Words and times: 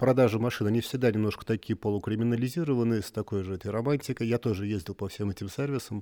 продажи 0.00 0.38
машин, 0.38 0.66
они 0.66 0.80
всегда 0.80 1.12
немножко 1.12 1.44
такие 1.44 1.76
полукриминализированные, 1.76 3.02
с 3.02 3.10
такой 3.10 3.44
же 3.44 3.56
этой 3.56 3.70
романтикой. 3.70 4.26
Я 4.26 4.38
тоже 4.38 4.66
ездил 4.66 4.94
по 4.94 5.08
всем 5.08 5.28
этим 5.28 5.50
сервисам. 5.50 6.00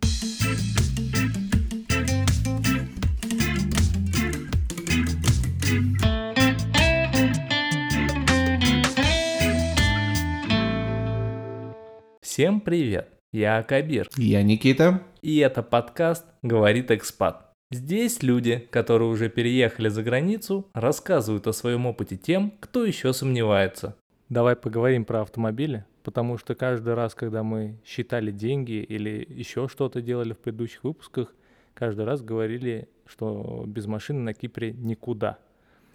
Всем 12.23 12.61
привет! 12.61 13.09
Я 13.33 13.65
Кабир. 13.65 14.09
Я 14.17 14.45
Никита. 14.45 15.03
И 15.23 15.39
это 15.39 15.65
подкаст 15.65 16.25
«Говорит 16.43 16.93
экспат». 16.93 17.48
Здесь 17.71 18.23
люди, 18.23 18.67
которые 18.71 19.11
уже 19.11 19.29
переехали 19.29 19.91
за 19.91 20.03
границу, 20.03 20.67
рассказывают 20.73 21.47
о 21.47 21.53
своем 21.53 21.85
опыте 21.85 22.17
тем, 22.17 22.55
кто 22.61 22.87
еще 22.87 23.13
сомневается. 23.13 23.95
Давай 24.31 24.57
поговорим 24.57 25.05
про 25.05 25.21
автомобили, 25.21 25.85
потому 26.03 26.39
что 26.39 26.55
каждый 26.55 26.95
раз, 26.95 27.15
когда 27.15 27.43
мы 27.43 27.79
считали 27.85 28.31
деньги 28.31 28.83
или 28.83 29.27
еще 29.29 29.69
что-то 29.69 30.01
делали 30.01 30.33
в 30.33 30.39
предыдущих 30.39 30.83
выпусках, 30.83 31.35
каждый 31.75 32.07
раз 32.07 32.23
говорили, 32.23 32.89
что 33.05 33.65
без 33.67 33.85
машины 33.85 34.21
на 34.21 34.33
Кипре 34.33 34.73
никуда. 34.73 35.37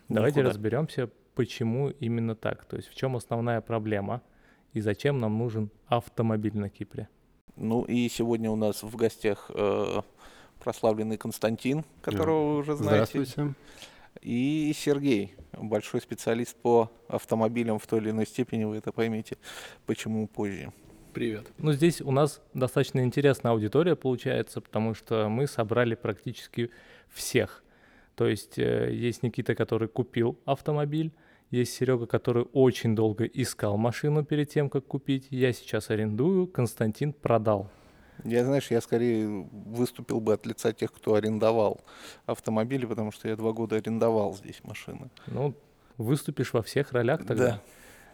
Давайте 0.10 0.42
Никуда. 0.42 0.50
разберемся, 0.52 1.10
почему 1.34 1.90
именно 1.90 2.36
так. 2.36 2.66
То 2.66 2.76
есть 2.76 2.88
в 2.88 2.94
чем 2.94 3.16
основная 3.16 3.62
проблема 3.62 4.22
и 4.74 4.80
зачем 4.80 5.18
нам 5.18 5.40
нужен 5.40 5.72
автомобиль 5.88 6.56
на 6.56 6.70
Кипре. 6.70 7.10
Ну 7.56 7.84
и 7.84 8.10
сегодня 8.10 8.52
у 8.52 8.56
нас 8.56 8.84
в 8.84 8.96
гостях 8.96 9.50
э, 9.54 10.02
прославленный 10.64 11.18
Константин, 11.18 11.84
которого 12.02 12.54
вы 12.54 12.58
уже 12.60 12.76
знаете. 12.76 13.20
Здравствуйте. 13.24 13.54
И 14.22 14.72
Сергей, 14.76 15.36
большой 15.52 16.00
специалист 16.02 16.56
по 16.56 16.90
автомобилям 17.08 17.80
в 17.80 17.88
той 17.88 18.00
или 18.00 18.12
иной 18.12 18.26
степени, 18.26 18.64
вы 18.64 18.78
это 18.78 18.92
поймете, 18.92 19.38
почему 19.86 20.28
позже. 20.28 20.72
Привет. 21.14 21.52
Ну, 21.58 21.74
здесь 21.74 22.02
у 22.02 22.12
нас 22.12 22.42
достаточно 22.54 23.02
интересная 23.02 23.52
аудитория 23.52 23.96
получается, 23.96 24.62
потому 24.62 24.96
что 24.96 25.30
мы 25.30 25.48
собрали 25.48 25.96
практически 25.96 26.72
всех. 27.10 27.64
То 28.16 28.28
есть 28.28 28.58
э, 28.58 28.92
есть 28.92 29.22
Никита, 29.24 29.56
который 29.56 29.88
купил 29.88 30.40
автомобиль, 30.46 31.12
есть 31.52 31.74
Серега, 31.74 32.08
который 32.08 32.46
очень 32.54 32.96
долго 32.96 33.26
искал 33.26 33.78
машину 33.78 34.24
перед 34.24 34.50
тем, 34.50 34.70
как 34.70 34.86
купить. 34.88 35.28
Я 35.30 35.54
сейчас 35.54 35.90
арендую, 35.90 36.48
Константин 36.48 37.14
продал. 37.14 37.70
Я, 38.24 38.46
знаешь, 38.46 38.72
я 38.72 38.82
скорее 38.82 39.28
выступил 39.52 40.20
бы 40.20 40.34
от 40.34 40.46
лица 40.46 40.74
тех, 40.74 40.92
кто 40.92 41.16
арендовал 41.16 41.82
автомобили, 42.26 42.86
потому 42.86 43.12
что 43.12 43.28
я 43.28 43.36
два 43.36 43.52
года 43.52 43.76
арендовал 43.76 44.34
здесь 44.34 44.62
машины. 44.64 45.10
Ну, 45.28 45.54
выступишь 45.98 46.54
во 46.54 46.62
всех 46.62 46.92
ролях 46.92 47.26
тогда. 47.26 47.48
Да. 47.48 47.62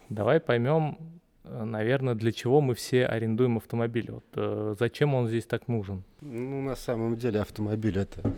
Давай 0.10 0.40
поймем, 0.40 0.98
э, 1.44 1.64
наверное, 1.64 2.16
для 2.16 2.32
чего 2.32 2.62
мы 2.62 2.74
все 2.74 3.06
арендуем 3.06 3.58
автомобиль. 3.58 4.12
Вот, 4.12 4.26
э, 4.34 4.76
зачем 4.80 5.14
он 5.14 5.28
здесь 5.28 5.46
так 5.46 5.68
нужен? 5.68 6.04
Ну, 6.22 6.62
на 6.62 6.76
самом 6.76 7.16
деле 7.16 7.42
автомобиль 7.42 8.00
это 8.00 8.34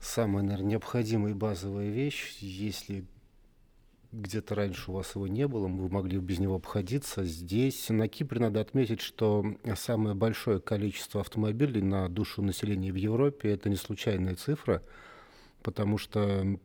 самая, 0.00 0.42
наверное, 0.42 0.70
необходимая 0.70 1.32
и 1.32 1.36
базовая 1.36 1.88
вещь. 1.88 2.38
Если 2.40 3.04
где-то 4.12 4.54
раньше 4.54 4.90
у 4.90 4.94
вас 4.94 5.14
его 5.14 5.26
не 5.28 5.46
было, 5.46 5.68
вы 5.68 5.88
могли 5.88 6.18
без 6.18 6.38
него 6.38 6.56
обходиться. 6.56 7.24
Здесь, 7.24 7.88
на 7.90 8.08
Кипре, 8.08 8.40
надо 8.40 8.60
отметить, 8.60 9.00
что 9.00 9.44
самое 9.76 10.14
большое 10.14 10.60
количество 10.60 11.20
автомобилей 11.20 11.80
на 11.80 12.08
душу 12.08 12.42
населения 12.42 12.92
в 12.92 12.96
Европе– 12.96 13.50
это 13.52 13.68
не 13.68 13.76
случайная 13.76 14.34
цифра, 14.34 14.82
потому 15.62 15.96
что 15.96 16.58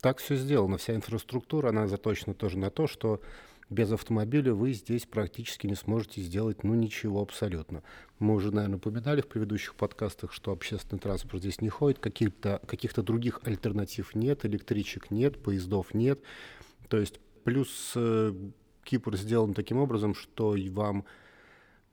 так 0.00 0.18
все 0.18 0.36
сделано. 0.36 0.78
Вся 0.78 0.94
инфраструктура, 0.94 1.68
она 1.68 1.86
заточена 1.86 2.34
тоже 2.34 2.58
на 2.58 2.70
то, 2.70 2.86
что 2.86 3.20
без 3.72 3.90
автомобиля 3.90 4.54
вы 4.54 4.72
здесь 4.72 5.06
практически 5.06 5.66
не 5.66 5.74
сможете 5.74 6.20
сделать 6.20 6.62
ну 6.62 6.74
ничего 6.74 7.20
абсолютно. 7.22 7.82
Мы 8.18 8.34
уже, 8.34 8.52
наверное, 8.52 8.76
упоминали 8.76 9.20
в 9.20 9.26
предыдущих 9.26 9.74
подкастах, 9.74 10.32
что 10.32 10.52
общественный 10.52 11.00
транспорт 11.00 11.42
здесь 11.42 11.60
не 11.60 11.68
ходит, 11.68 11.98
каких-то 11.98 12.60
каких 12.66 12.94
других 12.94 13.40
альтернатив 13.44 14.14
нет, 14.14 14.44
электричек 14.44 15.10
нет, 15.10 15.42
поездов 15.42 15.94
нет. 15.94 16.20
То 16.88 16.98
есть 16.98 17.18
плюс 17.44 17.92
э, 17.96 18.32
Кипр 18.84 19.16
сделан 19.16 19.54
таким 19.54 19.78
образом, 19.78 20.14
что 20.14 20.54
и 20.54 20.68
вам 20.68 21.04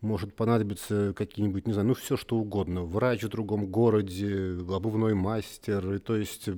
может 0.01 0.35
понадобиться 0.35 1.13
какие-нибудь, 1.15 1.67
не 1.67 1.73
знаю, 1.73 1.89
ну 1.89 1.93
все 1.93 2.17
что 2.17 2.37
угодно. 2.37 2.83
Врач 2.83 3.23
в 3.23 3.29
другом 3.29 3.67
городе, 3.67 4.57
обувной 4.69 5.13
мастер. 5.13 5.93
И, 5.93 5.99
то 5.99 6.15
есть 6.15 6.49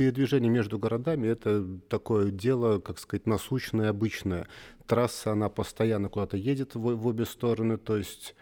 передвижение 0.00 0.50
между 0.50 0.78
городами 0.78 1.28
это 1.28 1.62
такое 1.90 2.30
дело, 2.30 2.80
как 2.80 2.98
сказать, 2.98 3.26
насущное, 3.26 3.90
обычное. 3.90 4.46
Трасса, 4.86 5.32
она 5.32 5.50
постоянно 5.50 6.08
куда-то 6.08 6.38
едет 6.38 6.74
в, 6.74 6.80
в 6.80 7.06
обе 7.06 7.26
стороны, 7.26 7.76
то 7.76 7.98
есть 7.98 8.34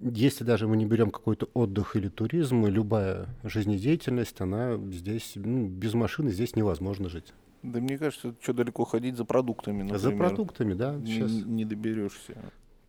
если 0.00 0.44
даже 0.44 0.68
мы 0.68 0.76
не 0.76 0.86
берем 0.86 1.10
какой-то 1.10 1.48
отдых 1.54 1.96
или 1.96 2.08
туризм, 2.08 2.66
любая 2.66 3.26
жизнедеятельность, 3.42 4.40
она 4.40 4.76
здесь, 4.92 5.32
ну, 5.34 5.66
без 5.66 5.94
машины 5.94 6.30
здесь 6.30 6.54
невозможно 6.54 7.08
жить. 7.08 7.34
Да 7.64 7.80
мне 7.80 7.98
кажется, 7.98 8.32
что 8.40 8.52
далеко 8.52 8.84
ходить 8.84 9.16
за 9.16 9.24
продуктами, 9.24 9.82
например. 9.82 9.98
За 9.98 10.12
продуктами, 10.12 10.74
да, 10.74 10.94
Не, 10.94 11.06
сейчас. 11.14 11.32
не 11.32 11.64
доберешься. 11.64 12.36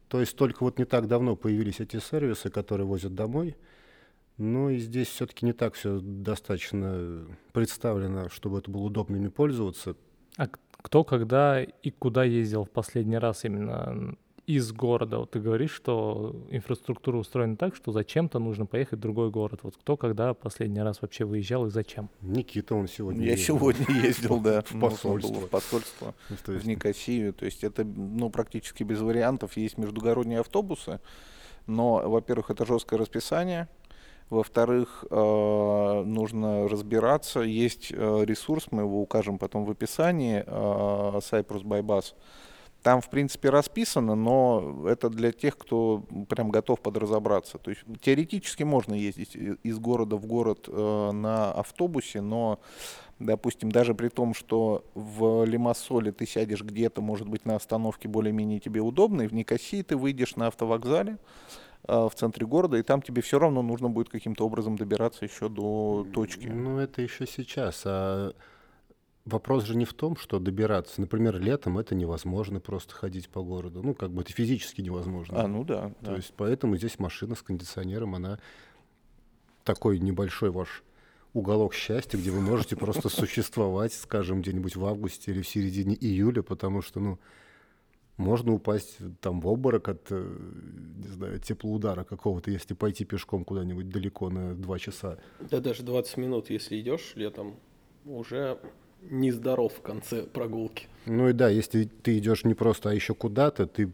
То 0.08 0.20
есть 0.20 0.36
только 0.36 0.62
вот 0.62 0.78
не 0.78 0.86
так 0.86 1.08
давно 1.08 1.36
появились 1.36 1.80
эти 1.80 2.00
сервисы, 2.00 2.52
которые 2.52 2.86
возят 2.86 3.16
домой. 3.16 3.56
Ну 4.38 4.70
и 4.70 4.78
здесь 4.78 5.08
все-таки 5.08 5.46
не 5.46 5.54
так 5.54 5.76
все 5.76 6.00
достаточно 6.02 7.26
представлено, 7.54 8.30
чтобы 8.30 8.60
это 8.60 8.72
было 8.72 8.84
удобно 8.84 9.18
ими 9.18 9.28
пользоваться. 9.28 9.96
А 10.38 10.48
кто, 10.82 11.04
когда 11.04 11.62
и 11.62 11.92
куда 11.92 12.24
ездил 12.24 12.64
в 12.64 12.70
последний 12.72 13.18
раз 13.18 13.46
именно 13.46 14.16
из 14.48 14.72
города? 14.72 15.20
Вот 15.20 15.32
ты 15.32 15.40
говоришь, 15.40 15.72
что 15.72 16.36
инфраструктура 16.50 17.18
устроена 17.18 17.56
так, 17.56 17.76
что 17.76 17.92
зачем-то 17.92 18.40
нужно 18.40 18.66
поехать 18.66 19.00
в 19.00 19.02
другой 19.02 19.30
город. 19.30 19.60
Вот 19.64 19.76
кто, 19.78 19.98
когда 19.98 20.34
последний 20.34 20.82
раз 20.82 21.02
вообще 21.02 21.26
выезжал 21.26 21.68
и 21.68 21.70
зачем? 21.70 22.10
Никита, 22.22 22.76
он 22.76 22.88
сегодня 22.88 23.26
Я 23.26 23.32
ездил. 23.32 23.58
сегодня 23.58 23.86
ездил, 24.04 24.40
да. 24.40 24.62
В 24.64 24.74
было 24.74 24.90
посольство. 24.90 25.34
В 25.36 25.50
посольство. 25.50 26.16
Ну, 26.30 26.36
в 26.60 26.68
Никосию. 26.68 27.34
То 27.34 27.46
есть 27.46 27.64
это 27.64 27.84
ну, 27.84 28.30
практически 28.30 28.84
без 28.84 29.02
вариантов. 29.02 29.56
Есть 29.58 29.78
междугородние 29.78 30.40
автобусы, 30.40 31.00
но, 31.68 32.10
во-первых, 32.10 32.50
это 32.50 32.66
жесткое 32.66 33.00
расписание. 33.00 33.70
Во-вторых, 34.32 35.04
э, 35.12 36.04
нужно 36.06 36.70
разбираться. 36.70 37.42
Есть 37.42 37.92
э, 37.92 38.24
ресурс, 38.24 38.68
мы 38.72 38.84
его 38.84 39.02
укажем 39.02 39.38
потом 39.38 39.66
в 39.66 39.72
описании, 39.72 40.46
э, 40.48 41.20
Cyprus 41.20 41.64
by 41.64 41.82
Bus. 41.82 42.14
Там, 42.82 43.02
в 43.02 43.10
принципе, 43.10 43.50
расписано, 43.50 44.16
но 44.16 44.88
это 44.88 45.10
для 45.10 45.34
тех, 45.34 45.58
кто 45.58 46.06
прям 46.30 46.50
готов 46.50 46.80
подразобраться. 46.80 47.58
То 47.58 47.72
есть 47.72 47.82
теоретически 48.00 48.64
можно 48.64 48.94
ездить 48.94 49.36
из 49.36 49.78
города 49.80 50.16
в 50.16 50.26
город 50.26 50.68
на 50.68 51.52
автобусе, 51.52 52.22
но, 52.22 52.60
допустим, 53.20 53.70
даже 53.72 53.94
при 53.94 54.08
том, 54.08 54.34
что 54.34 54.84
в 54.96 55.44
Лимассоле 55.44 56.12
ты 56.12 56.26
сядешь 56.26 56.64
где-то, 56.64 57.02
может 57.02 57.28
быть, 57.28 57.46
на 57.46 57.56
остановке 57.56 58.08
более-менее 58.08 58.60
тебе 58.60 58.82
удобно, 58.82 59.24
и 59.24 59.28
в 59.28 59.34
Никосии 59.34 59.84
ты 59.84 59.96
выйдешь 59.96 60.36
на 60.38 60.48
автовокзале 60.48 61.18
в 61.88 62.12
центре 62.16 62.46
города, 62.46 62.78
и 62.78 62.84
там 62.84 63.02
тебе 63.02 63.22
все 63.22 63.40
равно 63.40 63.62
нужно 63.62 63.90
будет 63.90 64.10
каким-то 64.10 64.46
образом 64.46 64.78
добираться 64.78 65.26
еще 65.26 65.50
до 65.50 66.06
точки. 66.14 66.48
Ну, 66.48 66.78
это 66.78 67.02
еще 67.02 67.26
сейчас. 67.26 67.84
А 67.86 68.34
вопрос 69.26 69.64
же 69.66 69.76
не 69.76 69.86
в 69.86 69.94
том, 69.94 70.16
что 70.16 70.40
добираться. 70.40 71.02
Например, 71.02 71.40
летом 71.40 71.78
это 71.78 71.96
невозможно 71.96 72.60
просто 72.60 72.94
ходить 72.94 73.30
по 73.30 73.42
городу. 73.42 73.82
Ну, 73.84 73.94
как 73.94 74.12
бы 74.12 74.22
это 74.22 74.34
физически 74.34 74.82
невозможно. 74.82 75.44
А, 75.44 75.48
ну 75.48 75.64
да. 75.64 75.90
То 76.02 76.12
да. 76.12 76.16
есть 76.16 76.34
поэтому 76.36 76.78
здесь 76.78 77.00
машина 77.00 77.36
с 77.36 77.42
кондиционером, 77.42 78.16
она 78.16 78.40
такой 79.64 80.00
небольшой 80.00 80.52
ваш 80.52 80.84
уголок 81.34 81.74
счастья, 81.74 82.18
где 82.18 82.32
вы 82.32 82.42
можете 82.42 82.76
просто 82.76 83.10
существовать, 83.10 83.94
скажем, 83.94 84.42
где-нибудь 84.42 84.76
в 84.76 84.86
августе 84.86 85.32
или 85.32 85.42
в 85.42 85.48
середине 85.48 85.96
июля, 85.96 86.42
потому 86.42 86.82
что, 86.82 87.00
ну, 87.00 87.20
можно 88.22 88.54
упасть 88.54 88.98
там 89.20 89.42
в 89.42 89.48
обморок 89.48 89.90
от, 89.90 90.08
э, 90.12 90.38
не 90.98 91.08
знаю, 91.08 91.40
теплоудара 91.40 92.04
какого-то, 92.04 92.52
если 92.52 92.74
пойти 92.74 93.04
пешком 93.04 93.44
куда-нибудь 93.44 93.90
далеко 93.90 94.30
на 94.30 94.56
два 94.56 94.80
часа. 94.80 95.18
Да 95.40 95.60
даже 95.60 95.84
20 95.84 96.18
минут, 96.18 96.50
если 96.50 96.80
идешь 96.80 97.14
летом, 97.16 97.56
уже 98.06 98.60
нездоров 99.02 99.74
в 99.74 99.82
конце 99.82 100.24
прогулки. 100.24 100.88
Ну 101.06 101.30
и 101.30 101.34
да, 101.34 101.50
если 101.50 101.86
ты 101.86 102.18
идешь 102.18 102.44
не 102.46 102.54
просто, 102.54 102.90
а 102.90 102.94
еще 102.94 103.14
куда-то, 103.14 103.66
ты 103.66 103.92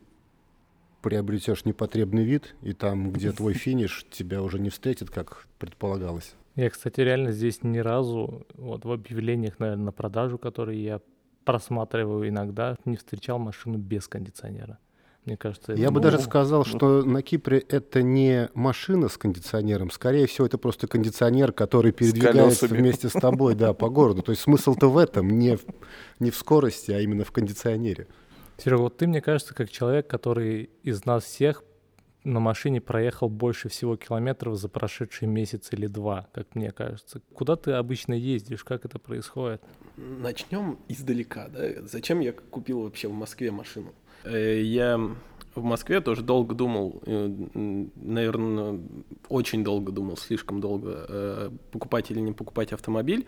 приобретешь 1.02 1.66
непотребный 1.66 2.24
вид, 2.24 2.56
и 2.62 2.74
там, 2.74 3.12
где 3.12 3.32
твой 3.32 3.54
финиш, 3.56 4.06
тебя 4.12 4.42
уже 4.44 4.60
не 4.60 4.70
встретит, 4.70 5.10
как 5.10 5.48
предполагалось. 5.58 6.34
Я, 6.56 6.70
кстати, 6.70 7.02
реально 7.02 7.32
здесь 7.32 7.64
ни 7.64 7.78
разу, 7.78 8.46
вот 8.56 8.84
в 8.84 8.92
объявлениях, 8.92 9.60
наверное, 9.60 9.86
на 9.86 9.92
продажу, 9.92 10.38
которые 10.38 10.84
я 10.84 11.02
просматриваю 11.48 12.28
иногда, 12.28 12.76
не 12.84 12.98
встречал 12.98 13.40
машину 13.40 13.78
без 13.78 14.10
кондиционера. 14.10 14.80
Мне 15.24 15.38
кажется, 15.38 15.74
Я 15.74 15.92
бы 15.92 16.02
даже 16.02 16.20
сказал, 16.20 16.66
что 16.66 17.04
на 17.04 17.22
Кипре 17.22 17.60
это 17.60 18.02
не 18.02 18.50
машина 18.54 19.08
с 19.08 19.18
кондиционером, 19.18 19.90
скорее 19.90 20.28
всего, 20.28 20.46
это 20.46 20.58
просто 20.58 20.88
кондиционер, 20.88 21.54
который 21.54 21.94
передвигается 21.94 22.62
колесами. 22.62 22.80
вместе 22.80 23.08
с 23.10 23.14
тобой, 23.14 23.56
да, 23.56 23.74
по 23.74 23.90
городу. 23.90 24.24
То 24.24 24.32
есть 24.32 24.42
смысл-то 24.42 24.90
в 24.90 24.98
этом, 24.98 25.30
не 25.40 25.56
в, 25.56 25.66
не 26.20 26.32
в 26.32 26.36
скорости, 26.36 26.92
а 26.92 27.00
именно 27.00 27.24
в 27.24 27.32
кондиционере. 27.32 28.08
Серега, 28.58 28.82
вот 28.82 28.98
ты, 28.98 29.08
мне 29.08 29.22
кажется, 29.22 29.54
как 29.54 29.70
человек, 29.70 30.08
который 30.08 30.70
из 30.84 31.06
нас 31.06 31.24
всех 31.24 31.64
на 32.28 32.40
машине 32.40 32.82
проехал 32.82 33.30
больше 33.30 33.70
всего 33.70 33.96
километров 33.96 34.58
за 34.58 34.68
прошедший 34.70 35.28
месяц 35.28 35.70
или 35.72 35.88
два, 35.88 36.28
как 36.34 36.56
мне 36.56 36.72
кажется. 36.72 37.22
Куда 37.34 37.56
ты 37.56 37.72
обычно 37.72 38.14
ездишь? 38.14 38.64
Как 38.64 38.86
это 38.86 39.00
происходит? 39.00 39.62
Начнем 39.96 40.78
издалека, 40.90 41.48
да? 41.48 41.88
Зачем 41.88 42.20
я 42.20 42.34
купил 42.34 42.82
вообще 42.84 43.08
в 43.08 43.14
Москве 43.14 43.50
машину? 43.52 43.94
Э, 44.24 44.62
Я 44.62 45.00
в 45.56 45.64
Москве 45.64 46.02
тоже 46.02 46.22
долго 46.22 46.54
думал, 46.54 47.02
наверное, 47.96 48.80
очень 49.30 49.64
долго 49.64 49.92
думал, 49.92 50.18
слишком 50.18 50.62
долго, 50.62 51.06
э, 51.10 51.50
покупать 51.72 52.12
или 52.12 52.20
не 52.20 52.34
покупать 52.34 52.74
автомобиль. 52.74 53.26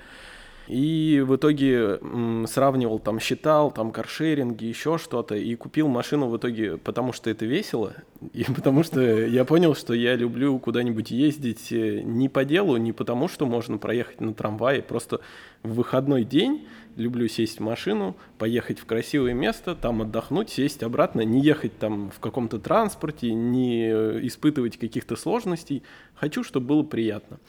И 0.70 1.24
в 1.26 1.36
итоге 1.36 1.98
м, 2.00 2.46
сравнивал, 2.48 3.00
там, 3.00 3.20
считал, 3.20 3.72
там, 3.72 3.92
каршеринги, 3.92 4.66
еще 4.66 5.00
что-то, 5.00 5.34
и 5.34 5.56
купил 5.56 5.88
машину 5.88 6.28
в 6.28 6.38
итоге, 6.38 6.78
потому 6.78 7.12
что 7.12 7.32
это 7.32 7.48
весело, 7.48 7.96
и 8.34 8.44
потому 8.56 8.84
что 8.84 9.02
я 9.02 9.46
понял, 9.46 9.74
что 9.74 9.96
я 9.96 10.16
люблю 10.16 10.60
куда-нибудь 10.60 11.10
ездить 11.10 11.72
э, 11.72 12.02
не 12.02 12.30
по 12.30 12.46
делу, 12.46 12.78
не 12.78 12.94
потому 12.94 13.28
что 13.28 13.48
можно 13.48 13.80
проехать 13.80 14.22
на 14.22 14.32
трамвае, 14.36 14.84
просто 14.84 15.22
в 15.64 15.74
выходной 15.74 16.24
день 16.24 16.68
люблю 16.96 17.28
сесть 17.28 17.58
в 17.58 17.64
машину, 17.64 18.16
поехать 18.38 18.78
в 18.78 18.86
красивое 18.86 19.34
место, 19.34 19.74
там 19.74 20.04
отдохнуть, 20.04 20.52
сесть 20.52 20.84
обратно, 20.84 21.22
не 21.22 21.42
ехать 21.42 21.80
там 21.80 22.12
в 22.12 22.20
каком-то 22.20 22.60
транспорте, 22.60 23.34
не 23.34 23.90
э, 23.90 24.20
испытывать 24.22 24.78
каких-то 24.78 25.16
сложностей. 25.16 25.82
Хочу, 26.14 26.44
чтобы 26.44 26.68
было 26.68 26.84
приятно. 26.84 27.40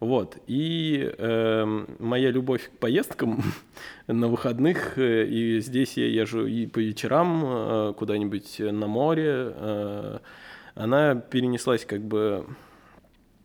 Вот. 0.00 0.38
И 0.46 1.12
эм, 1.18 1.86
моя 1.98 2.30
любовь 2.30 2.70
к 2.70 2.78
поездкам 2.78 3.42
на 4.06 4.28
выходных, 4.28 4.98
э, 4.98 5.26
и 5.26 5.60
здесь 5.60 5.96
я 5.98 6.06
езжу 6.06 6.46
и 6.46 6.66
по 6.66 6.78
вечерам 6.78 7.42
э, 7.44 7.94
куда-нибудь 7.96 8.60
на 8.60 8.86
море, 8.86 9.52
э, 9.54 10.18
она 10.74 11.14
перенеслась 11.14 11.84
как 11.84 12.00
бы 12.00 12.46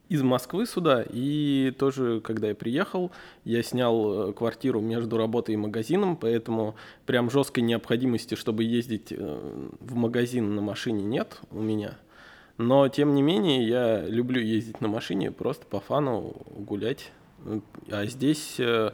из 0.08 0.22
Москвы 0.22 0.66
сюда, 0.66 1.04
и 1.08 1.74
тоже, 1.78 2.22
когда 2.22 2.50
я 2.50 2.56
приехал, 2.56 3.12
я 3.44 3.64
снял 3.64 4.30
э, 4.30 4.34
квартиру 4.34 4.80
между 4.80 5.18
работой 5.18 5.56
и 5.56 5.58
магазином, 5.58 6.16
поэтому 6.16 6.76
прям 7.06 7.30
жесткой 7.30 7.64
необходимости, 7.64 8.36
чтобы 8.36 8.64
ездить 8.64 9.12
э, 9.12 9.70
в 9.80 9.96
магазин 9.96 10.56
на 10.56 10.62
машине 10.62 11.04
нет 11.04 11.40
у 11.52 11.60
меня. 11.60 11.98
Но, 12.58 12.88
тем 12.88 13.16
не 13.16 13.22
менее, 13.22 13.68
я 13.68 14.02
люблю 14.02 14.42
ездить 14.42 14.80
на 14.82 14.88
машине, 14.88 15.32
просто 15.32 15.66
по 15.66 15.80
фану 15.80 16.36
гулять. 16.56 17.12
А 17.92 18.06
здесь, 18.06 18.56
э, 18.60 18.92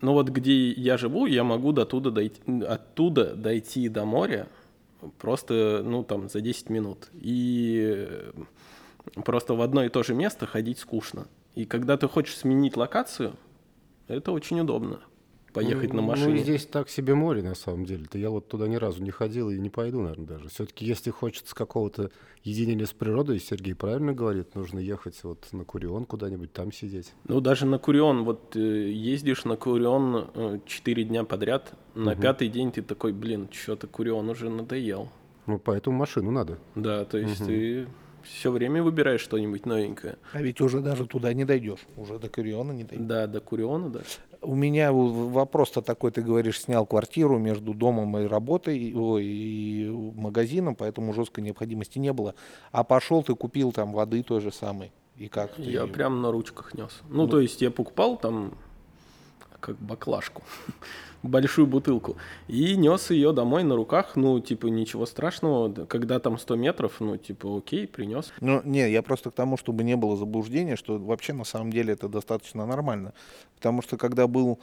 ну 0.00 0.12
вот 0.12 0.28
где 0.28 0.72
я 0.72 0.96
живу, 0.96 1.26
я 1.26 1.44
могу 1.44 1.72
до 1.72 1.86
туда 1.86 2.10
дойти, 2.10 2.42
оттуда 2.64 3.34
дойти 3.34 3.88
до 3.88 4.04
моря 4.04 4.48
просто, 5.18 5.82
ну 5.84 6.02
там, 6.02 6.28
за 6.28 6.40
10 6.40 6.70
минут. 6.70 7.08
И 7.14 8.06
э, 8.08 8.32
просто 9.24 9.54
в 9.54 9.62
одно 9.62 9.84
и 9.84 9.88
то 9.88 10.02
же 10.02 10.14
место 10.14 10.46
ходить 10.46 10.78
скучно. 10.78 11.26
И 11.54 11.64
когда 11.64 11.96
ты 11.96 12.08
хочешь 12.08 12.36
сменить 12.36 12.76
локацию, 12.76 13.34
это 14.08 14.32
очень 14.32 14.60
удобно. 14.60 15.00
Поехать 15.56 15.92
на 15.92 16.02
Ну, 16.02 16.08
машине. 16.08 16.38
здесь 16.38 16.66
так 16.66 16.88
себе 16.88 17.14
море, 17.14 17.42
на 17.42 17.54
самом 17.54 17.84
деле-то. 17.86 18.18
Я 18.18 18.30
вот 18.30 18.46
туда 18.48 18.68
ни 18.68 18.76
разу 18.76 19.02
не 19.02 19.10
ходил 19.10 19.50
и 19.50 19.58
не 19.58 19.70
пойду, 19.70 20.00
наверное, 20.02 20.26
даже. 20.26 20.48
Все-таки, 20.50 20.84
если 20.84 21.10
хочется 21.10 21.54
какого-то 21.54 22.10
единения 22.44 22.84
с 22.86 22.92
природой, 22.92 23.40
Сергей 23.40 23.74
правильно 23.74 24.12
говорит, 24.12 24.54
нужно 24.54 24.78
ехать 24.78 25.18
вот 25.24 25.46
на 25.52 25.64
Курион 25.64 26.04
куда-нибудь, 26.04 26.52
там 26.52 26.72
сидеть. 26.72 27.12
Ну, 27.26 27.40
даже 27.40 27.64
на 27.66 27.78
Курион, 27.78 28.24
вот 28.24 28.54
э, 28.54 28.90
ездишь 28.90 29.44
на 29.44 29.56
Курион 29.56 30.60
4 30.66 31.04
дня 31.04 31.24
подряд, 31.24 31.72
на 31.94 32.12
Мгм. 32.12 32.20
пятый 32.20 32.48
день 32.48 32.70
ты 32.70 32.82
такой, 32.82 33.12
блин, 33.12 33.48
что-то 33.50 33.86
Курион 33.86 34.28
уже 34.28 34.50
надоел. 34.50 35.08
Ну, 35.46 35.58
поэтому 35.58 35.96
машину 35.96 36.30
надо. 36.30 36.58
Да, 36.74 37.04
то 37.04 37.18
есть 37.18 37.40
Мгм. 37.40 37.46
ты 37.48 37.86
все 38.24 38.50
время 38.50 38.82
выбираешь 38.82 39.20
что-нибудь 39.20 39.66
новенькое. 39.66 40.16
А 40.32 40.42
ведь 40.42 40.60
уже 40.60 40.80
даже 40.80 41.06
туда 41.06 41.32
не 41.32 41.44
дойдешь. 41.44 41.86
Уже 41.96 42.18
до 42.18 42.28
Куриона 42.28 42.72
не 42.72 42.82
дойдешь. 42.82 43.06
Да, 43.06 43.28
до 43.28 43.40
Куриона, 43.40 43.88
да. 43.88 44.00
У 44.42 44.54
меня 44.54 44.92
вопрос-то 44.92 45.82
такой, 45.82 46.10
ты 46.10 46.22
говоришь, 46.22 46.60
снял 46.60 46.86
квартиру 46.86 47.38
между 47.38 47.74
домом 47.74 48.16
и 48.18 48.26
работой, 48.26 48.92
ой, 48.94 49.24
и 49.24 49.90
магазином, 50.14 50.74
поэтому 50.74 51.12
жесткой 51.12 51.44
необходимости 51.44 51.98
не 51.98 52.12
было. 52.12 52.34
А 52.72 52.84
пошел 52.84 53.22
ты 53.22 53.34
купил 53.34 53.72
там 53.72 53.92
воды 53.92 54.22
той 54.22 54.40
же 54.40 54.52
самой. 54.52 54.92
И 55.16 55.28
как 55.28 55.54
ты? 55.54 55.62
Я 55.62 55.86
прям 55.86 56.20
на 56.22 56.30
ручках 56.30 56.74
нес. 56.74 57.00
Ну, 57.08 57.22
Ну. 57.22 57.28
то 57.28 57.40
есть 57.40 57.62
я 57.62 57.70
покупал 57.70 58.16
там 58.18 58.52
как 59.60 59.76
баклажку, 59.78 60.42
большую 61.22 61.66
бутылку, 61.66 62.16
и 62.48 62.76
нес 62.76 63.10
ее 63.10 63.32
домой 63.32 63.62
на 63.64 63.74
руках, 63.76 64.16
ну, 64.16 64.38
типа, 64.40 64.66
ничего 64.68 65.06
страшного, 65.06 65.68
Да, 65.68 65.86
когда 65.86 66.18
там 66.20 66.38
100 66.38 66.56
метров, 66.56 66.96
ну, 67.00 67.16
типа, 67.16 67.58
окей, 67.58 67.86
принес. 67.86 68.32
Ну, 68.40 68.60
не, 68.64 68.90
я 68.90 69.02
просто 69.02 69.30
к 69.30 69.34
тому, 69.34 69.56
чтобы 69.56 69.82
не 69.84 69.96
было 69.96 70.16
заблуждения, 70.16 70.76
что 70.76 70.98
вообще 70.98 71.32
на 71.32 71.44
самом 71.44 71.70
деле 71.72 71.94
это 71.94 72.08
достаточно 72.08 72.66
нормально. 72.66 73.12
Потому 73.56 73.82
что 73.82 73.96
когда 73.96 74.26
был, 74.26 74.58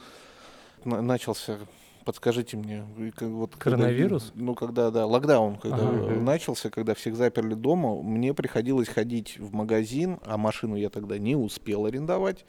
на- 0.84 1.02
начался, 1.02 1.58
подскажите 2.04 2.56
мне, 2.56 2.84
вот 3.20 3.56
когда- 3.56 3.76
Коронавирус? 3.78 4.32
ну, 4.34 4.54
когда, 4.54 4.90
да, 4.90 5.06
локдаун, 5.06 5.56
когда 5.56 5.76
Ага. 5.88 6.14
начался, 6.20 6.70
когда 6.70 6.94
всех 6.94 7.16
заперли 7.16 7.54
дома, 7.54 8.00
мне 8.02 8.32
приходилось 8.34 8.88
ходить 8.88 9.38
в 9.38 9.52
магазин, 9.54 10.18
а 10.24 10.36
машину 10.36 10.76
я 10.76 10.90
тогда 10.90 11.18
не 11.18 11.34
успел 11.36 11.86
арендовать. 11.86 12.44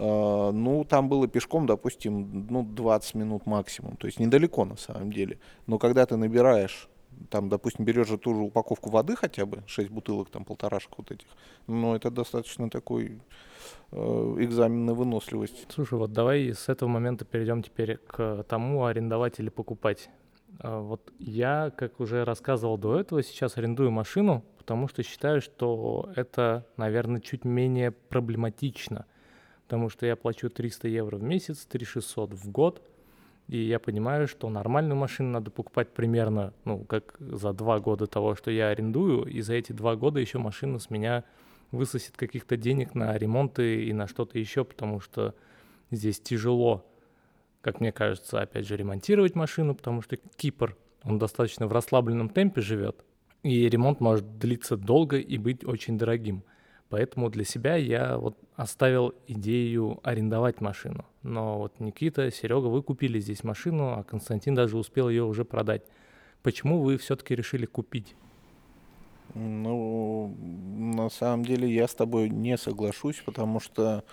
А, 0.00 0.52
Ну, 0.52 0.84
там 0.84 1.08
было 1.08 1.26
пешком, 1.28 1.66
допустим, 1.66 2.46
ну, 2.50 2.62
20 2.62 3.14
минут 3.14 3.46
максимум. 3.46 3.96
То 3.96 4.06
есть 4.06 4.20
недалеко 4.20 4.64
на 4.64 4.76
самом 4.76 5.12
деле. 5.12 5.38
Но 5.66 5.78
когда 5.78 6.06
ты 6.06 6.16
набираешь, 6.16 6.88
там, 7.30 7.48
допустим, 7.48 7.84
берешь 7.84 8.06
же 8.08 8.16
ту 8.16 8.34
же 8.34 8.40
упаковку 8.42 8.90
воды 8.90 9.16
хотя 9.16 9.44
бы, 9.44 9.64
6 9.66 9.90
бутылок, 9.90 10.30
там, 10.30 10.44
полторашка 10.44 10.94
вот 10.98 11.10
этих, 11.10 11.26
ну, 11.66 11.96
это 11.96 12.10
достаточно 12.10 12.70
такой 12.70 13.20
э, 13.90 14.36
экзамен 14.38 14.86
на 14.86 14.94
выносливость. 14.94 15.66
Слушай, 15.68 15.98
вот 15.98 16.12
давай 16.12 16.54
с 16.54 16.68
этого 16.68 16.88
момента 16.88 17.24
перейдем 17.24 17.62
теперь 17.62 17.96
к 17.96 18.44
тому, 18.48 18.84
арендовать 18.84 19.40
или 19.40 19.48
покупать. 19.48 20.10
А, 20.60 20.80
Вот 20.80 21.12
я, 21.18 21.72
как 21.76 21.98
уже 21.98 22.24
рассказывал 22.24 22.78
до 22.78 23.00
этого, 23.00 23.22
сейчас 23.24 23.56
арендую 23.58 23.90
машину, 23.90 24.44
потому 24.58 24.86
что 24.86 25.02
считаю, 25.02 25.40
что 25.40 26.08
это, 26.14 26.66
наверное, 26.76 27.20
чуть 27.20 27.44
менее 27.44 27.90
проблематично, 27.90 29.06
потому 29.68 29.90
что 29.90 30.06
я 30.06 30.16
плачу 30.16 30.48
300 30.48 30.88
евро 30.88 31.18
в 31.18 31.22
месяц, 31.22 31.66
3600 31.66 32.32
в 32.32 32.50
год, 32.50 32.82
и 33.48 33.58
я 33.58 33.78
понимаю, 33.78 34.26
что 34.26 34.48
нормальную 34.48 34.96
машину 34.96 35.28
надо 35.28 35.50
покупать 35.50 35.90
примерно, 35.90 36.54
ну, 36.64 36.84
как 36.84 37.16
за 37.20 37.52
два 37.52 37.78
года 37.78 38.06
того, 38.06 38.34
что 38.34 38.50
я 38.50 38.68
арендую, 38.68 39.26
и 39.26 39.42
за 39.42 39.52
эти 39.52 39.72
два 39.72 39.94
года 39.94 40.20
еще 40.20 40.38
машина 40.38 40.78
с 40.78 40.88
меня 40.88 41.22
высосет 41.70 42.16
каких-то 42.16 42.56
денег 42.56 42.94
на 42.94 43.14
ремонты 43.18 43.84
и 43.84 43.92
на 43.92 44.08
что-то 44.08 44.38
еще, 44.38 44.64
потому 44.64 45.00
что 45.00 45.34
здесь 45.90 46.18
тяжело, 46.18 46.86
как 47.60 47.80
мне 47.80 47.92
кажется, 47.92 48.40
опять 48.40 48.66
же, 48.66 48.74
ремонтировать 48.74 49.34
машину, 49.34 49.74
потому 49.74 50.00
что 50.00 50.16
Кипр, 50.36 50.78
он 51.04 51.18
достаточно 51.18 51.66
в 51.66 51.72
расслабленном 51.72 52.30
темпе 52.30 52.62
живет, 52.62 53.04
и 53.42 53.68
ремонт 53.68 54.00
может 54.00 54.38
длиться 54.38 54.78
долго 54.78 55.18
и 55.18 55.36
быть 55.36 55.62
очень 55.62 55.98
дорогим. 55.98 56.42
Поэтому 56.88 57.28
для 57.28 57.44
себя 57.44 57.76
я 57.76 58.16
вот 58.16 58.38
оставил 58.54 59.14
идею 59.26 60.00
арендовать 60.02 60.60
машину. 60.60 61.04
Но 61.22 61.58
вот 61.58 61.80
Никита, 61.80 62.30
Серега, 62.30 62.66
вы 62.66 62.82
купили 62.82 63.20
здесь 63.20 63.44
машину, 63.44 63.92
а 63.92 64.04
Константин 64.04 64.54
даже 64.54 64.78
успел 64.78 65.08
ее 65.08 65.24
уже 65.24 65.44
продать. 65.44 65.82
Почему 66.42 66.80
вы 66.80 66.96
все-таки 66.96 67.34
решили 67.34 67.66
купить? 67.66 68.14
Ну, 69.34 70.34
на 70.38 71.10
самом 71.10 71.44
деле 71.44 71.70
я 71.72 71.86
с 71.86 71.94
тобой 71.94 72.30
не 72.30 72.56
соглашусь, 72.56 73.22
потому 73.24 73.60
что 73.60 74.04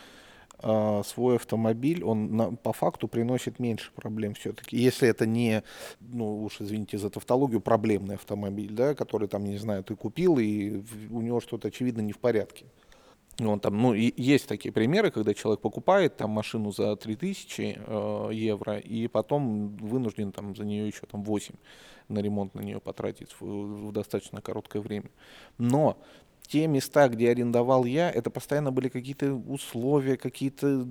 свой 0.62 1.36
автомобиль, 1.36 2.04
он 2.04 2.36
на- 2.36 2.52
по 2.56 2.74
факту 2.74 3.08
приносит 3.08 3.60
меньше 3.60 3.92
проблем 3.94 4.34
все-таки. 4.34 4.78
Если 4.78 5.08
это 5.08 5.26
не, 5.26 5.64
ну 6.00 6.44
уж 6.44 6.62
извините 6.62 6.98
за 6.98 7.10
тавтологию, 7.10 7.62
проблемный 7.62 8.16
автомобиль, 8.16 8.72
да, 8.72 8.96
который 8.96 9.28
там, 9.28 9.44
не 9.44 9.58
знаю, 9.58 9.84
ты 9.84 9.96
купил, 9.96 10.38
и 10.38 10.82
у 11.10 11.22
него 11.22 11.42
что-то 11.42 11.68
очевидно 11.68 12.02
не 12.02 12.14
в 12.14 12.20
порядке. 12.20 12.66
Он 13.40 13.60
там, 13.60 13.78
ну, 13.78 13.94
и 13.94 14.14
есть 14.16 14.48
такие 14.48 14.72
примеры, 14.72 15.12
когда 15.12 15.34
человек 15.34 15.60
покупает 15.60 16.16
там 16.16 16.30
машину 16.30 16.72
за 16.72 16.96
3000 16.96 17.78
э, 17.86 18.30
евро, 18.32 18.78
и 18.78 19.08
потом 19.08 19.76
вынужден 19.76 20.32
там 20.32 20.56
за 20.56 20.64
нее 20.64 20.88
еще 20.88 21.06
там 21.06 21.24
8 21.24 21.54
на 22.08 22.20
ремонт 22.20 22.56
на 22.56 22.62
нее 22.62 22.80
потратить 22.80 23.36
в, 23.40 23.46
в 23.88 23.92
достаточно 23.92 24.42
короткое 24.42 24.82
время. 24.82 25.10
Но 25.58 25.98
те 26.48 26.68
места, 26.68 27.08
где 27.10 27.30
арендовал 27.30 27.86
я, 27.86 28.10
это 28.12 28.30
постоянно 28.30 28.72
были 28.72 28.90
какие-то 28.90 29.34
условия, 29.34 30.18
какие-то 30.18 30.86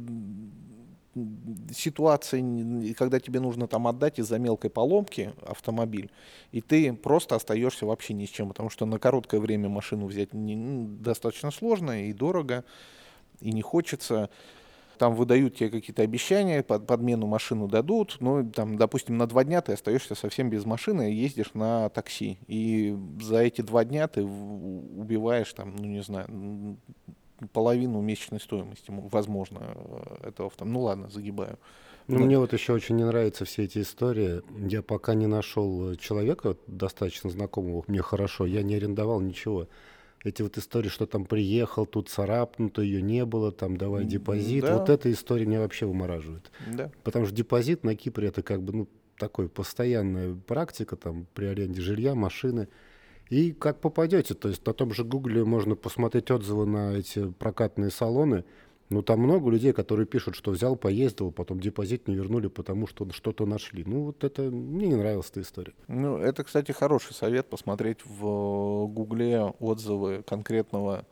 ситуации, 1.73 2.93
когда 2.95 3.21
тебе 3.21 3.41
нужно 3.41 3.69
там 3.69 3.87
отдать 3.87 4.19
из-за 4.19 4.39
мелкой 4.39 4.71
поломки 4.71 5.33
автомобиль, 5.47 6.11
и 6.51 6.61
ты 6.61 6.93
просто 6.93 7.37
остаешься 7.37 7.87
вообще 7.87 8.15
ни 8.15 8.27
с 8.27 8.31
чем, 8.31 8.49
потому 8.49 8.71
что 8.71 8.87
на 8.87 8.99
короткое 8.99 9.41
время 9.41 9.69
машину 9.69 10.07
взять 10.07 10.33
не, 10.35 10.57
достаточно 10.57 11.51
сложно 11.51 12.09
и 12.09 12.13
дорого, 12.13 12.65
и 13.41 13.53
не 13.53 13.63
хочется 13.63 14.31
там 14.99 15.15
выдают 15.15 15.57
тебе 15.57 15.71
какие-то 15.71 16.03
обещания, 16.03 16.63
под, 16.63 16.87
подмену 16.87 17.27
машину 17.27 17.69
дадут, 17.69 18.17
ну, 18.21 18.49
там, 18.51 18.77
допустим, 18.77 19.17
на 19.17 19.27
два 19.27 19.45
дня 19.45 19.61
ты 19.61 19.73
остаешься 19.73 20.15
совсем 20.15 20.51
без 20.51 20.65
машины 20.65 21.13
и 21.13 21.17
ездишь 21.17 21.55
на 21.55 21.89
такси. 21.89 22.39
И 22.47 22.97
за 23.21 23.39
эти 23.39 23.63
два 23.63 23.85
дня 23.85 24.09
ты 24.09 24.23
убиваешь, 24.23 25.53
там, 25.53 25.75
ну, 25.77 25.85
не 25.85 26.03
знаю, 26.03 26.29
половину 27.53 28.01
месячной 28.01 28.41
стоимости, 28.41 28.87
возможно, 28.89 29.61
э, 29.63 30.29
этого 30.29 30.49
автомобиля. 30.49 30.79
Ну, 30.79 30.85
ладно, 30.85 31.11
загибаю. 31.11 31.59
Ну. 32.07 32.19
Мне 32.19 32.39
вот 32.39 32.53
еще 32.53 32.75
очень 32.75 32.97
не 32.97 33.05
нравятся 33.05 33.45
все 33.45 33.65
эти 33.65 33.81
истории. 33.81 34.43
Я 34.69 34.83
пока 34.83 35.15
не 35.15 35.27
нашел 35.27 35.95
человека 35.97 36.57
достаточно 36.67 37.31
знакомого 37.31 37.83
мне 37.87 38.03
хорошо, 38.03 38.45
я 38.45 38.63
не 38.63 38.75
арендовал 38.75 39.21
ничего 39.21 39.69
эти 40.25 40.41
вот 40.41 40.57
истории, 40.57 40.89
что 40.89 41.07
там 41.07 41.27
приехал, 41.27 41.87
тут 41.87 42.09
царапнуто, 42.09 42.83
ее 42.83 43.03
не 43.03 43.25
было, 43.25 43.53
там 43.53 43.77
давай 43.77 44.05
депозит. 44.05 44.65
Да. 44.65 44.79
Вот 44.79 44.89
эта 44.89 45.13
история 45.13 45.45
меня 45.45 45.61
вообще 45.61 45.87
вымораживает. 45.87 46.51
Да. 46.67 46.91
Потому 47.05 47.27
что 47.27 47.35
депозит 47.35 47.85
на 47.85 47.95
Кипре 47.95 48.29
это 48.29 48.43
как 48.43 48.63
бы 48.63 48.73
ну, 48.73 48.89
такой 49.19 49.49
постоянная 49.49 50.35
практика 50.35 50.97
там 50.97 51.27
при 51.35 51.45
аренде 51.45 51.83
жилья, 51.83 52.15
машины. 52.15 52.69
И 53.29 53.53
как 53.53 53.81
попадете, 53.81 54.35
то 54.35 54.49
есть 54.49 54.67
на 54.67 54.73
том 54.73 54.93
же 54.93 55.05
Гугле 55.05 55.45
можно 55.45 55.77
посмотреть 55.77 56.31
отзывы 56.31 56.67
на 56.67 56.97
эти 56.97 57.31
прокатные 57.31 57.91
салоны, 57.91 58.45
ну, 58.91 59.03
там 59.03 59.21
много 59.21 59.51
людей, 59.51 59.73
которые 59.73 60.07
пишут, 60.07 60.37
что 60.37 60.51
взял, 60.51 60.77
поездил, 60.77 61.33
потом 61.33 61.61
депозит 61.61 62.07
не 62.07 62.15
вернули, 62.15 62.49
потому 62.49 62.87
что 62.87 63.11
что-то 63.13 63.47
нашли. 63.47 63.85
Ну, 63.87 64.05
вот 64.05 64.25
это 64.25 64.43
мне 64.43 64.87
не 64.87 64.97
нравилась 64.97 65.31
эта 65.31 65.41
история. 65.41 65.73
Ну, 65.89 66.19
это, 66.19 66.45
кстати, 66.45 66.73
хороший 66.73 67.15
совет 67.15 67.49
посмотреть 67.49 67.99
в 68.05 68.87
Гугле 68.87 69.55
отзывы 69.59 70.23
конкретного 70.27 71.07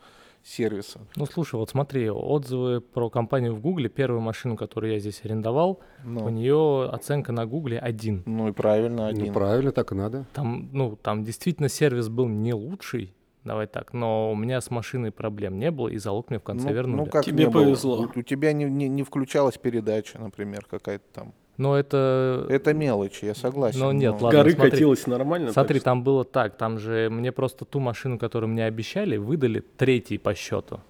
сервиса. 0.44 1.00
Ну, 1.16 1.26
слушай, 1.26 1.54
вот 1.54 1.70
смотри, 1.70 2.10
отзывы 2.10 2.80
про 2.80 3.08
компанию 3.10 3.54
в 3.54 3.60
Гугле, 3.60 3.88
первую 3.88 4.20
машину, 4.20 4.56
которую 4.56 4.92
я 4.92 4.98
здесь 4.98 5.20
арендовал, 5.24 5.80
ну. 6.04 6.24
у 6.24 6.28
нее 6.28 6.88
оценка 6.90 7.32
на 7.32 7.46
Гугле 7.46 7.78
один. 7.78 8.22
Ну 8.26 8.48
и 8.48 8.52
правильно, 8.52 9.08
один. 9.08 9.26
Ну, 9.26 9.32
правильно, 9.32 9.72
так 9.72 9.92
и 9.92 9.94
надо. 9.94 10.26
Там, 10.34 10.68
ну, 10.72 10.96
там 10.96 11.24
действительно 11.24 11.68
сервис 11.68 12.08
был 12.08 12.28
не 12.28 12.52
лучший, 12.54 13.14
давай 13.44 13.66
так. 13.66 13.92
Но 13.92 14.32
у 14.32 14.34
меня 14.34 14.61
с 14.61 14.70
машиной 14.70 15.11
проблем 15.11 15.58
не 15.58 15.70
было, 15.70 15.88
и 15.88 15.99
залог 15.99 16.30
мне 16.30 16.38
в 16.38 16.42
конце 16.42 16.68
ну, 16.68 16.75
вернули. 16.75 17.00
Ну, 17.00 17.06
как 17.06 17.25
Тебе 17.25 17.50
повезло. 17.50 18.08
У, 18.14 18.18
у 18.18 18.22
тебя 18.22 18.52
не, 18.52 18.64
не, 18.64 18.88
не 18.88 19.02
включалась 19.02 19.58
передача, 19.58 20.18
например, 20.18 20.66
какая-то 20.68 21.04
там. 21.12 21.34
Но 21.58 21.76
это... 21.76 22.46
Это 22.49 22.72
мелочи, 22.72 23.26
я 23.26 23.34
согласен. 23.34 23.78
Но 23.78 23.92
нет, 23.92 24.12
но... 24.12 24.26
ладно, 24.26 24.38
Горы 24.38 24.52
смотри, 24.52 24.70
катилась 24.70 25.06
нормально. 25.06 25.52
Смотри, 25.52 25.80
там 25.80 26.02
было 26.02 26.25
так, 26.25 26.56
там 26.56 26.78
же 26.78 27.08
мне 27.11 27.30
просто 27.30 27.64
ту 27.64 27.78
машину, 27.78 28.18
которую 28.18 28.50
мне 28.50 28.64
обещали, 28.64 29.16
выдали 29.16 29.61
третий 29.61 30.18
по 30.18 30.34
счету. 30.34 30.80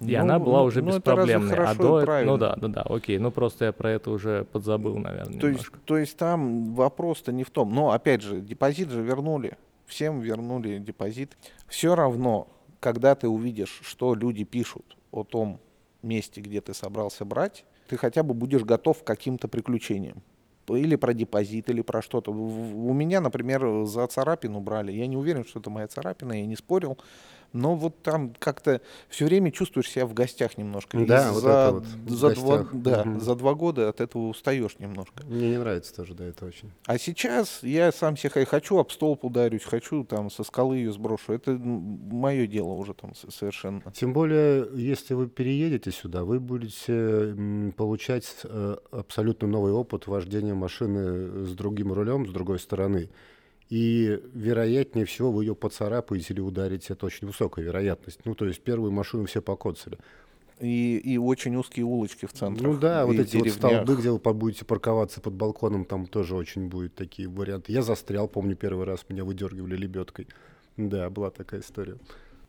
И 0.00 0.16
ну, 0.16 0.22
она 0.22 0.38
была 0.38 0.58
ну, 0.58 0.64
уже 0.64 0.82
ну, 0.82 0.88
беспроблемной. 0.88 1.56
а 1.56 1.74
до 1.74 2.24
ну 2.24 2.36
да, 2.36 2.56
да, 2.56 2.68
да, 2.68 2.82
окей. 2.82 3.18
Ну 3.18 3.30
просто 3.30 3.66
я 3.66 3.72
про 3.72 3.92
это 3.92 4.10
уже 4.10 4.44
подзабыл, 4.44 4.98
наверное. 4.98 5.38
То 5.38 5.46
немножко. 5.46 5.76
есть, 5.76 5.84
то 5.84 5.96
есть 5.96 6.16
там 6.16 6.74
вопрос-то 6.74 7.32
не 7.32 7.44
в 7.44 7.50
том. 7.50 7.72
Но 7.72 7.92
опять 7.92 8.20
же, 8.20 8.40
депозит 8.40 8.90
же 8.90 9.00
вернули 9.00 9.56
всем 9.86 10.20
вернули 10.20 10.78
депозит. 10.78 11.36
Все 11.68 11.94
равно, 11.94 12.48
когда 12.80 13.14
ты 13.14 13.28
увидишь, 13.28 13.80
что 13.82 14.14
люди 14.14 14.44
пишут 14.44 14.96
о 15.10 15.24
том 15.24 15.60
месте, 16.02 16.40
где 16.40 16.60
ты 16.60 16.74
собрался 16.74 17.24
брать, 17.24 17.64
ты 17.88 17.96
хотя 17.96 18.22
бы 18.22 18.34
будешь 18.34 18.62
готов 18.62 19.02
к 19.02 19.06
каким-то 19.06 19.48
приключениям. 19.48 20.22
Или 20.68 20.96
про 20.96 21.12
депозит, 21.12 21.68
или 21.68 21.82
про 21.82 22.00
что-то. 22.00 22.32
У 22.32 22.92
меня, 22.94 23.20
например, 23.20 23.84
за 23.84 24.06
царапину 24.06 24.60
брали. 24.60 24.92
Я 24.92 25.06
не 25.06 25.16
уверен, 25.16 25.44
что 25.44 25.60
это 25.60 25.68
моя 25.68 25.86
царапина, 25.88 26.32
я 26.32 26.46
не 26.46 26.56
спорил 26.56 26.98
но 27.54 27.76
вот 27.76 28.02
там 28.02 28.34
как-то 28.38 28.82
все 29.08 29.24
время 29.24 29.50
чувствуешь 29.50 29.88
себя 29.88 30.06
в 30.06 30.12
гостях 30.12 30.58
немножко. 30.58 30.98
Да, 31.06 31.32
вот 31.32 31.42
за, 31.42 31.48
это 31.48 31.72
вот 31.72 31.84
за, 32.10 32.34
два, 32.34 32.68
да, 32.72 33.02
угу. 33.02 33.20
за 33.20 33.34
два 33.36 33.54
года 33.54 33.88
от 33.88 34.00
этого 34.00 34.28
устаешь 34.28 34.76
немножко. 34.78 35.24
Мне 35.24 35.50
не 35.50 35.58
нравится 35.58 35.94
тоже, 35.94 36.14
да, 36.14 36.24
это 36.24 36.44
очень. 36.46 36.72
А 36.86 36.98
сейчас 36.98 37.62
я 37.62 37.92
сам 37.92 38.16
себе 38.16 38.44
хочу 38.44 38.78
об 38.78 38.90
столб 38.90 39.24
ударюсь, 39.24 39.62
хочу 39.62 40.04
там 40.04 40.30
со 40.30 40.42
скалы 40.42 40.78
ее 40.78 40.92
сброшу. 40.92 41.32
Это 41.32 41.52
мое 41.52 42.46
дело 42.46 42.72
уже 42.72 42.92
там 42.92 43.12
совершенно. 43.14 43.82
Тем 43.92 44.12
более, 44.12 44.66
если 44.74 45.14
вы 45.14 45.28
переедете 45.28 45.92
сюда, 45.92 46.24
вы 46.24 46.40
будете 46.40 47.72
получать 47.76 48.34
э, 48.42 48.76
абсолютно 48.90 49.46
новый 49.46 49.72
опыт 49.72 50.08
вождения 50.08 50.54
машины 50.54 51.44
с 51.46 51.52
другим 51.54 51.92
рулем, 51.92 52.26
с 52.26 52.30
другой 52.30 52.58
стороны. 52.58 53.10
И 53.70 54.20
вероятнее 54.34 55.06
всего 55.06 55.32
вы 55.32 55.44
ее 55.44 55.54
поцарапаете 55.54 56.34
или 56.34 56.40
ударите. 56.40 56.92
Это 56.92 57.06
очень 57.06 57.26
высокая 57.26 57.64
вероятность. 57.64 58.20
Ну, 58.24 58.34
то 58.34 58.46
есть 58.46 58.60
первую 58.60 58.92
машину 58.92 59.26
все 59.26 59.40
покоцали. 59.40 59.98
И, 60.60 60.98
и 60.98 61.18
очень 61.18 61.56
узкие 61.56 61.84
улочки 61.84 62.26
в 62.26 62.32
центре. 62.32 62.66
Ну 62.66 62.78
да, 62.78 63.06
вот 63.06 63.16
эти 63.16 63.36
вот 63.36 63.48
столбы, 63.48 63.96
где 63.96 64.10
вы 64.10 64.18
будете 64.34 64.64
парковаться 64.64 65.20
под 65.20 65.34
балконом, 65.34 65.84
там 65.84 66.06
тоже 66.06 66.36
очень 66.36 66.68
будут 66.68 66.94
такие 66.94 67.28
варианты. 67.28 67.72
Я 67.72 67.82
застрял, 67.82 68.28
помню, 68.28 68.54
первый 68.54 68.84
раз 68.84 69.04
меня 69.08 69.24
выдергивали 69.24 69.76
лебедкой. 69.76 70.28
Да, 70.76 71.10
была 71.10 71.30
такая 71.30 71.60
история. 71.60 71.96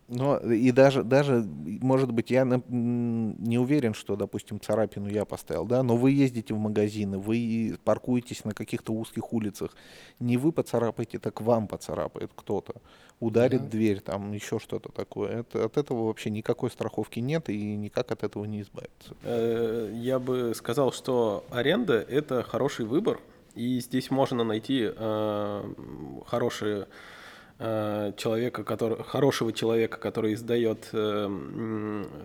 Но 0.07 0.37
и 0.37 0.71
даже, 0.71 1.03
даже, 1.03 1.43
может 1.81 2.11
быть, 2.11 2.29
я 2.29 2.45
не 2.45 3.57
уверен, 3.57 3.95
что, 3.95 4.15
допустим, 4.15 4.59
царапину 4.59 5.09
я 5.09 5.25
поставил, 5.25 5.65
да, 5.65 5.81
но 5.81 5.97
вы 5.97 6.11
ездите 6.11 6.53
в 6.53 6.59
магазины, 6.59 7.17
вы 7.17 7.75
паркуетесь 7.83 8.45
на 8.45 8.53
каких-то 8.53 8.93
узких 8.93 9.33
улицах. 9.33 9.71
Не 10.19 10.37
вы 10.37 10.51
поцарапаете, 10.51 11.17
так 11.17 11.41
вам 11.41 11.67
поцарапает 11.67 12.31
кто-то. 12.35 12.75
Ударит 13.19 13.63
да. 13.63 13.69
дверь, 13.69 14.01
там 14.01 14.33
еще 14.33 14.59
что-то 14.59 14.91
такое. 14.91 15.39
Это, 15.39 15.65
от 15.65 15.77
этого 15.77 16.05
вообще 16.05 16.29
никакой 16.29 16.69
страховки 16.69 17.19
нет 17.19 17.49
и 17.49 17.75
никак 17.75 18.11
от 18.11 18.23
этого 18.23 18.45
не 18.45 18.61
избавиться. 18.61 19.15
Э, 19.23 19.91
я 19.95 20.19
бы 20.19 20.53
сказал, 20.53 20.91
что 20.91 21.45
аренда— 21.49 21.93
это 22.09 22.43
хороший 22.43 22.85
выбор, 22.85 23.19
и 23.55 23.79
здесь 23.79 24.11
можно 24.11 24.43
найти 24.43 24.91
э, 24.95 25.73
хорошие 26.27 26.87
человека, 27.57 28.65
который, 28.65 29.01
хорошего 29.03 29.53
человека, 29.53 29.97
который 29.97 30.33
издает 30.33 30.89
э, 30.91 31.27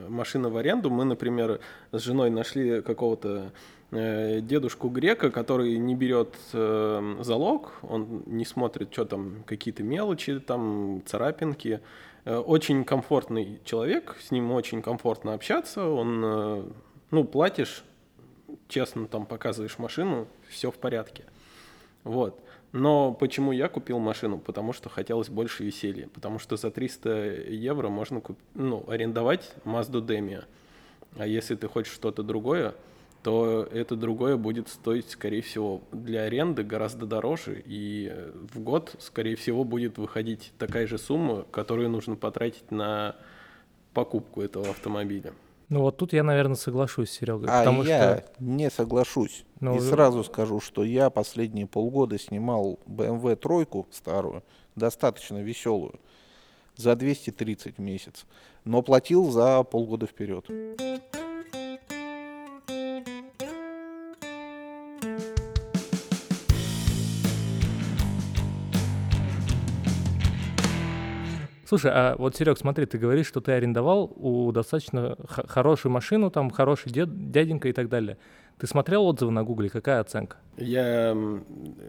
машины 0.09 0.49
в 0.49 0.57
аренду. 0.57 0.91
Мы, 0.91 1.05
например, 1.05 1.61
с 1.93 2.01
женой 2.01 2.31
нашли 2.31 2.83
какого-то 2.83 3.53
э, 3.93 4.41
дедушку 4.41 4.89
грека, 4.89 5.31
который 5.31 5.79
не 5.79 5.95
берет 5.95 6.35
э, 6.53 7.17
залог, 7.21 7.73
он 7.83 8.25
не 8.27 8.45
смотрит, 8.45 8.93
что 8.93 9.05
там, 9.05 9.45
какие-то 9.47 9.83
мелочи, 9.83 10.41
там, 10.41 11.03
царапинки. 11.07 11.81
Э, 12.25 12.39
очень 12.39 12.85
комфортный 12.85 13.61
человек, 13.65 14.17
с 14.21 14.31
ним 14.31 14.51
очень 14.53 14.83
комфортно 14.83 15.35
общаться, 15.35 15.87
он, 15.87 16.23
э, 16.25 16.65
ну, 17.11 17.25
платишь, 17.25 17.85
честно 18.69 19.07
там 19.07 19.27
показываешь 19.27 19.79
машину, 19.79 20.27
все 20.49 20.71
в 20.71 20.77
порядке. 20.77 21.25
Вот. 22.05 22.41
Но 22.73 23.13
почему 23.13 23.53
я 23.53 23.69
купил 23.69 23.99
машину? 23.99 24.39
Потому 24.39 24.73
что 24.73 24.89
хотелось 24.89 25.29
больше 25.29 25.65
веселья. 25.65 26.09
Потому 26.09 26.39
что 26.39 26.57
за 26.57 26.71
300 26.71 27.11
евро 27.49 27.89
можно 27.89 28.21
куп... 28.21 28.39
ну, 28.55 28.85
арендовать 28.89 29.53
Mazda 29.65 30.01
Demio. 30.05 30.45
А 31.17 31.27
если 31.27 31.57
ты 31.57 31.67
хочешь 31.67 31.93
что-то 31.93 32.23
другое, 32.23 32.75
то 33.23 33.69
это 33.71 33.97
другое 33.97 34.37
будет 34.37 34.69
стоить, 34.69 35.11
скорее 35.11 35.43
всего, 35.43 35.83
для 35.93 36.23
аренды 36.23 36.63
гораздо 36.63 37.07
дороже. 37.07 37.63
И 37.67 38.15
в 38.53 38.61
год, 38.61 38.95
скорее 39.01 39.37
всего, 39.37 39.65
будет 39.65 39.99
выходить 39.99 40.53
такая 40.59 40.87
же 40.87 40.97
сумма, 40.97 41.45
которую 41.51 41.91
нужно 41.91 42.15
потратить 42.15 42.71
на 42.71 43.17
покупку 43.93 44.43
этого 44.43 44.71
автомобиля. 44.71 45.35
Ну 45.71 45.83
вот 45.83 45.97
тут 45.97 46.13
я, 46.13 46.25
наверное, 46.25 46.57
соглашусь, 46.57 47.13
Серега. 47.13 47.47
А 47.49 47.61
потому 47.61 47.85
я 47.85 48.19
что... 48.19 48.25
не 48.41 48.71
соглашусь. 48.71 49.45
Ну, 49.61 49.77
И 49.77 49.81
сразу 49.81 50.25
скажу, 50.25 50.61
что 50.61 50.83
я 50.83 51.11
последние 51.11 51.69
полгода 51.69 52.19
снимал 52.19 52.81
BMW 52.87 53.37
тройку 53.37 53.87
старую, 53.93 54.43
достаточно 54.75 55.39
веселую, 55.39 56.01
за 56.75 56.97
230 56.97 57.77
в 57.77 57.81
месяц, 57.81 58.27
но 58.65 58.83
платил 58.83 59.31
за 59.31 59.63
полгода 59.63 60.07
вперед. 60.07 60.45
Слушай, 71.71 71.93
а 71.95 72.17
вот, 72.19 72.35
Серег, 72.35 72.59
смотри, 72.59 72.85
ты 72.85 72.99
говоришь, 72.99 73.29
что 73.29 73.41
ты 73.41 73.53
арендовал 73.53 74.13
у 74.17 74.51
достаточно 74.51 75.17
хорошую 75.29 75.93
машину, 75.93 76.29
там 76.29 76.51
хороший 76.51 76.91
дед, 76.91 77.31
дяденька 77.31 77.69
и 77.69 77.73
так 77.73 77.89
далее. 77.89 78.19
Ты 78.59 78.67
смотрел 78.67 79.05
отзывы 79.07 79.31
на 79.31 79.45
Гугле? 79.45 79.69
Какая 79.69 80.01
оценка? 80.01 80.39
Я 80.57 81.17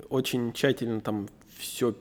очень 0.07 0.53
тщательно 0.53 1.01
там 1.01 1.29
все, 1.61 1.93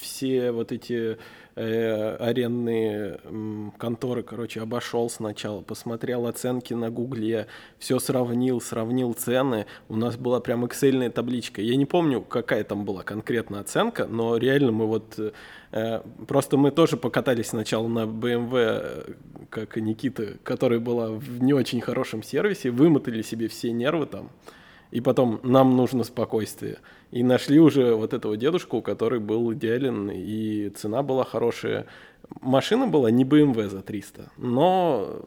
все 0.00 0.52
вот 0.52 0.72
эти 0.72 1.18
э, 1.56 2.16
арендные 2.16 3.18
э, 3.22 3.70
конторы, 3.76 4.22
короче, 4.22 4.60
обошел 4.60 5.10
сначала, 5.10 5.60
посмотрел 5.60 6.26
оценки 6.26 6.72
на 6.72 6.90
Гугле, 6.90 7.48
все 7.78 7.98
сравнил, 7.98 8.60
сравнил 8.60 9.12
цены. 9.12 9.66
У 9.88 9.96
нас 9.96 10.16
была 10.16 10.40
прям 10.40 10.64
excel 10.64 11.10
табличка. 11.10 11.60
Я 11.60 11.76
не 11.76 11.86
помню, 11.86 12.22
какая 12.22 12.64
там 12.64 12.84
была 12.84 13.02
конкретно 13.02 13.60
оценка, 13.60 14.06
но 14.06 14.36
реально 14.36 14.72
мы 14.72 14.86
вот... 14.86 15.18
Э, 15.72 16.00
просто 16.28 16.56
мы 16.56 16.70
тоже 16.70 16.96
покатались 16.96 17.48
сначала 17.48 17.88
на 17.88 18.04
BMW, 18.06 19.16
как 19.50 19.76
и 19.76 19.82
Никита, 19.82 20.38
которая 20.44 20.78
была 20.78 21.10
в 21.10 21.42
не 21.42 21.52
очень 21.52 21.80
хорошем 21.80 22.22
сервисе, 22.22 22.70
вымотали 22.70 23.22
себе 23.22 23.48
все 23.48 23.72
нервы 23.72 24.06
там 24.06 24.30
и 24.94 25.00
потом 25.00 25.40
нам 25.42 25.76
нужно 25.76 26.04
спокойствие. 26.04 26.78
И 27.14 27.22
нашли 27.22 27.60
уже 27.60 27.94
вот 27.94 28.12
этого 28.12 28.36
дедушку, 28.36 28.82
который 28.82 29.20
был 29.20 29.52
идеален, 29.52 30.10
и 30.10 30.68
цена 30.70 31.04
была 31.04 31.24
хорошая. 31.24 31.86
Машина 32.40 32.88
была 32.88 33.08
не 33.12 33.24
BMW 33.24 33.68
за 33.68 33.82
300, 33.82 34.32
но 34.36 35.24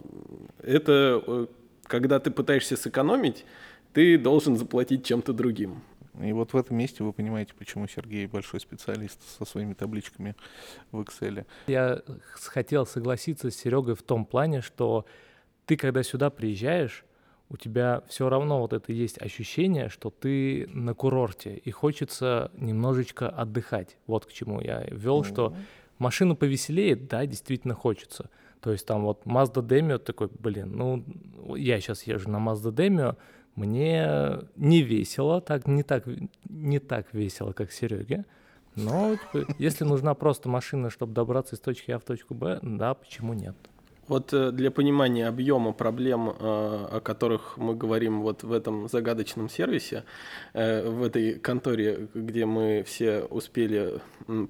это 0.62 1.24
э, 1.25 1.48
когда 1.84 2.20
ты 2.20 2.29
пытаешься 2.29 2.75
сэкономить, 2.75 3.46
ты 3.94 4.17
должен 4.17 4.58
заплатить 4.58 5.06
чем-то 5.06 5.32
другим. 5.32 5.82
И 6.22 6.34
вот 6.34 6.51
в 6.51 6.58
этом 6.58 6.75
месте 6.75 7.06
вы 7.06 7.13
понимаете, 7.13 7.53
почему 7.58 7.88
Сергей 7.88 8.27
большой 8.27 8.60
специалист 8.60 9.22
со 9.38 9.46
своими 9.46 9.74
табличками 9.74 10.36
в 10.91 11.00
Excel. 11.00 11.46
Я 11.67 12.01
хотел 12.34 12.86
согласиться 12.86 13.50
с 13.50 13.56
Серегой 13.56 13.96
в 13.96 14.03
том 14.03 14.25
плане, 14.25 14.60
что 14.60 15.06
ты, 15.65 15.77
когда 15.77 16.03
сюда 16.03 16.32
приезжаешь, 16.32 17.06
у 17.50 17.58
тебя 17.58 18.04
все 18.08 18.30
равно 18.30 18.60
вот 18.60 18.74
это 18.74 18.92
есть 18.92 19.22
ощущение, 19.22 19.89
что 19.89 20.10
ты 20.10 20.68
на 20.74 20.94
курорте, 20.94 21.56
и 21.56 21.72
хочется 21.72 22.51
немножечко 22.58 23.30
отдыхать. 23.30 23.98
Вот 24.06 24.25
к 24.25 24.34
чему 24.34 24.60
я 24.62 24.84
вел, 24.89 25.22
mm-hmm. 25.22 25.27
что 25.27 25.56
машину 25.98 26.36
повеселее, 26.36 26.96
да, 26.96 27.25
действительно 27.25 27.74
хочется. 27.74 28.30
То 28.60 28.72
есть 28.72 28.86
там 28.86 29.04
вот 29.04 29.24
Mazda 29.25 29.66
Demio 29.66 29.98
такой, 29.98 30.30
блин, 30.39 30.75
ну, 30.75 31.56
я 31.56 31.80
сейчас 31.80 32.04
езжу 32.04 32.30
на 32.30 32.38
Mazda 32.38 32.72
Demio, 32.74 33.16
мне 33.56 34.39
не 34.56 34.82
весело, 34.82 35.42
так, 35.42 35.68
не, 35.68 35.84
так, 35.84 36.06
не 36.50 36.80
так 36.80 37.13
весело, 37.13 37.54
как 37.54 37.72
Сереге. 37.72 38.25
Но 38.75 39.16
типа, 39.16 39.51
если 39.58 39.84
нужна 39.84 40.13
просто 40.13 40.50
машина, 40.50 40.89
чтобы 40.89 41.13
добраться 41.13 41.56
из 41.56 41.60
точки 41.60 41.92
А 41.92 41.98
в 41.98 42.04
точку 42.04 42.36
Б, 42.36 42.60
да, 42.62 42.94
почему 42.94 43.34
нет? 43.34 43.56
Вот 44.07 44.31
э, 44.33 44.51
для 44.51 44.71
понимания 44.71 45.27
объема 45.27 45.73
проблем, 45.73 46.29
э, 46.29 46.33
о 46.39 47.01
которых 47.03 47.57
мы 47.57 47.75
говорим 47.75 48.21
вот 48.21 48.43
в 48.43 48.53
этом 48.53 48.87
загадочном 48.87 49.49
сервисе, 49.49 50.05
э, 50.53 50.89
в 50.89 51.03
этой 51.03 51.33
конторе, 51.33 52.07
где 52.13 52.45
мы 52.45 52.83
все 52.87 53.23
успели 53.29 53.99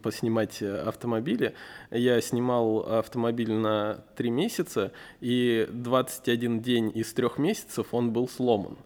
поснимать 0.03 0.61
автомобили, 0.61 1.55
я 1.89 2.21
снимал 2.21 2.79
автомобиль 2.99 3.51
на 3.51 4.03
три 4.15 4.29
месяца, 4.29 4.91
и 5.21 5.67
21 5.71 6.61
день 6.61 6.91
из 6.93 7.11
трех 7.13 7.39
месяцев 7.39 7.87
он 7.91 8.11
был 8.11 8.27
сломан. 8.27 8.77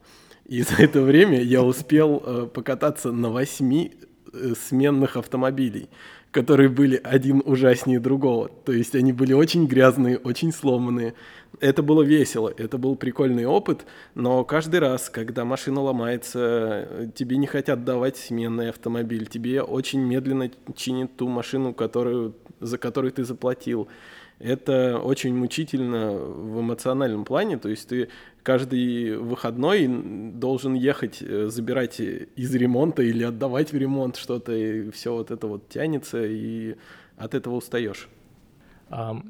И 0.45 0.61
за 0.61 0.83
это 0.83 1.01
время 1.01 1.41
я 1.41 1.63
успел 1.63 2.49
покататься 2.53 3.11
на 3.11 3.29
восьми 3.29 3.93
сменных 4.55 5.17
автомобилей 5.17 5.89
которые 6.31 6.69
были 6.69 7.00
один 7.03 7.41
ужаснее 7.45 8.00
другого. 8.00 8.50
То 8.65 8.71
есть 8.71 8.95
они 8.95 9.11
были 9.11 9.33
очень 9.33 9.67
грязные, 9.67 10.17
очень 10.17 10.51
сломанные. 10.51 11.13
Это 11.59 11.83
было 11.83 12.01
весело, 12.01 12.51
это 12.57 12.77
был 12.77 12.95
прикольный 12.95 13.45
опыт, 13.45 13.85
но 14.15 14.43
каждый 14.45 14.79
раз, 14.79 15.09
когда 15.09 15.43
машина 15.43 15.81
ломается, 15.81 17.11
тебе 17.13 17.35
не 17.35 17.45
хотят 17.45 17.83
давать 17.83 18.15
сменный 18.15 18.69
автомобиль, 18.69 19.27
тебе 19.27 19.61
очень 19.61 20.00
медленно 20.00 20.50
чинят 20.75 21.17
ту 21.17 21.27
машину, 21.27 21.73
которую, 21.73 22.35
за 22.61 22.77
которую 22.77 23.11
ты 23.11 23.25
заплатил. 23.25 23.89
Это 24.39 24.97
очень 24.97 25.35
мучительно 25.35 26.13
в 26.13 26.61
эмоциональном 26.61 27.25
плане, 27.25 27.57
то 27.57 27.69
есть 27.69 27.89
ты 27.89 28.07
каждый 28.43 29.17
выходной 29.17 29.88
должен 29.88 30.74
ехать, 30.74 31.21
э, 31.21 31.48
забирать 31.48 32.00
из 32.00 32.55
ремонта 32.55 33.03
или 33.03 33.24
отдавать 33.24 33.71
в 33.71 33.77
ремонт 33.77 34.15
что-то, 34.15 34.53
и 34.53 34.89
все 34.91 35.13
вот 35.13 35.31
это 35.31 35.48
вот 35.48 35.69
тянется, 35.69 36.24
и 36.25 36.75
от 37.17 37.33
этого 37.33 37.55
устаешь. 37.55 38.10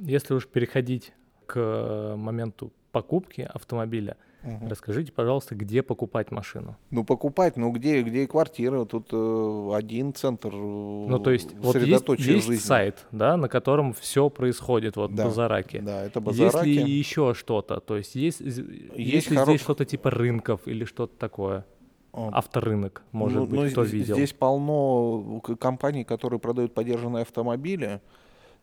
Если 0.02 0.34
уж 0.34 0.48
переходить 0.48 1.14
к 1.46 2.16
моменту 2.18 2.72
покупки 2.92 3.42
автомобиля– 3.42 4.18
Угу. 4.44 4.70
Расскажите, 4.70 5.12
пожалуйста, 5.12 5.56
где 5.56 5.84
покупать 5.84 6.32
машину? 6.32 6.76
Ну, 6.90 7.04
покупать, 7.04 7.58
ну 7.58 7.72
где, 7.72 8.02
где 8.02 8.24
и 8.24 8.28
квартира, 8.28 8.86
тут 8.86 9.10
э, 9.12 9.72
один 9.74 10.14
центр 10.14 10.50
э, 10.50 10.58
Ну, 10.58 11.20
то 11.20 11.30
есть, 11.30 11.54
вот 11.56 11.76
есть, 11.76 12.08
есть 12.08 12.24
жизни. 12.24 12.56
сайт, 12.56 13.06
да, 13.12 13.38
на 13.38 13.48
котором 13.48 13.94
все 13.94 14.30
происходит, 14.30 14.96
вот 14.96 15.14
да, 15.14 15.26
Базараки. 15.26 15.80
Да, 15.80 16.04
это 16.04 16.20
Базараки. 16.22 16.68
Есть 16.68 16.88
ли 16.88 16.92
еще 16.92 17.34
что-то? 17.36 17.80
То 17.80 17.98
есть, 17.98 18.16
есть, 18.16 18.42
есть, 18.42 18.62
есть 18.96 19.30
ли 19.30 19.38
хоро... 19.38 19.46
здесь 19.46 19.62
что-то 19.62 19.86
типа 19.86 20.10
рынков 20.10 20.62
или 20.66 20.86
что-то 20.86 21.16
такое? 21.18 21.66
Авторынок, 22.14 23.04
может 23.14 23.40
ну, 23.40 23.46
быть, 23.46 23.60
ну, 23.62 23.70
кто 23.70 23.84
видел? 23.84 24.16
Здесь 24.16 24.34
полно 24.34 25.40
компаний, 25.60 26.04
которые 26.04 26.42
продают 26.42 26.74
подержанные 26.74 27.22
автомобили 27.22 28.02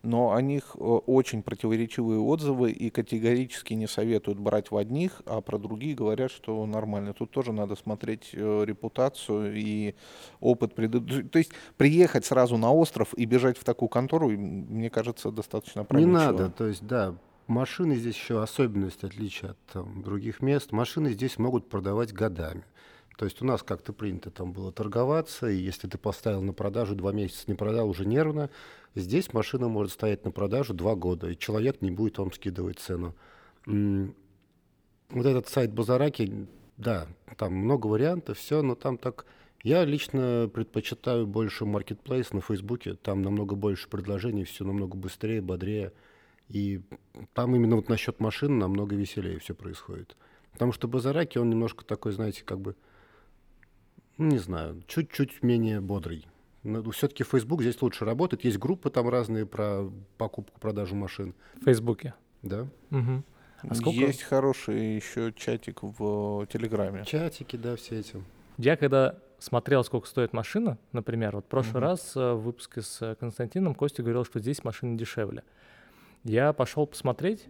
но 0.03 0.33
о 0.33 0.41
них 0.41 0.77
э, 0.77 0.79
очень 0.79 1.43
противоречивые 1.43 2.21
отзывы 2.21 2.71
и 2.71 2.91
категорически 2.91 3.75
не 3.75 3.87
советуют 3.87 4.39
брать 4.39 4.71
в 4.71 4.77
одних, 4.77 5.23
а 5.27 5.41
про 5.41 5.59
другие 5.59 5.95
говорят, 5.95 6.31
что 6.31 6.65
нормально. 6.67 7.13
Тут 7.15 7.31
тоже 7.31 7.53
надо 7.53 7.75
смотреть 7.75 8.31
э, 8.33 8.65
репутацию 8.65 9.57
и 9.57 9.95
опыт 10.41 10.75
предыдущий. 10.75 11.25
То 11.25 11.39
есть 11.39 11.53
приехать 11.77 12.25
сразу 12.25 12.57
на 12.57 12.73
остров 12.73 13.13
и 13.15 13.25
бежать 13.25 13.59
в 13.59 13.65
такую 13.65 13.89
контору, 13.89 14.31
мне 14.31 14.91
кажется, 14.91 15.31
достаточно 15.31 15.85
правильно. 15.85 16.09
Не 16.09 16.15
надо, 16.15 16.51
то 16.51 16.67
есть, 16.67 16.87
да, 16.87 17.15
машины 17.49 17.97
здесь 17.97 18.15
еще 18.15 18.43
особенность 18.43 19.03
отличия 19.03 19.51
от 19.51 19.59
там, 19.73 20.03
других 20.03 20.41
мест. 20.41 20.71
Машины 20.73 21.11
здесь 21.11 21.39
могут 21.39 21.69
продавать 21.69 22.13
годами. 22.13 22.63
То 23.19 23.25
есть 23.25 23.43
у 23.43 23.45
нас 23.45 23.65
как-то 23.65 23.93
принято 23.93 24.31
там 24.31 24.53
было 24.53 24.71
торговаться, 24.71 25.49
и 25.49 25.57
если 25.57 25.89
ты 25.89 25.99
поставил 25.99 26.41
на 26.41 26.53
продажу 26.53 26.95
два 26.95 27.11
месяца 27.11 27.47
не 27.49 27.55
продал, 27.55 27.91
уже 27.91 28.07
нервно. 28.07 28.49
Здесь 28.95 29.33
машина 29.33 29.67
может 29.67 29.91
стоять 29.91 30.25
на 30.25 30.31
продажу 30.31 30.73
два 30.73 30.95
года, 30.95 31.29
и 31.29 31.37
человек 31.37 31.83
не 31.83 31.91
будет 31.91 32.19
вам 32.19 32.33
скидывать 32.33 32.79
цену. 32.79 33.17
Вот 33.67 35.27
этот 35.27 35.49
сайт 35.49 35.73
Базараки, 35.73 36.47
да, 36.77 37.09
там 37.37 37.55
много 37.55 37.89
вариантов, 37.89 38.39
все, 38.39 38.63
но 38.63 38.77
там 38.77 38.97
так... 38.97 39.27
Я 39.65 39.85
лично 39.85 40.49
предпочитаю 40.55 41.27
больше 41.27 41.65
маркетплейс 41.65 42.33
на 42.33 42.41
Фейсбуке, 42.41 42.95
там 42.95 43.23
намного 43.23 43.57
больше 43.57 43.89
предложений, 43.89 44.45
все 44.45 44.65
намного 44.65 44.97
быстрее, 44.97 45.43
бодрее. 45.43 45.93
И 46.49 46.83
там 47.35 47.57
именно 47.57 47.75
вот 47.75 47.89
насчет 47.89 48.21
машин 48.21 48.61
намного 48.61 48.95
веселее 48.95 49.41
все 49.41 49.57
происходит. 49.57 50.17
Потому 50.53 50.71
что 50.71 50.87
Базараки, 50.87 51.39
он 51.39 51.51
немножко 51.51 51.85
такой, 51.85 52.13
знаете, 52.13 52.45
как 52.45 52.61
бы 52.61 52.77
не 54.19 54.39
знаю, 54.39 54.83
чуть-чуть 54.87 55.43
менее 55.43 55.81
бодрый. 55.81 56.27
Но 56.65 56.83
все-таки 56.91 57.25
Facebook 57.25 57.63
здесь 57.63 57.81
лучше 57.81 58.05
работает. 58.05 58.45
Есть 58.45 58.59
группы 58.59 58.91
там 58.91 59.09
разные 59.09 59.47
про 59.47 59.91
покупку, 60.17 60.59
продажу 60.61 60.97
машин. 60.97 61.35
В 61.61 61.65
Фейсбуке? 61.65 62.15
Да. 62.43 62.67
Угу. 62.91 63.23
А 63.63 63.75
сколько? 63.75 63.99
Есть 63.99 64.23
хороший 64.23 64.97
еще 64.97 65.33
чатик 65.33 65.83
в 65.83 66.47
Телеграме. 66.47 67.05
Чатики, 67.05 67.57
да, 67.57 67.77
все 67.77 68.01
эти. 68.01 68.23
Я 68.57 68.77
когда 68.77 69.19
смотрел, 69.39 69.85
сколько 69.85 70.09
стоит 70.09 70.33
машина, 70.33 70.79
например, 70.93 71.37
вот 71.37 71.45
в 71.45 71.49
прошлый 71.49 71.77
угу. 71.77 71.91
раз 71.91 72.17
э, 72.17 72.33
в 72.33 72.43
выпуске 72.43 72.83
с 72.83 73.17
Константином 73.21 73.75
Костя 73.75 74.03
говорил, 74.03 74.25
что 74.25 74.41
здесь 74.41 74.65
машина 74.65 74.99
дешевле. 74.99 75.45
Я 76.25 76.53
пошел 76.53 76.87
посмотреть 76.87 77.49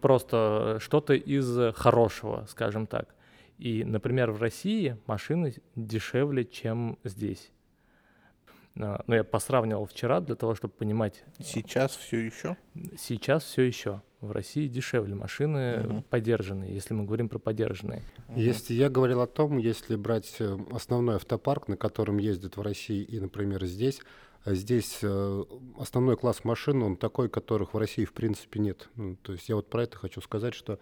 просто 0.00 0.78
что-то 0.80 1.14
из 1.14 1.74
хорошего, 1.74 2.46
скажем 2.48 2.86
так. 2.86 3.14
И, 3.58 3.84
например, 3.84 4.30
в 4.32 4.40
России 4.40 4.96
машины 5.06 5.54
дешевле, 5.74 6.44
чем 6.44 6.98
здесь. 7.04 7.52
А, 8.78 9.02
ну, 9.06 9.14
я 9.14 9.24
посравнивал 9.24 9.86
вчера 9.86 10.20
для 10.20 10.34
того, 10.34 10.54
чтобы 10.54 10.74
понимать. 10.74 11.24
Сейчас 11.40 11.96
все 11.96 12.18
еще? 12.18 12.56
Сейчас 12.98 13.44
все 13.44 13.62
еще. 13.62 14.02
В 14.20 14.30
России 14.32 14.66
дешевле 14.66 15.14
машины 15.14 15.86
угу. 15.86 16.04
подержанные, 16.08 16.74
если 16.74 16.94
мы 16.94 17.04
говорим 17.04 17.28
про 17.28 17.38
подержанные. 17.38 18.02
Если 18.34 18.74
я 18.74 18.88
говорил 18.88 19.20
о 19.20 19.26
том, 19.26 19.58
если 19.58 19.94
брать 19.94 20.36
э, 20.40 20.58
основной 20.72 21.16
автопарк, 21.16 21.68
на 21.68 21.76
котором 21.76 22.18
ездят 22.18 22.56
в 22.56 22.62
России 22.62 23.02
и, 23.02 23.20
например, 23.20 23.64
здесь, 23.66 24.00
а 24.44 24.54
здесь 24.54 25.00
э, 25.02 25.44
основной 25.78 26.16
класс 26.16 26.44
машин, 26.44 26.82
он 26.82 26.96
такой, 26.96 27.28
которых 27.28 27.74
в 27.74 27.78
России 27.78 28.04
в 28.04 28.12
принципе 28.12 28.58
нет. 28.60 28.88
Ну, 28.96 29.16
то 29.16 29.32
есть 29.32 29.48
я 29.48 29.56
вот 29.56 29.68
про 29.68 29.82
это 29.82 29.96
хочу 29.96 30.20
сказать, 30.20 30.54
что 30.54 30.78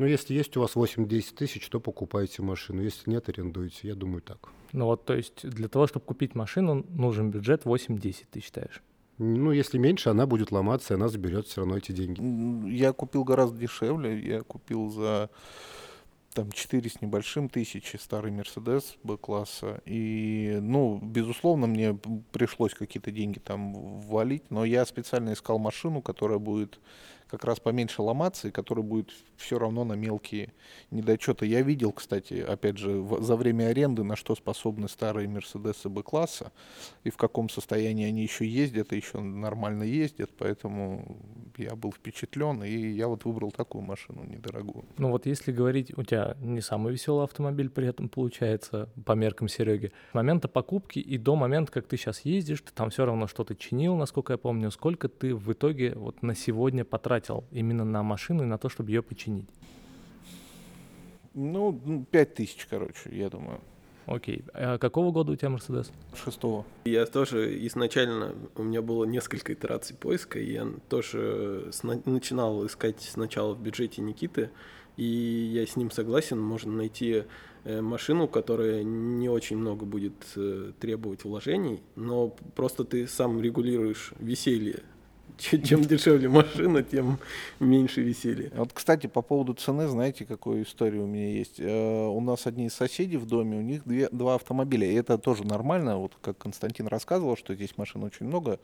ну, 0.00 0.06
если 0.06 0.32
есть 0.32 0.56
у 0.56 0.62
вас 0.62 0.76
8-10 0.76 1.34
тысяч, 1.34 1.68
то 1.68 1.78
покупайте 1.78 2.40
машину. 2.40 2.80
Если 2.80 3.10
нет, 3.10 3.28
арендуйте. 3.28 3.86
Я 3.86 3.94
думаю, 3.94 4.22
так. 4.22 4.48
Ну 4.72 4.86
вот, 4.86 5.04
то 5.04 5.14
есть 5.14 5.46
для 5.46 5.68
того, 5.68 5.86
чтобы 5.86 6.06
купить 6.06 6.34
машину, 6.34 6.86
нужен 6.88 7.30
бюджет 7.30 7.66
8-10, 7.66 8.24
ты 8.30 8.40
считаешь? 8.40 8.82
Ну, 9.18 9.52
если 9.52 9.76
меньше, 9.76 10.08
она 10.08 10.24
будет 10.24 10.52
ломаться, 10.52 10.94
и 10.94 10.96
она 10.96 11.08
заберет 11.08 11.48
все 11.48 11.60
равно 11.60 11.76
эти 11.76 11.92
деньги. 11.92 12.18
Я 12.74 12.94
купил 12.94 13.24
гораздо 13.24 13.58
дешевле. 13.58 14.18
Я 14.18 14.40
купил 14.40 14.88
за 14.88 15.28
там 16.32 16.50
4 16.50 16.88
с 16.88 17.02
небольшим 17.02 17.50
тысячи 17.50 17.96
старый 17.96 18.32
Мерседес 18.32 18.96
Б-класса. 19.02 19.82
И, 19.84 20.58
ну, 20.62 20.98
безусловно, 21.02 21.66
мне 21.66 21.98
пришлось 22.32 22.72
какие-то 22.72 23.10
деньги 23.10 23.38
там 23.38 23.74
ввалить, 23.74 24.50
но 24.50 24.64
я 24.64 24.86
специально 24.86 25.34
искал 25.34 25.58
машину, 25.58 26.00
которая 26.00 26.38
будет 26.38 26.80
как 27.30 27.44
раз 27.44 27.60
поменьше 27.60 28.02
ломаться 28.02 28.48
и 28.48 28.50
который 28.50 28.82
будет 28.82 29.10
все 29.36 29.58
равно 29.58 29.84
на 29.84 29.94
мелкие 29.94 30.52
недочеты. 30.90 31.46
Я 31.46 31.62
видел, 31.62 31.92
кстати, 31.92 32.34
опять 32.34 32.76
же, 32.76 33.00
в, 33.00 33.22
за 33.22 33.36
время 33.36 33.68
аренды, 33.68 34.02
на 34.02 34.16
что 34.16 34.34
способны 34.34 34.88
старые 34.88 35.28
Мерседесы 35.28 35.88
Б-класса 35.88 36.52
и 37.04 37.10
в 37.10 37.16
каком 37.16 37.48
состоянии 37.48 38.06
они 38.06 38.22
еще 38.22 38.46
ездят 38.46 38.92
и 38.92 38.96
еще 38.96 39.20
нормально 39.20 39.84
ездят, 39.84 40.30
поэтому 40.36 41.18
я 41.56 41.76
был 41.76 41.92
впечатлен, 41.92 42.64
и 42.64 42.70
я 42.70 43.08
вот 43.08 43.24
выбрал 43.24 43.52
такую 43.52 43.82
машину 43.82 44.24
недорогую. 44.24 44.84
Ну 44.98 45.10
вот 45.10 45.26
если 45.26 45.52
говорить, 45.52 45.96
у 45.96 46.02
тебя 46.02 46.36
не 46.40 46.60
самый 46.60 46.92
веселый 46.92 47.24
автомобиль 47.24 47.70
при 47.70 47.86
этом 47.86 48.08
получается 48.08 48.88
по 49.04 49.12
меркам 49.12 49.48
Сереги. 49.48 49.92
С 50.10 50.14
момента 50.14 50.48
покупки 50.48 50.98
и 50.98 51.18
до 51.18 51.36
момента, 51.36 51.72
как 51.72 51.86
ты 51.86 51.96
сейчас 51.96 52.22
ездишь, 52.24 52.60
ты 52.62 52.72
там 52.72 52.90
все 52.90 53.04
равно 53.04 53.26
что-то 53.26 53.54
чинил, 53.54 53.96
насколько 53.96 54.32
я 54.32 54.38
помню. 54.38 54.70
Сколько 54.70 55.08
ты 55.08 55.34
в 55.34 55.52
итоге 55.52 55.94
вот 55.94 56.22
на 56.22 56.34
сегодня 56.34 56.84
потратил 56.84 57.19
потратил 57.20 57.44
именно 57.52 57.84
на 57.84 58.02
машину 58.02 58.42
и 58.42 58.46
на 58.46 58.58
то, 58.58 58.68
чтобы 58.68 58.90
ее 58.90 59.02
починить? 59.02 59.48
Ну, 61.34 62.04
пять 62.10 62.34
тысяч, 62.34 62.66
короче, 62.68 63.10
я 63.12 63.30
думаю. 63.30 63.60
Окей. 64.06 64.42
А 64.54 64.78
какого 64.78 65.12
года 65.12 65.32
у 65.32 65.36
тебя 65.36 65.50
Мерседес? 65.50 65.92
Шестого. 66.24 66.64
Я 66.84 67.06
тоже 67.06 67.64
изначально, 67.66 68.34
у 68.56 68.62
меня 68.64 68.82
было 68.82 69.04
несколько 69.04 69.52
итераций 69.52 69.94
поиска, 69.96 70.40
и 70.40 70.52
я 70.52 70.66
тоже 70.88 71.68
сна- 71.72 72.00
начинал 72.06 72.66
искать 72.66 73.00
сначала 73.00 73.54
в 73.54 73.62
бюджете 73.62 74.02
Никиты, 74.02 74.50
и 74.96 75.04
я 75.04 75.64
с 75.64 75.76
ним 75.76 75.90
согласен, 75.92 76.40
можно 76.40 76.72
найти 76.72 77.22
э, 77.64 77.80
машину, 77.80 78.26
которая 78.26 78.82
не 78.82 79.28
очень 79.28 79.58
много 79.58 79.84
будет 79.84 80.14
э, 80.36 80.72
требовать 80.80 81.22
вложений, 81.24 81.80
но 81.94 82.34
просто 82.56 82.84
ты 82.84 83.06
сам 83.06 83.40
регулируешь 83.40 84.12
веселье 84.18 84.82
чем 85.38 85.82
дешевле 85.82 86.28
машина, 86.28 86.82
тем 86.82 87.18
меньше 87.58 88.02
веселья. 88.02 88.50
Вот, 88.54 88.72
кстати, 88.72 89.06
по 89.06 89.22
поводу 89.22 89.54
цены, 89.54 89.88
знаете, 89.88 90.24
какую 90.24 90.62
историю 90.64 91.04
у 91.04 91.06
меня 91.06 91.30
есть? 91.32 91.58
Э, 91.58 92.06
у 92.06 92.20
нас 92.20 92.46
одни 92.46 92.66
из 92.66 92.74
соседей 92.74 93.16
в 93.16 93.26
доме, 93.26 93.58
у 93.58 93.62
них 93.62 93.82
две, 93.84 94.08
два 94.10 94.36
автомобиля, 94.36 94.90
и 94.90 94.94
это 94.94 95.18
тоже 95.18 95.44
нормально, 95.44 95.98
вот 95.98 96.16
как 96.20 96.38
Константин 96.38 96.86
рассказывал, 96.86 97.36
что 97.36 97.54
здесь 97.54 97.76
машин 97.76 98.02
очень 98.02 98.26
много 98.26 98.60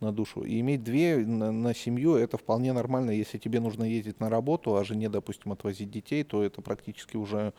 на 0.00 0.12
душу, 0.12 0.42
и 0.42 0.60
иметь 0.60 0.82
две 0.82 1.16
на, 1.18 1.52
на 1.52 1.74
семью, 1.74 2.14
это 2.14 2.38
вполне 2.38 2.72
нормально, 2.72 3.10
если 3.10 3.38
тебе 3.38 3.60
нужно 3.60 3.84
ездить 3.84 4.20
на 4.20 4.28
работу, 4.28 4.76
а 4.76 4.84
жене, 4.84 5.08
допустим, 5.08 5.52
отвозить 5.52 5.90
детей, 5.90 6.24
то 6.24 6.42
это 6.42 6.62
практически 6.62 7.16
уже 7.16 7.52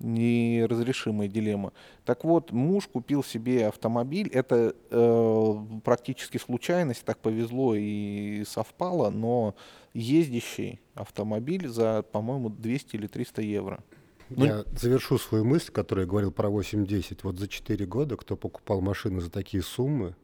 неразрешимая 0.00 1.28
дилемма. 1.28 1.72
Так 2.04 2.24
вот, 2.24 2.52
муж 2.52 2.86
купил 2.86 3.24
себе 3.24 3.66
автомобиль, 3.66 4.28
это 4.28 4.74
э, 4.90 5.54
практически 5.84 6.38
случайность, 6.38 7.04
так 7.04 7.18
повезло 7.18 7.74
и 7.74 8.44
совпало, 8.46 9.10
но 9.10 9.54
ездящий 9.94 10.80
автомобиль 10.94 11.68
за, 11.68 12.02
по-моему, 12.12 12.48
200 12.50 12.96
или 12.96 13.06
300 13.06 13.42
евро. 13.42 13.82
Ну, 14.30 14.44
я 14.44 14.64
завершу 14.76 15.18
свою 15.18 15.44
мысль, 15.44 15.72
которую 15.72 16.04
я 16.04 16.10
говорил 16.10 16.30
про 16.30 16.50
8-10. 16.50 17.20
Вот 17.22 17.38
за 17.38 17.48
4 17.48 17.86
года, 17.86 18.16
кто 18.16 18.36
покупал 18.36 18.80
машины 18.80 19.20
за 19.20 19.30
такие 19.30 19.62
суммы, 19.62 20.14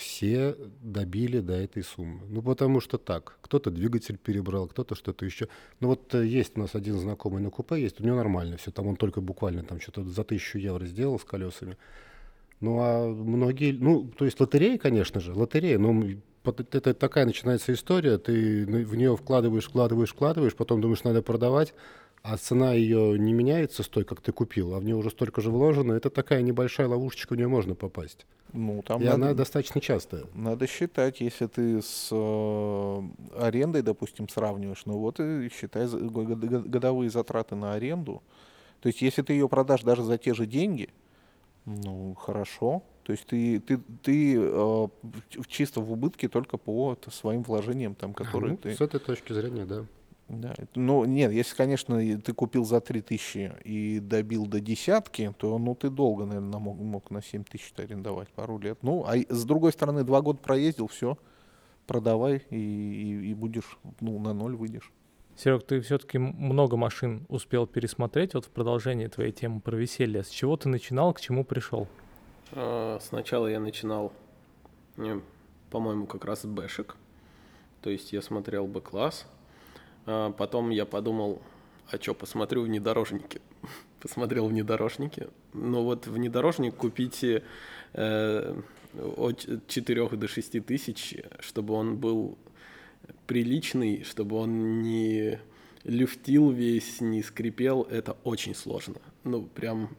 все 0.00 0.56
добили 0.80 1.40
до 1.40 1.52
этой 1.52 1.82
суммы. 1.82 2.22
Ну, 2.28 2.40
потому 2.40 2.80
что 2.80 2.96
так. 2.96 3.36
Кто-то 3.42 3.70
двигатель 3.70 4.16
перебрал, 4.16 4.66
кто-то 4.66 4.94
что-то 4.94 5.26
еще. 5.26 5.48
Ну, 5.80 5.88
вот 5.88 6.14
э, 6.14 6.26
есть 6.26 6.56
у 6.56 6.60
нас 6.60 6.74
один 6.74 6.98
знакомый 6.98 7.42
на 7.42 7.50
купе, 7.50 7.82
есть, 7.82 8.00
у 8.00 8.04
него 8.04 8.16
нормально 8.16 8.56
все. 8.56 8.70
Там 8.70 8.86
он 8.86 8.96
только 8.96 9.20
буквально 9.20 9.62
там 9.62 9.78
что-то 9.78 10.04
за 10.04 10.24
тысячу 10.24 10.58
евро 10.58 10.86
сделал 10.86 11.20
с 11.20 11.24
колесами. 11.24 11.76
Ну, 12.60 12.78
а 12.80 13.08
многие, 13.08 13.72
ну, 13.72 14.10
то 14.16 14.24
есть 14.24 14.40
лотерея, 14.40 14.78
конечно 14.78 15.20
же, 15.20 15.34
лотерея, 15.34 15.78
но 15.78 16.02
это 16.44 16.94
такая 16.94 17.26
начинается 17.26 17.72
история, 17.74 18.16
ты 18.16 18.64
в 18.64 18.96
нее 18.96 19.16
вкладываешь, 19.16 19.66
вкладываешь, 19.66 20.10
вкладываешь, 20.10 20.54
потом 20.54 20.80
думаешь, 20.80 21.04
надо 21.04 21.22
продавать, 21.22 21.74
а 22.22 22.36
цена 22.36 22.74
ее 22.74 23.18
не 23.18 23.32
меняется 23.32 23.82
с 23.82 23.88
той, 23.88 24.04
как 24.04 24.20
ты 24.20 24.32
купил, 24.32 24.74
а 24.74 24.80
в 24.80 24.84
нее 24.84 24.96
уже 24.96 25.10
столько 25.10 25.40
же 25.40 25.50
вложено, 25.50 25.94
это 25.94 26.10
такая 26.10 26.42
небольшая 26.42 26.86
ловушечка, 26.86 27.32
в 27.32 27.36
нее 27.36 27.48
можно 27.48 27.74
попасть. 27.74 28.26
Ну, 28.52 28.82
там 28.82 29.00
и 29.00 29.04
надо, 29.04 29.14
она 29.14 29.34
достаточно 29.34 29.80
частая. 29.80 30.24
Надо 30.34 30.66
считать, 30.66 31.20
если 31.20 31.46
ты 31.46 31.80
с 31.80 32.08
э, 32.10 33.02
арендой, 33.38 33.82
допустим, 33.82 34.28
сравниваешь, 34.28 34.82
ну 34.86 34.98
вот 34.98 35.20
и 35.20 35.48
считай 35.48 35.86
годовые 35.88 37.10
затраты 37.10 37.54
на 37.54 37.74
аренду. 37.74 38.22
То 38.80 38.88
есть, 38.88 39.02
если 39.02 39.22
ты 39.22 39.34
ее 39.34 39.48
продашь 39.48 39.82
даже 39.82 40.02
за 40.02 40.18
те 40.18 40.34
же 40.34 40.46
деньги, 40.46 40.88
ну, 41.64 42.14
хорошо. 42.14 42.82
То 43.04 43.12
есть 43.12 43.26
ты, 43.26 43.60
ты, 43.60 43.78
ты 44.02 44.36
э, 44.38 44.88
чисто 45.48 45.80
в 45.80 45.92
убытке 45.92 46.28
только 46.28 46.58
по 46.58 46.96
своим 47.10 47.42
вложениям, 47.42 47.94
там, 47.94 48.14
которые 48.14 48.52
ну, 48.52 48.56
ты... 48.56 48.74
С 48.74 48.80
этой 48.80 49.00
точки 49.00 49.32
зрения, 49.32 49.64
да. 49.64 49.84
Да. 50.30 50.54
Ну, 50.76 51.04
нет, 51.04 51.32
если, 51.32 51.56
конечно, 51.56 51.98
ты 52.20 52.32
купил 52.32 52.64
за 52.64 52.80
3000 52.80 53.54
и 53.64 53.98
добил 53.98 54.46
до 54.46 54.60
десятки, 54.60 55.34
то, 55.36 55.58
ну, 55.58 55.74
ты 55.74 55.90
долго, 55.90 56.24
наверное, 56.24 56.60
мог, 56.60 56.78
мог 56.78 57.10
на 57.10 57.20
7 57.20 57.42
тысяч 57.42 57.72
арендовать, 57.76 58.28
пару 58.28 58.58
лет. 58.58 58.78
Ну, 58.82 59.04
а 59.04 59.16
с 59.28 59.44
другой 59.44 59.72
стороны, 59.72 60.04
два 60.04 60.20
года 60.20 60.38
проездил, 60.38 60.86
все, 60.86 61.18
продавай 61.88 62.44
и, 62.50 62.56
и, 62.56 63.30
и 63.30 63.34
будешь, 63.34 63.76
ну, 64.00 64.20
на 64.20 64.32
ноль 64.32 64.54
выйдешь. 64.54 64.92
Серег, 65.36 65.64
ты 65.64 65.80
все-таки 65.80 66.18
много 66.18 66.76
машин 66.76 67.26
успел 67.28 67.66
пересмотреть 67.66 68.34
вот 68.34 68.44
в 68.44 68.50
продолжении 68.50 69.08
твоей 69.08 69.32
темы 69.32 69.60
про 69.60 69.74
веселье. 69.74 70.22
С 70.22 70.28
чего 70.28 70.56
ты 70.56 70.68
начинал, 70.68 71.12
к 71.12 71.20
чему 71.20 71.44
пришел? 71.44 71.88
А, 72.52 72.98
сначала 73.00 73.48
я 73.48 73.58
начинал, 73.58 74.12
по-моему, 75.70 76.06
как 76.06 76.24
раз 76.24 76.42
с 76.42 76.46
бэшек. 76.46 76.96
То 77.82 77.90
есть 77.90 78.12
я 78.12 78.22
смотрел 78.22 78.66
Б-класс, 78.66 79.26
а 80.10 80.32
потом 80.32 80.70
я 80.70 80.86
подумал, 80.86 81.40
а 81.88 81.96
что, 82.00 82.14
посмотрю 82.14 82.62
внедорожники. 82.62 83.40
Посмотрел 84.00 84.46
внедорожники. 84.46 85.28
Ну 85.52 85.84
вот 85.84 86.06
внедорожник 86.06 86.74
купите 86.74 87.44
э, 87.92 88.60
от 88.94 89.46
4 89.68 90.08
до 90.08 90.28
6 90.28 90.66
тысяч, 90.66 91.16
чтобы 91.38 91.74
он 91.74 91.96
был 91.96 92.38
приличный, 93.26 94.02
чтобы 94.02 94.36
он 94.36 94.82
не 94.82 95.38
люфтил 95.84 96.50
весь, 96.50 97.00
не 97.00 97.22
скрипел, 97.22 97.82
это 97.82 98.16
очень 98.24 98.54
сложно. 98.54 98.96
Ну, 99.24 99.42
прям 99.42 99.96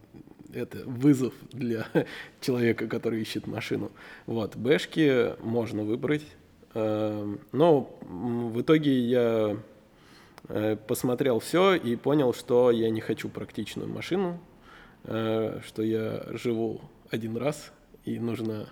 это 0.54 0.84
вызов 0.86 1.34
для 1.52 1.88
человека, 2.42 2.88
который 2.88 3.22
ищет 3.22 3.48
машину. 3.48 3.92
Вот, 4.26 4.56
бэшки 4.56 5.42
можно 5.42 5.84
выбрать. 5.84 6.26
Э, 6.74 7.36
но 7.52 7.98
в 8.02 8.62
итоге 8.62 9.00
я 9.00 9.58
посмотрел 10.88 11.40
все 11.40 11.76
и 11.76 11.96
понял, 11.96 12.34
что 12.34 12.72
я 12.72 12.90
не 12.90 13.02
хочу 13.02 13.30
практичную 13.30 13.90
машину, 13.90 14.40
э, 15.04 15.60
что 15.66 15.84
я 15.84 16.24
живу 16.32 16.82
один 17.10 17.38
раз 17.38 17.72
и 18.06 18.20
нужно 18.20 18.68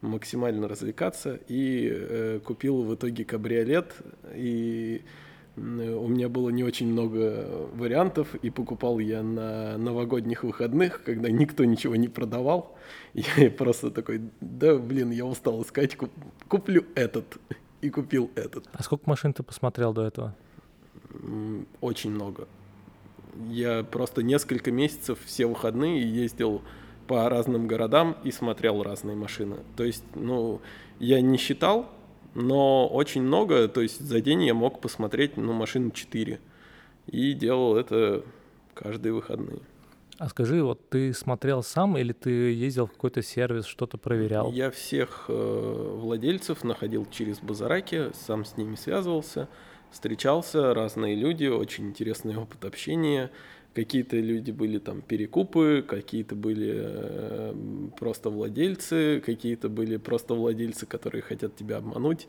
максимально 0.00 0.68
развлекаться. 0.68 1.38
И 1.48 1.88
э, 1.92 2.40
купил 2.44 2.82
в 2.82 2.94
итоге 2.94 3.24
кабриолет, 3.24 3.94
и 4.34 5.02
у 5.56 6.08
меня 6.08 6.28
было 6.28 6.48
не 6.48 6.64
очень 6.64 6.88
много 6.88 7.68
вариантов, 7.74 8.34
и 8.34 8.50
покупал 8.50 8.98
я 8.98 9.22
на 9.22 9.78
новогодних 9.78 10.42
выходных, 10.42 11.04
когда 11.04 11.30
никто 11.30 11.64
ничего 11.64 11.94
не 11.94 12.08
продавал. 12.08 12.76
Я 13.14 13.50
просто 13.50 13.92
такой, 13.92 14.22
да, 14.40 14.74
блин, 14.76 15.12
я 15.12 15.24
устал 15.24 15.62
искать, 15.62 15.96
куплю 16.48 16.84
этот. 16.96 17.38
И 17.82 17.90
купил 17.90 18.30
этот. 18.34 18.64
А 18.72 18.82
сколько 18.82 19.08
машин 19.08 19.32
ты 19.32 19.42
посмотрел 19.44 19.92
до 19.92 20.06
этого? 20.06 20.34
Очень 21.80 22.10
много. 22.10 22.48
Я 23.48 23.82
просто 23.82 24.22
несколько 24.22 24.70
месяцев 24.70 25.18
все 25.24 25.46
выходные 25.46 26.02
ездил 26.02 26.62
по 27.06 27.28
разным 27.28 27.66
городам 27.66 28.16
и 28.24 28.30
смотрел 28.30 28.82
разные 28.82 29.16
машины. 29.16 29.56
То 29.76 29.84
есть, 29.84 30.04
ну, 30.14 30.60
я 30.98 31.20
не 31.20 31.36
считал, 31.36 31.90
но 32.34 32.88
очень 32.88 33.22
много, 33.22 33.68
то 33.68 33.80
есть 33.80 34.00
за 34.00 34.20
день 34.20 34.44
я 34.44 34.54
мог 34.54 34.80
посмотреть, 34.80 35.36
ну, 35.36 35.52
машин 35.52 35.90
4. 35.90 36.40
И 37.08 37.32
делал 37.34 37.76
это 37.76 38.24
каждые 38.74 39.12
выходные. 39.12 39.60
А 40.18 40.28
скажи, 40.28 40.62
вот 40.62 40.88
ты 40.90 41.12
смотрел 41.12 41.62
сам 41.62 41.98
или 41.98 42.12
ты 42.12 42.30
ездил 42.52 42.86
в 42.86 42.92
какой-то 42.92 43.20
сервис, 43.20 43.64
что-то 43.66 43.98
проверял? 43.98 44.52
Я 44.52 44.70
всех 44.70 45.24
э, 45.28 45.96
владельцев 46.00 46.62
находил 46.62 47.04
через 47.10 47.40
Базараки, 47.40 48.12
сам 48.14 48.44
с 48.44 48.56
ними 48.56 48.76
связывался 48.76 49.48
встречался, 49.94 50.74
разные 50.74 51.14
люди, 51.14 51.46
очень 51.46 51.88
интересный 51.88 52.36
опыт 52.36 52.64
общения. 52.64 53.30
Какие-то 53.72 54.16
люди 54.16 54.50
были 54.50 54.78
там 54.78 55.00
перекупы, 55.00 55.84
какие-то 55.86 56.36
были 56.36 56.72
э, 56.76 57.54
просто 57.98 58.30
владельцы, 58.30 59.22
какие-то 59.24 59.68
были 59.68 59.96
просто 59.96 60.34
владельцы, 60.34 60.86
которые 60.86 61.22
хотят 61.22 61.56
тебя 61.56 61.78
обмануть. 61.78 62.28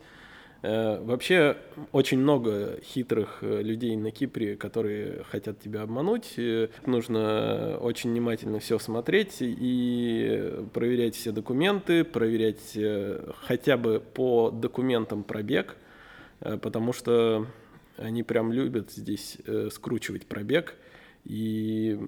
Э, 0.62 1.00
вообще 1.00 1.56
очень 1.92 2.18
много 2.18 2.80
хитрых 2.82 3.38
э, 3.42 3.62
людей 3.62 3.96
на 3.96 4.10
Кипре, 4.10 4.56
которые 4.56 5.22
хотят 5.30 5.60
тебя 5.60 5.82
обмануть. 5.82 6.34
Э, 6.38 6.68
нужно 6.86 7.78
очень 7.80 8.10
внимательно 8.10 8.58
все 8.58 8.78
смотреть 8.78 9.36
и 9.40 10.64
проверять 10.72 11.14
все 11.14 11.32
документы, 11.32 12.04
проверять 12.04 12.76
хотя 13.42 13.76
бы 13.76 14.00
по 14.00 14.50
документам 14.50 15.22
пробег, 15.22 15.76
потому 16.40 16.92
что 16.92 17.46
они 17.96 18.22
прям 18.22 18.52
любят 18.52 18.92
здесь 18.92 19.38
скручивать 19.70 20.26
пробег. 20.26 20.74
И 21.24 21.98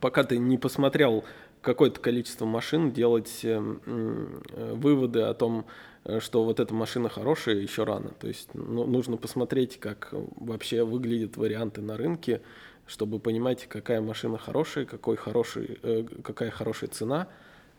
пока 0.00 0.24
ты 0.24 0.38
не 0.38 0.58
посмотрел 0.58 1.24
какое-то 1.60 2.00
количество 2.00 2.46
машин, 2.46 2.92
делать 2.92 3.44
выводы 3.44 5.20
о 5.20 5.34
том, 5.34 5.66
Э, 6.04 6.20
что 6.20 6.44
вот 6.44 6.60
эта 6.60 6.74
машина 6.74 7.08
хорошая, 7.08 7.56
еще 7.56 7.84
рано. 7.84 8.10
То 8.18 8.28
есть 8.28 8.50
ну, 8.54 8.86
нужно 8.86 9.16
посмотреть, 9.16 9.78
как 9.78 10.08
вообще 10.12 10.84
выглядят 10.84 11.36
варианты 11.36 11.82
на 11.82 11.96
рынке, 11.96 12.40
чтобы 12.86 13.18
понимать, 13.18 13.66
какая 13.68 14.00
машина 14.00 14.38
хорошая, 14.38 14.84
какой 14.84 15.16
хороший, 15.16 15.78
э, 15.82 16.04
какая 16.22 16.50
хорошая 16.50 16.90
цена. 16.90 17.28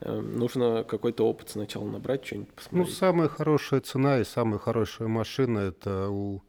Э, 0.02 0.20
нужно 0.20 0.84
какой-то 0.84 1.28
опыт 1.28 1.50
сначала 1.50 1.86
набрать, 1.86 2.26
что-нибудь 2.26 2.50
ну, 2.50 2.56
посмотреть. 2.56 2.88
Ну, 2.88 2.94
самая 2.94 3.28
хорошая 3.28 3.82
цена 3.82 4.20
и 4.20 4.24
самая 4.24 4.60
хорошая 4.60 5.08
машина– 5.08 5.60
это 5.60 6.10
у 6.10 6.42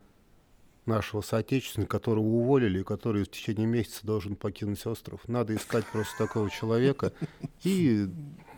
нашего 0.86 1.20
соотечественника, 1.20 1.98
которого 1.98 2.24
уволили, 2.24 2.80
и 2.80 2.82
который 2.82 3.24
в 3.24 3.30
течение 3.30 3.66
месяца 3.66 4.04
должен 4.04 4.36
покинуть 4.36 4.84
остров. 4.86 5.20
Надо 5.28 5.54
искать 5.54 5.84
просто 5.86 6.16
такого 6.18 6.50
человека, 6.50 7.12
и 7.62 8.08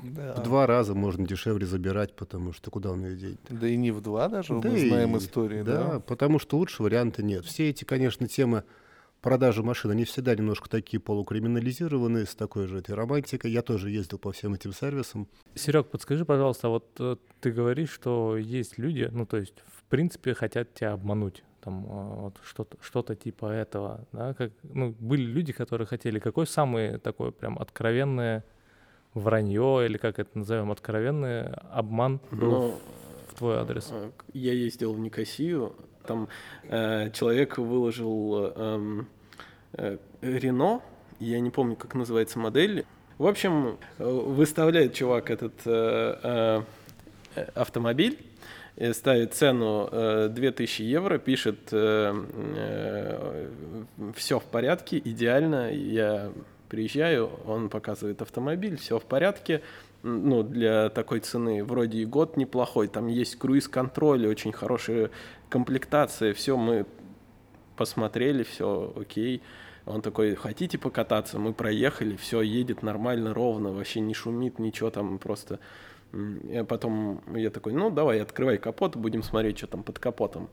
в 0.02 0.42
два 0.42 0.66
раза 0.66 0.94
можно 0.94 1.26
дешевле 1.26 1.66
забирать, 1.66 2.14
потому 2.14 2.52
что 2.52 2.70
куда 2.70 2.92
он 2.92 3.04
ее 3.04 3.16
денет? 3.16 3.40
Да 3.48 3.68
и 3.68 3.76
не 3.76 3.90
в 3.90 4.00
два 4.00 4.28
даже, 4.28 4.54
мы 4.54 4.78
знаем 4.78 5.16
истории. 5.18 5.62
Да, 5.62 6.00
потому 6.00 6.38
что 6.38 6.56
лучше 6.56 6.82
варианта 6.82 7.22
нет. 7.22 7.44
Все 7.44 7.68
эти, 7.70 7.84
конечно, 7.84 8.28
темы 8.28 8.64
продажи 9.24 9.62
машин, 9.62 9.90
они 9.90 10.04
всегда 10.04 10.34
немножко 10.34 10.68
такие 10.68 11.00
полукриминализированные, 11.00 12.26
с 12.26 12.34
такой 12.34 12.66
же 12.66 12.80
этой 12.80 12.94
романтикой. 12.94 13.50
Я 13.50 13.62
тоже 13.62 13.90
ездил 13.90 14.18
по 14.18 14.32
всем 14.32 14.52
этим 14.52 14.74
сервисам. 14.74 15.28
Серег, 15.54 15.86
подскажи, 15.86 16.26
пожалуйста, 16.26 16.68
вот 16.68 16.86
э, 16.98 17.16
ты 17.40 17.50
говоришь, 17.50 17.88
что 17.88 18.36
есть 18.36 18.76
люди, 18.76 19.08
ну, 19.10 19.24
то 19.24 19.38
есть, 19.38 19.54
в 19.78 19.84
принципе, 19.84 20.34
хотят 20.34 20.74
тебя 20.74 20.92
обмануть 20.92 21.42
там 21.62 21.86
а, 21.88 22.14
вот 22.24 22.36
что-то 22.44 22.76
что 22.82 23.02
типа 23.14 23.46
этого, 23.46 24.06
да, 24.12 24.34
как, 24.34 24.52
ну, 24.62 24.94
были 25.00 25.22
люди, 25.22 25.54
которые 25.54 25.86
хотели, 25.86 26.18
какой 26.18 26.46
самый 26.46 26.98
такой 26.98 27.32
прям 27.32 27.58
откровенное 27.58 28.44
вранье 29.14 29.86
или 29.86 29.96
как 29.96 30.18
это 30.18 30.36
назовем, 30.38 30.70
откровенный 30.70 31.46
обман 31.72 32.20
был 32.30 32.50
ну, 32.50 32.74
в 33.28 33.38
твой 33.38 33.56
адрес? 33.56 33.88
А, 33.90 34.12
я 34.34 34.52
ездил 34.52 34.92
в 34.92 34.98
Никосию, 34.98 35.74
там 36.06 36.28
э, 36.64 37.10
человек 37.10 37.58
выложил 37.58 38.52
эм, 38.56 39.08
э, 39.72 39.98
Рено, 40.20 40.82
я 41.20 41.40
не 41.40 41.50
помню, 41.50 41.76
как 41.76 41.94
называется 41.94 42.38
модель. 42.38 42.84
В 43.18 43.26
общем, 43.26 43.78
э, 43.98 44.04
выставляет 44.04 44.94
чувак 44.94 45.30
этот 45.30 45.54
э, 45.64 46.62
э, 47.34 47.42
автомобиль, 47.54 48.18
ставит 48.92 49.34
цену 49.34 49.88
2000 50.30 50.82
э, 50.82 50.84
евро, 50.84 51.18
пишет 51.18 51.68
э, 51.70 52.12
э, 52.56 53.46
все 54.16 54.40
в 54.40 54.44
порядке, 54.44 54.98
идеально, 54.98 55.72
я 55.72 56.32
приезжаю, 56.68 57.30
он 57.46 57.68
показывает 57.68 58.20
автомобиль, 58.20 58.76
все 58.76 58.98
в 58.98 59.04
порядке, 59.04 59.62
ну, 60.04 60.42
для 60.42 60.90
такой 60.90 61.20
цены 61.20 61.64
вроде 61.64 61.98
и 61.98 62.04
год 62.04 62.36
неплохой, 62.36 62.88
там 62.88 63.06
есть 63.06 63.36
круиз-контроль, 63.36 64.26
очень 64.26 64.52
хорошая 64.52 65.10
комплектация, 65.48 66.34
все 66.34 66.56
мы 66.56 66.86
посмотрели, 67.76 68.42
все 68.42 68.92
окей. 68.96 69.42
Он 69.86 70.00
такой, 70.00 70.34
хотите 70.34 70.78
покататься? 70.78 71.38
Мы 71.38 71.52
проехали, 71.52 72.16
все 72.16 72.40
едет 72.40 72.82
нормально, 72.82 73.34
ровно, 73.34 73.72
вообще 73.72 74.00
не 74.00 74.14
шумит, 74.14 74.58
ничего 74.58 74.90
там 74.90 75.18
просто 75.18 75.58
я 76.44 76.64
потом 76.64 77.22
я 77.34 77.50
такой, 77.50 77.72
ну 77.72 77.90
давай, 77.90 78.20
открывай 78.20 78.58
капот, 78.58 78.96
будем 78.96 79.22
смотреть, 79.22 79.58
что 79.58 79.66
там 79.66 79.82
под 79.82 79.98
капотом. 79.98 80.48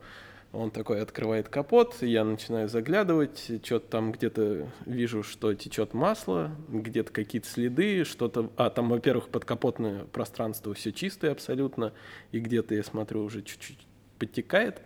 Он 0.52 0.70
такой 0.70 1.00
открывает 1.00 1.48
капот, 1.48 2.02
я 2.02 2.24
начинаю 2.24 2.68
заглядывать, 2.68 3.50
что-то 3.64 3.88
там 3.88 4.12
где-то 4.12 4.68
вижу, 4.84 5.22
что 5.22 5.54
течет 5.54 5.94
масло, 5.94 6.50
где-то 6.68 7.10
какие-то 7.10 7.48
следы, 7.48 8.04
что-то... 8.04 8.50
А, 8.56 8.68
там, 8.68 8.90
во-первых, 8.90 9.28
подкапотное 9.28 10.04
пространство 10.04 10.74
все 10.74 10.92
чистое 10.92 11.32
абсолютно, 11.32 11.94
и 12.32 12.38
где-то, 12.38 12.74
я 12.74 12.82
смотрю, 12.82 13.24
уже 13.24 13.40
чуть-чуть 13.40 13.86
подтекает. 14.18 14.82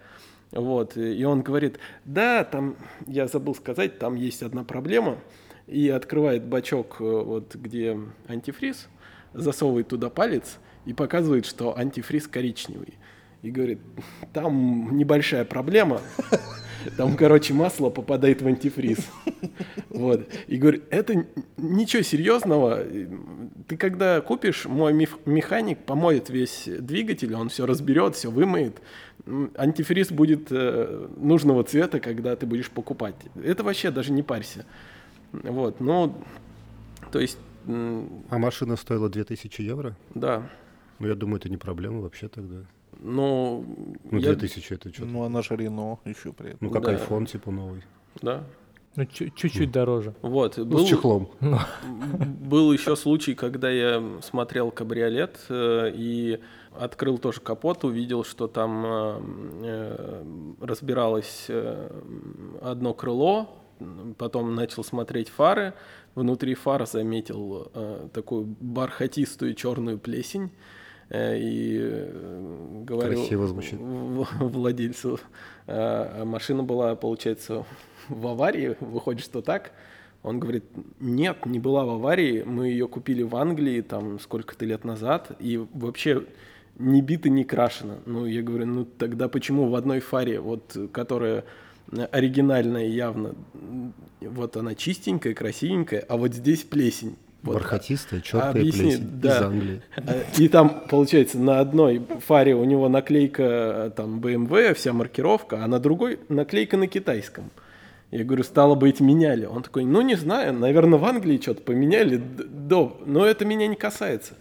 Вот, 0.53 0.97
и 0.97 1.25
он 1.25 1.43
говорит, 1.43 1.81
да, 2.05 2.45
там, 2.45 2.77
я 3.09 3.27
забыл 3.27 3.55
сказать, 3.57 3.99
там 3.99 4.15
есть 4.15 4.45
одна 4.45 4.63
проблема, 4.63 5.19
и 5.67 5.89
открывает 5.89 6.45
бачок, 6.45 6.97
э, 7.01 7.05
вот 7.05 7.57
где 7.57 7.99
антифриз, 8.29 8.89
засовывает 9.35 9.89
туда 9.89 10.11
палец 10.11 10.59
и 10.85 10.93
показывает, 10.93 11.45
что 11.45 11.77
антифриз 11.77 12.29
коричневый. 12.29 12.95
И 13.47 13.51
говорит, 13.53 13.79
там 14.33 14.97
небольшая 14.97 15.45
проблема, 15.45 16.01
там, 16.97 17.17
короче, 17.17 17.55
масло 17.55 17.91
попадает 17.91 18.43
в 18.43 18.47
антифриз. 18.47 18.99
Вот. 19.89 20.29
И 20.49 20.57
говорит, 20.57 20.83
это 20.91 21.27
ничего 21.57 22.03
серьезного. 22.03 22.85
Ты 23.69 23.77
когда 23.77 24.21
купишь, 24.21 24.65
мой 24.67 24.93
механик 24.93 25.79
помоет 25.85 26.29
весь 26.29 26.65
двигатель, 26.67 27.35
он 27.35 27.51
все 27.51 27.67
разберет, 27.67 28.17
все 28.17 28.33
вымоет. 28.33 28.83
Антифриз 29.57 30.11
будет 30.11 30.49
э, 30.51 31.09
нужного 31.17 31.63
цвета, 31.63 32.01
когда 32.01 32.35
ты 32.35 32.47
будешь 32.47 32.69
покупать. 32.69 33.15
Это 33.43 33.63
вообще 33.63 33.93
даже 33.93 34.11
не 34.13 34.25
парься. 34.25 34.67
Вот, 35.33 35.79
ну, 35.81 36.21
то 37.13 37.21
есть 37.21 37.39
а 37.69 38.39
машина 38.39 38.77
стоила 38.77 39.09
2000 39.09 39.63
евро? 39.63 39.97
Да. 40.15 40.49
Ну, 40.99 41.09
я 41.09 41.15
думаю, 41.15 41.39
это 41.39 41.49
не 41.49 41.57
проблема 41.57 42.01
вообще 42.01 42.29
тогда. 42.29 42.65
Ну, 43.01 43.65
ну 44.11 44.19
я... 44.19 44.35
2000 44.35 44.73
это 44.73 44.93
что-то. 44.93 45.07
Ну, 45.07 45.25
она 45.25 45.43
же 45.43 45.57
Рено 45.57 45.99
еще 46.05 46.33
при 46.33 46.49
этом. 46.49 46.59
Ну, 46.61 46.71
как 46.71 46.85
да. 46.85 46.95
iPhone, 46.95 47.27
типа, 47.27 47.51
новый. 47.51 47.83
Да. 48.23 48.45
Ну, 48.97 49.05
чуть-чуть 49.05 49.71
дороже. 49.71 50.15
Вот. 50.23 50.57
Ну, 50.57 50.79
с 50.79 50.89
чехлом. 50.89 51.29
Ну. 51.41 51.59
Был 52.41 52.73
еще 52.73 52.97
случай, 52.97 53.35
когда 53.35 53.71
я 53.71 54.03
смотрел 54.23 54.71
кабриолет 54.71 55.39
э, 55.51 55.93
и 55.95 56.41
открыл 56.73 57.19
тоже 57.19 57.41
капот, 57.41 57.85
увидел, 57.85 58.25
что 58.25 58.49
там 58.49 58.85
э, 58.87 59.21
э 59.63 60.25
разбиралось 60.61 61.47
э, 61.49 61.91
одно 62.63 62.95
крыло, 62.95 63.51
потом 64.17 64.55
начал 64.55 64.83
смотреть 64.83 65.29
фары, 65.29 65.75
внутри 66.15 66.55
фар 66.55 66.87
заметил 66.87 67.71
э, 67.75 68.09
такую 68.15 68.57
бархатистую 68.61 69.55
черную 69.55 69.99
плесень 69.99 70.51
и 71.37 71.79
э, 71.81 72.83
говорил 72.85 73.21
владельцу, 74.41 75.21
э, 75.67 76.25
машина 76.25 76.63
была, 76.63 76.97
получается, 76.97 77.65
в 78.09 78.27
аварии, 78.27 78.77
выходит, 78.81 79.25
что 79.25 79.41
так. 79.43 79.73
Он 80.23 80.41
говорит, 80.41 80.65
нет, 80.99 81.47
не 81.47 81.61
была 81.61 81.85
в 81.85 81.91
аварии, 81.91 82.43
мы 82.43 82.69
ее 82.69 82.89
купили 82.89 83.23
в 83.23 83.37
Англии 83.37 83.81
там 83.81 84.19
сколько-то 84.19 84.65
лет 84.65 84.85
назад, 84.85 85.31
и 85.39 85.65
вообще 85.73 86.25
не 86.79 87.01
бита, 87.03 87.29
не 87.29 87.45
крашена. 87.45 87.99
Ну, 88.07 88.27
я 88.27 88.43
говорю, 88.43 88.67
ну 88.67 88.85
тогда 88.85 89.29
почему 89.29 89.69
в 89.69 89.77
одной 89.77 90.01
фаре, 90.01 90.41
вот, 90.41 90.77
которая 90.93 91.45
оригинальная 92.11 92.87
явно. 92.87 93.35
Вот 94.21 94.57
она 94.57 94.75
чистенькая, 94.75 95.35
красивенькая, 95.35 96.05
а 96.09 96.17
вот 96.17 96.35
здесь 96.35 96.65
плесень. 96.65 97.17
Вот. 97.47 97.55
Бархатистая, 97.55 98.21
черная 98.21 98.51
Объясни, 98.51 98.83
плесень 98.83 99.09
да. 99.21 99.37
из 99.37 99.43
Англии. 99.43 99.83
А, 99.97 100.23
и 100.37 100.49
там, 100.49 100.83
получается, 100.91 101.39
на 101.39 101.61
одной 101.61 102.03
фаре 102.27 102.55
у 102.55 102.65
него 102.65 102.89
наклейка 102.89 103.93
там 103.97 104.21
BMW, 104.21 104.75
вся 104.75 104.93
маркировка, 104.93 105.65
а 105.65 105.69
на 105.69 105.79
другой 105.79 106.19
наклейка 106.29 106.77
на 106.77 106.89
китайском. 106.89 107.51
Я 108.11 108.25
говорю, 108.25 108.45
стало 108.45 108.75
быть, 108.75 109.01
меняли. 109.01 109.47
Он 109.47 109.63
такой, 109.63 109.85
ну 109.85 110.01
не 110.01 110.15
знаю, 110.15 110.53
наверное, 110.53 110.99
в 110.99 111.05
Англии 111.05 111.41
что-то 111.41 111.63
поменяли, 111.63 112.17
до, 112.17 113.01
но 113.07 113.25
это 113.25 113.45
меня 113.45 113.67
не 113.67 113.77
касается. 113.77 114.35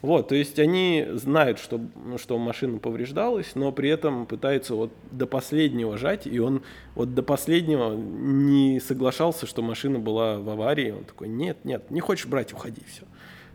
Вот, 0.00 0.28
то 0.28 0.36
есть 0.36 0.60
они 0.60 1.06
знают, 1.14 1.58
что, 1.58 1.80
что 2.18 2.38
машина 2.38 2.78
повреждалась, 2.78 3.56
но 3.56 3.72
при 3.72 3.90
этом 3.90 4.26
пытаются 4.26 4.76
вот 4.76 4.92
до 5.10 5.26
последнего 5.26 5.98
жать, 5.98 6.24
и 6.26 6.38
он 6.38 6.62
вот 6.94 7.14
до 7.14 7.24
последнего 7.24 7.96
не 7.96 8.78
соглашался, 8.78 9.46
что 9.46 9.60
машина 9.60 9.98
была 9.98 10.38
в 10.38 10.48
аварии. 10.50 10.92
Он 10.92 11.02
такой, 11.02 11.28
нет, 11.28 11.64
нет, 11.64 11.90
не 11.90 11.98
хочешь 12.00 12.26
брать, 12.26 12.52
уходи, 12.52 12.82
все. 12.86 13.02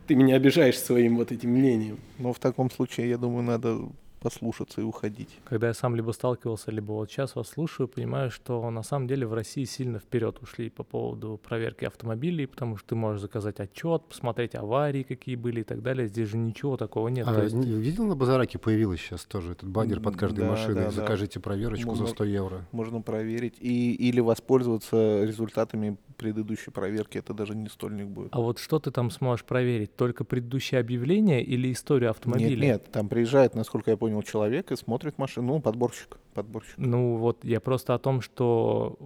Ты 0.06 0.16
меня 0.16 0.36
обижаешь 0.36 0.78
своим 0.78 1.16
вот 1.16 1.32
этим 1.32 1.48
мнением. 1.48 1.98
Но 2.18 2.34
в 2.34 2.38
таком 2.38 2.70
случае, 2.70 3.08
я 3.08 3.16
думаю, 3.16 3.42
надо 3.42 3.78
послушаться 4.24 4.80
и 4.80 4.84
уходить. 4.84 5.28
Когда 5.44 5.68
я 5.68 5.74
сам 5.74 5.94
либо 5.94 6.12
сталкивался, 6.12 6.70
либо 6.70 6.92
вот 6.92 7.10
сейчас 7.10 7.36
вас 7.36 7.48
слушаю, 7.48 7.88
понимаю, 7.88 8.30
что 8.30 8.70
на 8.70 8.82
самом 8.82 9.06
деле 9.06 9.26
в 9.26 9.34
России 9.34 9.64
сильно 9.64 9.98
вперед 9.98 10.38
ушли 10.40 10.70
по 10.70 10.82
поводу 10.82 11.38
проверки 11.46 11.84
автомобилей, 11.84 12.46
потому 12.46 12.78
что 12.78 12.88
ты 12.88 12.94
можешь 12.94 13.20
заказать 13.20 13.60
отчет, 13.60 14.02
посмотреть 14.08 14.54
аварии, 14.54 15.02
какие 15.02 15.36
были 15.36 15.60
и 15.60 15.62
так 15.62 15.82
далее. 15.82 16.08
Здесь 16.08 16.30
же 16.30 16.38
ничего 16.38 16.78
такого 16.78 17.08
нет. 17.08 17.28
А, 17.28 17.42
есть... 17.42 17.54
Видел 17.54 18.06
на 18.06 18.16
базараке 18.16 18.58
появилось 18.58 19.00
сейчас 19.00 19.26
тоже 19.26 19.52
этот 19.52 19.68
баннер 19.68 20.00
под 20.00 20.16
каждой 20.16 20.40
да, 20.40 20.50
машиной. 20.50 20.84
Да, 20.84 20.90
Закажите 20.90 21.38
да. 21.38 21.42
проверочку 21.42 21.88
можно, 21.88 22.06
за 22.06 22.12
100 22.12 22.24
евро. 22.24 22.66
Можно 22.72 23.02
проверить 23.02 23.56
и, 23.60 23.92
или 23.92 24.20
воспользоваться 24.20 25.22
результатами 25.22 25.98
предыдущей 26.16 26.70
проверки. 26.70 27.18
Это 27.18 27.34
даже 27.34 27.54
не 27.54 27.68
стольник 27.68 28.06
будет. 28.06 28.28
А 28.32 28.40
вот 28.40 28.58
что 28.58 28.78
ты 28.78 28.90
там 28.90 29.10
сможешь 29.10 29.44
проверить? 29.44 29.94
Только 29.96 30.24
предыдущее 30.24 30.80
объявление 30.80 31.42
или 31.42 31.70
историю 31.70 32.10
автомобиля? 32.10 32.48
Нет, 32.48 32.82
нет, 32.82 32.92
там 32.92 33.08
приезжает, 33.08 33.54
насколько 33.54 33.90
я 33.90 33.96
понял, 33.96 34.13
человек 34.22 34.72
и 34.72 34.76
смотрит 34.76 35.18
машину, 35.18 35.54
ну, 35.54 35.60
подборщик, 35.60 36.18
подборщик. 36.34 36.74
Ну 36.76 37.16
вот 37.16 37.44
я 37.44 37.60
просто 37.60 37.94
о 37.94 37.98
том, 37.98 38.20
что 38.20 38.98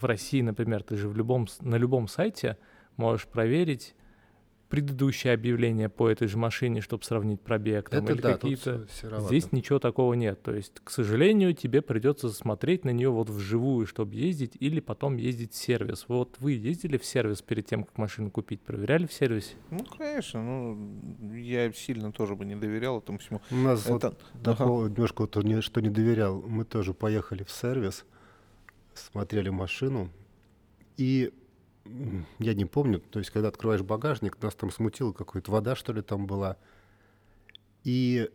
в 0.00 0.04
России, 0.04 0.40
например, 0.42 0.82
ты 0.82 0.96
же 0.96 1.08
в 1.08 1.16
любом, 1.16 1.46
на 1.60 1.76
любом 1.76 2.08
сайте 2.08 2.58
можешь 2.96 3.26
проверить 3.26 3.94
предыдущее 4.68 5.32
объявление 5.32 5.88
по 5.88 6.08
этой 6.08 6.26
же 6.28 6.36
машине, 6.36 6.80
чтобы 6.80 7.04
сравнить 7.04 7.40
пробег 7.40 7.88
там, 7.88 8.04
Это 8.04 8.12
или 8.12 8.20
да, 8.20 8.32
какие-то. 8.34 8.86
Здесь 9.20 9.52
ничего 9.52 9.78
такого 9.78 10.14
нет. 10.14 10.42
То 10.42 10.54
есть, 10.54 10.80
к 10.82 10.90
сожалению, 10.90 11.54
тебе 11.54 11.82
придется 11.82 12.30
смотреть 12.30 12.84
на 12.84 12.90
нее 12.90 13.10
вот 13.10 13.30
вживую, 13.30 13.86
чтобы 13.86 14.14
ездить, 14.14 14.56
или 14.58 14.80
потом 14.80 15.16
ездить 15.16 15.52
в 15.52 15.56
сервис. 15.56 16.06
Вот 16.08 16.36
вы 16.40 16.52
ездили 16.52 16.98
в 16.98 17.04
сервис 17.04 17.42
перед 17.42 17.66
тем, 17.66 17.84
как 17.84 17.96
машину 17.96 18.30
купить, 18.30 18.60
проверяли 18.60 19.06
в 19.06 19.12
сервисе? 19.12 19.54
Ну, 19.70 19.84
конечно. 19.84 20.42
Ну, 20.42 21.34
я 21.34 21.72
сильно 21.72 22.12
тоже 22.12 22.34
бы 22.34 22.44
не 22.44 22.56
доверял 22.56 22.98
этому 22.98 23.18
всему. 23.18 23.40
У 23.50 23.56
нас 23.56 23.86
Это... 23.86 23.92
вот 23.92 24.58
ага. 24.60 24.64
немножко 24.64 25.22
вот, 25.22 25.64
что 25.64 25.80
не 25.80 25.90
доверял. 25.90 26.42
Мы 26.42 26.64
тоже 26.64 26.92
поехали 26.92 27.44
в 27.44 27.50
сервис, 27.50 28.04
смотрели 28.94 29.50
машину, 29.50 30.10
и 30.96 31.32
я 32.38 32.54
не 32.54 32.64
помню, 32.64 33.00
то 33.00 33.18
есть 33.18 33.30
когда 33.30 33.48
открываешь 33.48 33.82
багажник, 33.82 34.40
нас 34.42 34.54
там 34.54 34.70
смутила 34.70 35.12
какая-то 35.12 35.50
вода, 35.50 35.74
что 35.76 35.92
ли, 35.92 36.02
там 36.02 36.26
была. 36.26 36.56
И 37.84 38.30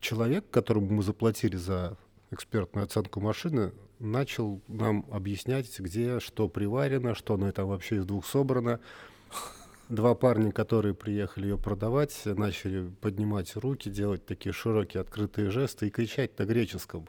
человек, 0.00 0.48
которому 0.50 0.88
мы 0.88 1.02
заплатили 1.02 1.56
за 1.56 1.96
экспертную 2.30 2.84
оценку 2.84 3.20
машины, 3.20 3.72
начал 3.98 4.60
нам 4.68 5.06
объяснять, 5.10 5.78
где 5.78 6.20
что 6.20 6.48
приварено, 6.48 7.14
что 7.14 7.34
оно 7.34 7.50
там 7.52 7.68
вообще 7.68 7.96
из 7.96 8.04
двух 8.04 8.26
собрано. 8.26 8.80
Два 9.88 10.14
парня, 10.14 10.52
которые 10.52 10.94
приехали 10.94 11.48
ее 11.48 11.58
продавать, 11.58 12.22
начали 12.24 12.88
поднимать 13.00 13.54
руки, 13.56 13.90
делать 13.90 14.24
такие 14.24 14.52
широкие 14.52 15.02
открытые 15.02 15.50
жесты 15.50 15.88
и 15.88 15.90
кричать 15.90 16.38
на 16.38 16.44
греческом. 16.44 17.06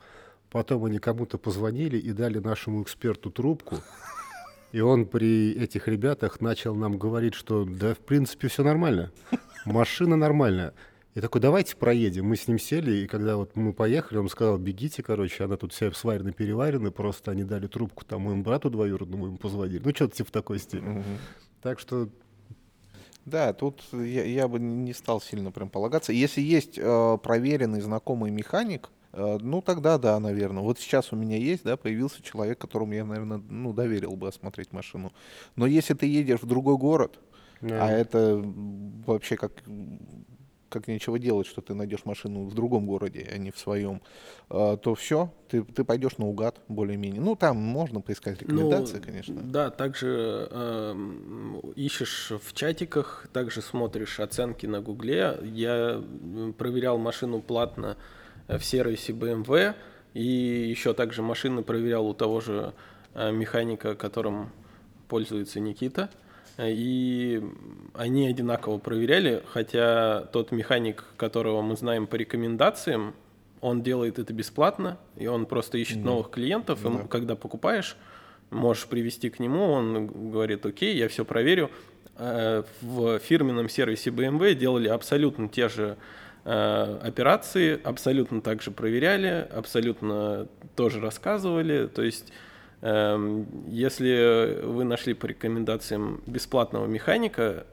Потом 0.51 0.85
они 0.85 0.99
кому-то 0.99 1.37
позвонили 1.37 1.97
и 1.97 2.11
дали 2.11 2.39
нашему 2.39 2.83
эксперту 2.83 3.31
трубку. 3.31 3.77
И 4.73 4.81
он 4.81 5.05
при 5.05 5.51
этих 5.51 5.87
ребятах 5.87 6.41
начал 6.41 6.73
нам 6.73 6.97
говорить, 6.97 7.35
что 7.35 7.63
да, 7.63 7.93
в 7.93 7.99
принципе, 7.99 8.47
все 8.47 8.63
нормально. 8.63 9.11
Машина 9.65 10.15
нормальная. 10.15 10.73
И 11.13 11.21
такой, 11.21 11.41
давайте 11.41 11.75
проедем. 11.75 12.25
Мы 12.25 12.35
с 12.35 12.47
ним 12.47 12.57
сели, 12.57 13.03
и 13.03 13.07
когда 13.07 13.37
вот 13.37 13.55
мы 13.55 13.71
поехали, 13.71 14.17
он 14.17 14.29
сказал, 14.29 14.57
бегите, 14.57 15.03
короче, 15.03 15.43
она 15.43 15.57
тут 15.57 15.73
вся 15.73 15.91
сварена-переварена, 15.91 16.89
просто 16.89 17.29
они 17.29 17.43
дали 17.43 17.67
трубку 17.67 18.03
там 18.03 18.23
моему 18.23 18.41
брату 18.41 18.71
двоюродному, 18.71 19.27
ему 19.27 19.37
позвонили. 19.37 19.79
Ну, 19.85 19.91
что-то 19.93 20.15
типа 20.15 20.31
такой 20.31 20.57
стиль. 20.57 20.79
Угу. 20.83 21.03
Так 21.61 21.79
что... 21.79 22.09
Да, 23.25 23.53
тут 23.53 23.83
я, 23.93 24.23
я 24.25 24.47
бы 24.47 24.59
не 24.59 24.93
стал 24.93 25.21
сильно 25.21 25.51
прям 25.51 25.69
полагаться. 25.69 26.11
Если 26.11 26.41
есть 26.41 26.79
э, 26.79 27.17
проверенный 27.21 27.79
знакомый 27.79 28.31
механик, 28.31 28.89
ну, 29.13 29.61
тогда 29.61 29.97
да, 29.97 30.19
наверное. 30.19 30.63
Вот 30.63 30.79
сейчас 30.79 31.11
у 31.11 31.15
меня 31.15 31.37
есть, 31.37 31.63
да, 31.63 31.77
появился 31.77 32.21
человек, 32.21 32.57
которому 32.57 32.93
я, 32.93 33.05
наверное, 33.05 33.41
ну, 33.49 33.73
доверил 33.73 34.15
бы 34.15 34.27
осмотреть 34.27 34.71
машину. 34.71 35.11
Но 35.55 35.67
если 35.67 35.93
ты 35.93 36.05
едешь 36.05 36.41
в 36.41 36.47
другой 36.47 36.77
город, 36.77 37.19
да. 37.61 37.85
а 37.85 37.91
это 37.91 38.41
вообще 39.05 39.37
как 39.37 39.51
как 40.73 40.87
нечего 40.87 41.19
делать, 41.19 41.45
что 41.45 41.61
ты 41.61 41.75
найдешь 41.75 42.03
машину 42.03 42.45
в 42.45 42.55
другом 42.55 42.87
городе, 42.87 43.29
а 43.31 43.37
не 43.37 43.51
в 43.51 43.59
своем, 43.59 44.01
э, 44.49 44.77
то 44.81 44.95
все, 44.95 45.31
ты, 45.47 45.63
ты 45.63 45.83
пойдешь 45.83 46.17
наугад 46.17 46.59
более-менее. 46.67 47.21
Ну, 47.21 47.35
там 47.35 47.57
можно 47.57 48.01
поискать 48.01 48.41
рекомендации, 48.41 48.97
ну, 48.97 49.03
конечно. 49.03 49.35
Да, 49.35 49.69
также 49.69 50.47
э, 50.49 50.95
ищешь 51.75 52.31
в 52.43 52.53
чатиках, 52.53 53.27
также 53.31 53.61
смотришь 53.61 54.19
оценки 54.19 54.65
на 54.65 54.81
Гугле. 54.81 55.37
Я 55.43 56.03
проверял 56.57 56.97
машину 56.97 57.39
платно 57.39 57.95
в 58.47 58.61
сервисе 58.61 59.13
BMW, 59.13 59.75
и 60.13 60.23
еще 60.23 60.93
также 60.93 61.21
машины 61.21 61.63
проверял 61.63 62.05
у 62.05 62.13
того 62.13 62.39
же 62.39 62.73
э, 63.13 63.31
механика, 63.31 63.95
которым 63.95 64.51
пользуется 65.07 65.59
Никита. 65.59 66.09
И 66.59 67.43
они 67.95 68.27
одинаково 68.27 68.77
проверяли, 68.77 69.41
хотя 69.47 70.21
тот 70.31 70.51
механик, 70.51 71.03
которого 71.17 71.63
мы 71.63 71.75
знаем 71.75 72.05
по 72.05 72.15
рекомендациям, 72.15 73.15
он 73.59 73.81
делает 73.81 74.19
это 74.19 74.33
бесплатно, 74.33 74.99
и 75.15 75.25
он 75.25 75.47
просто 75.47 75.79
ищет 75.79 76.03
да. 76.03 76.11
новых 76.11 76.29
клиентов. 76.29 76.83
Да. 76.83 76.89
И 76.89 77.07
когда 77.07 77.35
покупаешь, 77.35 77.97
можешь 78.51 78.85
привести 78.85 79.31
к 79.31 79.39
нему, 79.39 79.71
он 79.71 80.05
говорит, 80.31 80.63
окей, 80.65 80.95
я 80.95 81.07
все 81.07 81.25
проверю. 81.25 81.71
Э, 82.17 82.61
в 82.81 83.17
фирменном 83.17 83.67
сервисе 83.67 84.11
BMW 84.11 84.53
делали 84.53 84.89
абсолютно 84.89 85.49
те 85.49 85.69
же 85.69 85.97
Э, 85.97 85.97
операции 86.43 87.79
абсолютно 87.83 88.41
также 88.41 88.71
проверяли, 88.71 89.47
абсолютно 89.49 90.47
тоже 90.75 90.99
рассказывали. 90.99 91.87
То 91.87 92.01
есть, 92.01 92.33
эм, 92.81 93.47
если 93.67 94.61
вы 94.63 94.83
нашли 94.83 95.13
по 95.13 95.25
рекомендациям 95.25 96.21
бесплатного 96.27 96.85
механика, 96.85 97.65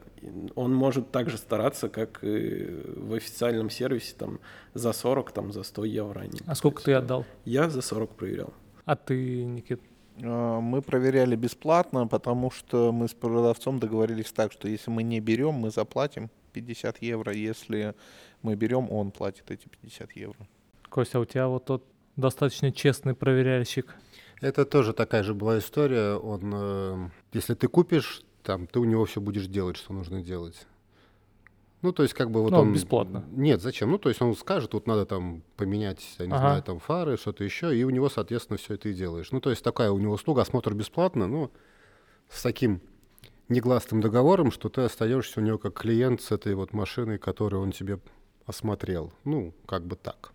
он 0.55 0.73
может 0.73 1.11
также 1.11 1.37
стараться, 1.37 1.89
как 1.89 2.19
и 2.23 2.69
в 2.95 3.13
официальном 3.13 3.69
сервисе, 3.69 4.13
там, 4.17 4.39
за 4.73 4.93
40, 4.93 5.31
там, 5.31 5.51
за 5.51 5.63
100 5.63 5.85
евро. 5.85 6.23
А 6.45 6.55
сколько 6.55 6.83
ты 6.83 6.93
отдал? 6.93 7.25
Я 7.43 7.69
за 7.69 7.81
40 7.81 8.11
проверял. 8.11 8.53
А 8.85 8.95
ты, 8.95 9.43
Никит? 9.43 9.81
Э, 10.17 10.59
мы 10.59 10.81
проверяли 10.81 11.35
бесплатно, 11.35 12.07
потому 12.07 12.51
что 12.51 12.91
мы 12.91 13.07
с 13.07 13.13
продавцом 13.13 13.79
договорились 13.79 14.31
так, 14.31 14.51
что 14.51 14.67
если 14.67 14.91
мы 14.91 15.03
не 15.03 15.19
берем, 15.19 15.55
мы 15.55 15.71
заплатим 15.71 16.29
50 16.53 17.01
евро. 17.01 17.33
Если 17.33 17.95
мы 18.41 18.55
берем, 18.55 18.91
он 18.91 19.11
платит 19.11 19.49
эти 19.51 19.67
50 19.67 20.11
евро. 20.13 20.47
Костя, 20.89 21.19
у 21.19 21.25
тебя 21.25 21.47
вот 21.47 21.65
тот 21.65 21.85
достаточно 22.15 22.71
честный 22.71 23.13
проверяльщик. 23.13 23.95
Это 24.41 24.65
тоже 24.65 24.93
такая 24.93 25.23
же 25.23 25.33
была 25.33 25.59
история. 25.59 26.15
Он, 26.15 26.51
э, 26.53 27.09
если 27.33 27.53
ты 27.53 27.67
купишь, 27.67 28.23
там, 28.43 28.67
ты 28.67 28.79
у 28.79 28.85
него 28.85 29.05
все 29.05 29.21
будешь 29.21 29.47
делать, 29.47 29.77
что 29.77 29.93
нужно 29.93 30.21
делать. 30.21 30.65
Ну, 31.81 31.93
то 31.93 32.03
есть, 32.03 32.13
как 32.13 32.29
бы 32.29 32.41
вот 32.41 32.51
ну, 32.51 32.59
он... 32.59 32.73
бесплатно. 32.73 33.23
Нет, 33.31 33.61
зачем? 33.61 33.89
Ну, 33.89 33.97
то 33.97 34.09
есть 34.09 34.21
он 34.21 34.35
скажет, 34.35 34.73
вот 34.73 34.85
надо 34.85 35.05
там 35.05 35.41
поменять, 35.57 35.99
я 36.19 36.27
не 36.27 36.31
ага. 36.31 36.41
знаю, 36.41 36.63
там 36.63 36.79
фары, 36.79 37.17
что-то 37.17 37.43
еще, 37.43 37.75
и 37.75 37.83
у 37.83 37.89
него, 37.89 38.07
соответственно, 38.09 38.57
все 38.57 38.75
это 38.75 38.89
и 38.89 38.93
делаешь. 38.93 39.31
Ну, 39.31 39.41
то 39.41 39.49
есть 39.49 39.63
такая 39.63 39.91
у 39.91 39.97
него 39.97 40.13
услуга, 40.13 40.43
осмотр 40.43 40.73
бесплатно, 40.73 41.27
ну, 41.27 41.51
с 42.29 42.43
таким 42.43 42.81
негласным 43.49 43.99
договором, 43.99 44.51
что 44.51 44.69
ты 44.69 44.81
остаешься 44.81 45.39
у 45.39 45.43
него 45.43 45.57
как 45.57 45.73
клиент 45.73 46.21
с 46.21 46.31
этой 46.31 46.53
вот 46.53 46.73
машиной, 46.73 47.17
которую 47.17 47.63
он 47.63 47.71
тебе 47.71 47.99
осмотрел. 48.45 49.11
Ну, 49.23 49.53
как 49.65 49.85
бы 49.85 49.95
так. 49.95 50.33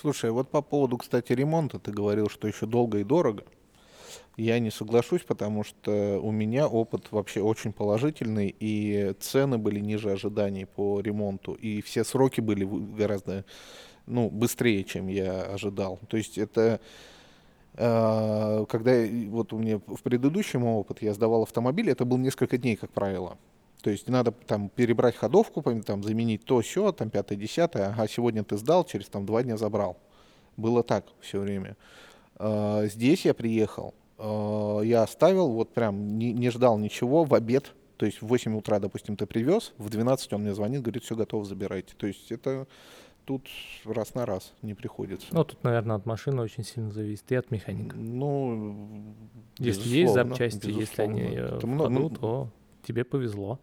Слушай, 0.00 0.30
вот 0.30 0.50
по 0.50 0.62
поводу, 0.62 0.96
кстати, 0.96 1.32
ремонта 1.34 1.78
ты 1.78 1.92
говорил, 1.92 2.30
что 2.30 2.48
еще 2.48 2.64
долго 2.64 2.98
и 2.98 3.04
дорого. 3.04 3.44
Я 4.36 4.58
не 4.58 4.70
соглашусь, 4.70 5.22
потому 5.22 5.62
что 5.62 6.18
у 6.22 6.30
меня 6.30 6.66
опыт 6.66 7.12
вообще 7.12 7.42
очень 7.42 7.74
положительный, 7.74 8.56
и 8.58 9.14
цены 9.20 9.58
были 9.58 9.78
ниже 9.80 10.10
ожиданий 10.10 10.64
по 10.64 11.00
ремонту, 11.00 11.52
и 11.52 11.82
все 11.82 12.04
сроки 12.04 12.40
были 12.40 12.64
гораздо 12.64 13.44
ну, 14.10 14.28
быстрее, 14.30 14.84
чем 14.84 15.08
я 15.08 15.42
ожидал. 15.42 15.98
То 16.08 16.16
есть 16.16 16.38
это 16.38 16.80
э, 17.74 18.64
когда 18.68 18.92
вот 19.28 19.52
у 19.52 19.58
меня 19.58 19.78
в 19.86 20.02
предыдущем 20.02 20.64
опыт 20.64 21.02
я 21.02 21.14
сдавал 21.14 21.42
автомобиль, 21.42 21.90
это 21.90 22.04
был 22.04 22.18
несколько 22.18 22.58
дней, 22.58 22.76
как 22.76 22.90
правило. 22.90 23.38
То 23.82 23.90
есть 23.90 24.08
надо 24.08 24.32
там 24.32 24.68
перебрать 24.68 25.16
ходовку, 25.16 25.62
там 25.82 26.02
заменить 26.02 26.44
то, 26.44 26.60
все, 26.60 26.92
там 26.92 27.08
пятое, 27.08 27.38
десятое, 27.38 27.88
ага, 27.88 28.06
сегодня 28.08 28.44
ты 28.44 28.58
сдал, 28.58 28.84
через 28.84 29.06
там 29.06 29.24
два 29.24 29.42
дня 29.42 29.56
забрал. 29.56 29.96
Было 30.56 30.82
так 30.82 31.06
все 31.20 31.40
время. 31.40 31.76
Э, 32.38 32.86
здесь 32.88 33.24
я 33.24 33.32
приехал, 33.32 33.94
Э, 34.20 34.82
я 34.84 35.02
оставил, 35.02 35.48
вот 35.48 35.72
прям 35.72 36.18
не, 36.18 36.32
не 36.32 36.50
ждал 36.50 36.78
ничего, 36.78 37.24
в 37.24 37.34
обед, 37.34 37.72
то 37.96 38.04
есть 38.04 38.20
в 38.20 38.26
8 38.26 38.54
утра, 38.54 38.78
допустим, 38.78 39.16
ты 39.16 39.24
привез, 39.26 39.72
в 39.78 39.88
12 39.88 40.32
он 40.34 40.42
мне 40.42 40.54
звонит, 40.54 40.82
говорит, 40.82 41.04
все 41.04 41.16
готово, 41.16 41.44
забирайте. 41.44 41.94
То 41.96 42.06
есть 42.06 42.30
это 42.30 42.66
тут 43.30 43.48
раз 43.84 44.16
на 44.16 44.26
раз 44.26 44.52
не 44.60 44.74
приходится. 44.74 45.28
Ну, 45.30 45.44
тут, 45.44 45.62
наверное, 45.62 45.94
от 45.94 46.04
машины 46.04 46.42
очень 46.42 46.64
сильно 46.64 46.90
зависит 46.90 47.30
и 47.30 47.36
от 47.36 47.52
механика. 47.52 47.94
Ну, 47.96 49.14
Если 49.58 49.88
есть 49.88 50.14
безусловно, 50.14 50.34
запчасти, 50.34 50.70
если 50.70 51.02
они 51.02 51.20
э, 51.20 51.58
Это 51.58 51.60
ходу, 51.60 52.10
то 52.10 52.48
тебе 52.82 53.04
повезло. 53.04 53.60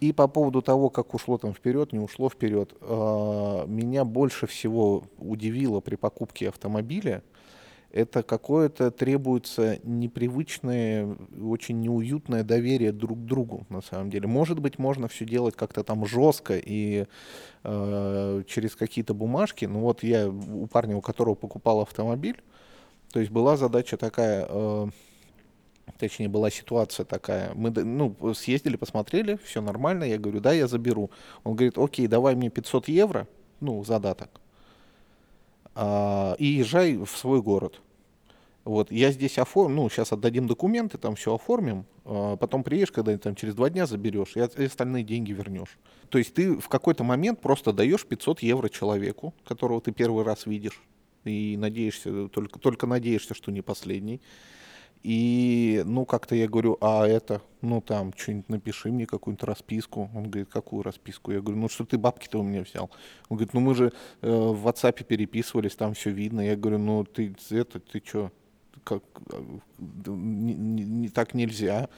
И 0.00 0.12
по 0.12 0.28
поводу 0.28 0.60
того, 0.60 0.90
как 0.90 1.14
ушло 1.14 1.38
там 1.38 1.54
вперед, 1.54 1.94
не 1.94 1.98
ушло 1.98 2.28
вперед, 2.28 2.74
а, 2.82 3.64
меня 3.66 4.04
больше 4.04 4.46
всего 4.46 5.04
удивило 5.16 5.80
при 5.80 5.96
покупке 5.96 6.50
автомобиля, 6.50 7.22
это 7.92 8.22
какое-то 8.22 8.90
требуется 8.90 9.78
непривычное, 9.82 11.16
очень 11.40 11.80
неуютное 11.80 12.44
доверие 12.44 12.92
друг 12.92 13.18
к 13.18 13.24
другу, 13.24 13.66
на 13.68 13.80
самом 13.80 14.10
деле. 14.10 14.28
Может 14.28 14.60
быть, 14.60 14.78
можно 14.78 15.08
все 15.08 15.24
делать 15.24 15.56
как-то 15.56 15.82
там 15.82 16.06
жестко 16.06 16.56
и 16.56 17.06
э, 17.64 18.42
через 18.46 18.76
какие-то 18.76 19.14
бумажки. 19.14 19.64
Но 19.64 19.80
вот 19.80 20.02
я 20.02 20.28
у 20.28 20.66
парня, 20.66 20.96
у 20.96 21.00
которого 21.00 21.34
покупал 21.34 21.80
автомобиль, 21.80 22.42
то 23.12 23.18
есть 23.18 23.32
была 23.32 23.56
задача 23.56 23.96
такая, 23.96 24.46
э, 24.48 24.86
точнее 25.98 26.28
была 26.28 26.50
ситуация 26.50 27.04
такая, 27.04 27.52
мы 27.54 27.70
ну, 27.70 28.34
съездили, 28.34 28.76
посмотрели, 28.76 29.38
все 29.44 29.60
нормально, 29.60 30.04
я 30.04 30.18
говорю, 30.18 30.40
да, 30.40 30.52
я 30.52 30.68
заберу. 30.68 31.10
Он 31.42 31.56
говорит, 31.56 31.76
окей, 31.76 32.06
давай 32.06 32.36
мне 32.36 32.50
500 32.50 32.86
евро, 32.88 33.26
ну, 33.58 33.82
задаток, 33.84 34.40
а, 35.74 36.34
и 36.38 36.46
езжай 36.46 36.96
в 36.96 37.10
свой 37.10 37.42
город. 37.42 37.80
Вот, 38.64 38.92
я 38.92 39.10
здесь 39.10 39.38
оформлю, 39.38 39.76
ну, 39.76 39.88
сейчас 39.88 40.12
отдадим 40.12 40.46
документы, 40.46 40.98
там 40.98 41.16
все 41.16 41.34
оформим, 41.34 41.86
а 42.04 42.36
потом 42.36 42.62
приедешь, 42.62 42.92
когда 42.92 43.16
там 43.16 43.34
через 43.34 43.54
два 43.54 43.70
дня 43.70 43.86
заберешь, 43.86 44.36
и, 44.36 44.40
остальные 44.40 45.02
деньги 45.02 45.32
вернешь. 45.32 45.78
То 46.10 46.18
есть 46.18 46.34
ты 46.34 46.56
в 46.56 46.68
какой-то 46.68 47.02
момент 47.02 47.40
просто 47.40 47.72
даешь 47.72 48.04
500 48.04 48.40
евро 48.42 48.68
человеку, 48.68 49.34
которого 49.44 49.80
ты 49.80 49.92
первый 49.92 50.24
раз 50.24 50.44
видишь, 50.44 50.82
и 51.24 51.56
надеешься, 51.56 52.28
только, 52.28 52.58
только 52.58 52.86
надеешься, 52.86 53.34
что 53.34 53.50
не 53.50 53.62
последний. 53.62 54.20
И, 55.02 55.82
ну, 55.86 56.04
как-то 56.04 56.34
я 56.34 56.46
говорю, 56.46 56.76
а 56.80 57.06
это, 57.06 57.40
ну, 57.62 57.80
там, 57.80 58.12
что-нибудь 58.14 58.48
напиши 58.50 58.90
мне 58.90 59.06
какую-нибудь 59.06 59.44
расписку. 59.44 60.10
Он 60.14 60.24
говорит, 60.24 60.50
какую 60.50 60.82
расписку? 60.82 61.32
Я 61.32 61.40
говорю, 61.40 61.58
ну, 61.58 61.68
что 61.70 61.86
ты 61.86 61.96
бабки-то 61.96 62.38
у 62.38 62.42
меня 62.42 62.62
взял? 62.62 62.90
Он 63.30 63.38
говорит, 63.38 63.54
ну, 63.54 63.60
мы 63.60 63.74
же 63.74 63.92
э, 64.20 64.30
в 64.30 64.66
WhatsApp 64.66 65.02
переписывались, 65.04 65.74
там 65.74 65.94
все 65.94 66.10
видно. 66.10 66.42
Я 66.42 66.54
говорю, 66.54 66.78
ну, 66.78 67.04
ты 67.04 67.34
это, 67.50 67.80
ты 67.80 68.02
что, 68.04 68.30
как, 68.84 69.02
э, 69.32 69.42
не, 70.08 70.54
не- 70.54 70.84
не 70.84 71.08
так 71.08 71.32
нельзя. 71.32 71.88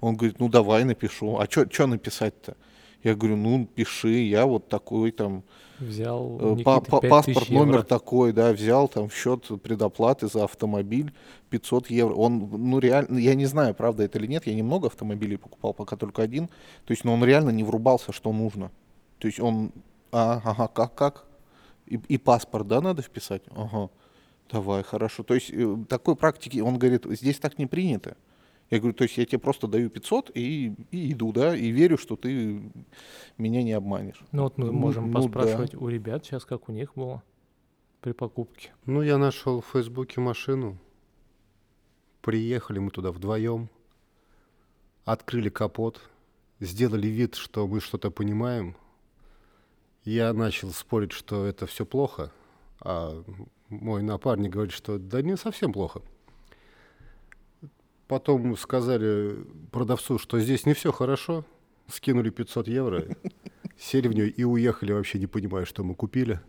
Он 0.00 0.16
говорит, 0.16 0.40
ну, 0.40 0.48
давай 0.48 0.84
напишу. 0.84 1.38
А 1.38 1.46
что 1.50 1.86
написать-то? 1.86 2.56
Я 3.06 3.14
говорю, 3.14 3.36
ну, 3.36 3.66
пиши, 3.66 4.08
я 4.24 4.46
вот 4.46 4.68
такой 4.68 5.12
там, 5.12 5.44
Взял 5.78 6.38
Э, 6.40 6.56
па- 6.64 6.80
па- 6.80 7.00
5000 7.00 7.10
паспорт 7.10 7.50
номер 7.50 7.74
евро. 7.74 7.82
такой, 7.84 8.32
да, 8.32 8.52
взял 8.52 8.88
там 8.88 9.08
в 9.08 9.14
счет 9.14 9.46
предоплаты 9.62 10.26
за 10.26 10.42
автомобиль 10.42 11.12
500 11.50 11.88
евро. 11.88 12.14
Он, 12.14 12.48
ну 12.50 12.80
реально, 12.80 13.18
я 13.18 13.36
не 13.36 13.46
знаю, 13.46 13.74
правда 13.74 14.02
это 14.02 14.18
или 14.18 14.26
нет, 14.26 14.48
я 14.48 14.54
немного 14.54 14.88
автомобилей 14.88 15.36
покупал, 15.36 15.72
пока 15.72 15.96
только 15.96 16.20
один. 16.22 16.48
То 16.84 16.92
есть, 16.92 17.04
но 17.04 17.14
он 17.14 17.22
реально 17.24 17.50
не 17.50 17.62
врубался, 17.62 18.10
что 18.12 18.32
нужно. 18.32 18.72
То 19.18 19.28
есть 19.28 19.38
он, 19.38 19.70
а, 20.10 20.40
ага, 20.44 20.66
как, 20.66 20.94
как? 20.96 21.26
И, 21.86 22.00
и 22.08 22.18
паспорт, 22.18 22.66
да, 22.66 22.80
надо 22.80 23.02
вписать? 23.02 23.42
Ага, 23.54 23.88
давай, 24.50 24.82
хорошо. 24.82 25.22
То 25.22 25.34
есть 25.34 25.50
э, 25.52 25.76
такой 25.88 26.16
практики, 26.16 26.58
он 26.58 26.76
говорит, 26.76 27.04
здесь 27.10 27.38
так 27.38 27.56
не 27.58 27.66
принято. 27.66 28.16
Я 28.70 28.78
говорю, 28.80 28.94
то 28.94 29.04
есть 29.04 29.16
я 29.16 29.24
тебе 29.24 29.38
просто 29.38 29.68
даю 29.68 29.90
500 29.90 30.32
и, 30.34 30.74
и 30.90 31.12
иду, 31.12 31.32
да, 31.32 31.54
и 31.56 31.68
верю, 31.68 31.96
что 31.96 32.16
ты 32.16 32.60
меня 33.38 33.62
не 33.62 33.72
обманешь. 33.72 34.20
Ну 34.32 34.42
вот 34.42 34.58
мы 34.58 34.66
Ну, 34.66 34.72
можем 34.72 35.06
ну 35.06 35.12
да. 35.12 35.20
поспрашивать 35.20 35.74
у 35.74 35.88
ребят 35.88 36.24
сейчас, 36.24 36.44
как 36.44 36.68
у 36.68 36.72
них 36.72 36.94
было 36.94 37.22
при 38.00 38.12
покупке. 38.12 38.72
Ну, 38.84 39.02
я 39.02 39.18
нашел 39.18 39.60
в 39.60 39.66
Фейсбуке 39.66 40.20
машину. 40.20 40.78
Приехали 42.22 42.80
мы 42.80 42.90
туда 42.90 43.12
вдвоем. 43.12 43.68
Открыли 45.04 45.48
капот. 45.48 46.00
Сделали 46.58 47.06
вид, 47.06 47.36
что 47.36 47.66
мы 47.68 47.80
что-то 47.80 48.10
понимаем. 48.10 48.76
Я 50.04 50.32
начал 50.32 50.70
спорить, 50.70 51.12
что 51.12 51.44
это 51.44 51.66
все 51.66 51.84
плохо. 51.86 52.32
А 52.80 53.22
мой 53.68 54.02
напарник 54.02 54.52
говорит, 54.52 54.72
что 54.72 54.98
да 54.98 55.22
не 55.22 55.36
совсем 55.36 55.72
плохо. 55.72 56.02
Потом 58.08 58.56
сказали 58.56 59.36
продавцу, 59.72 60.18
что 60.18 60.38
здесь 60.38 60.64
не 60.66 60.74
все 60.74 60.92
хорошо. 60.92 61.44
Скинули 61.88 62.30
500 62.30 62.68
евро, 62.68 63.04
сели 63.78 64.08
в 64.08 64.12
нее 64.12 64.28
и 64.28 64.42
уехали, 64.42 64.92
вообще 64.92 65.18
не 65.18 65.26
понимая, 65.26 65.64
что 65.64 65.84
мы 65.84 65.94
купили. 65.94 66.40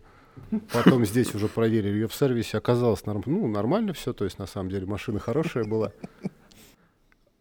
Потом 0.71 1.05
здесь 1.05 1.33
уже 1.35 1.47
проверили 1.47 1.93
ее 1.93 2.07
в 2.07 2.13
сервисе. 2.13 2.57
Оказалось 2.57 3.05
норм- 3.05 3.23
ну, 3.25 3.47
нормально 3.47 3.93
все, 3.93 4.13
то 4.13 4.23
есть 4.23 4.39
на 4.39 4.47
самом 4.47 4.69
деле 4.69 4.85
машина 4.85 5.19
хорошая 5.19 5.63
была. 5.63 5.91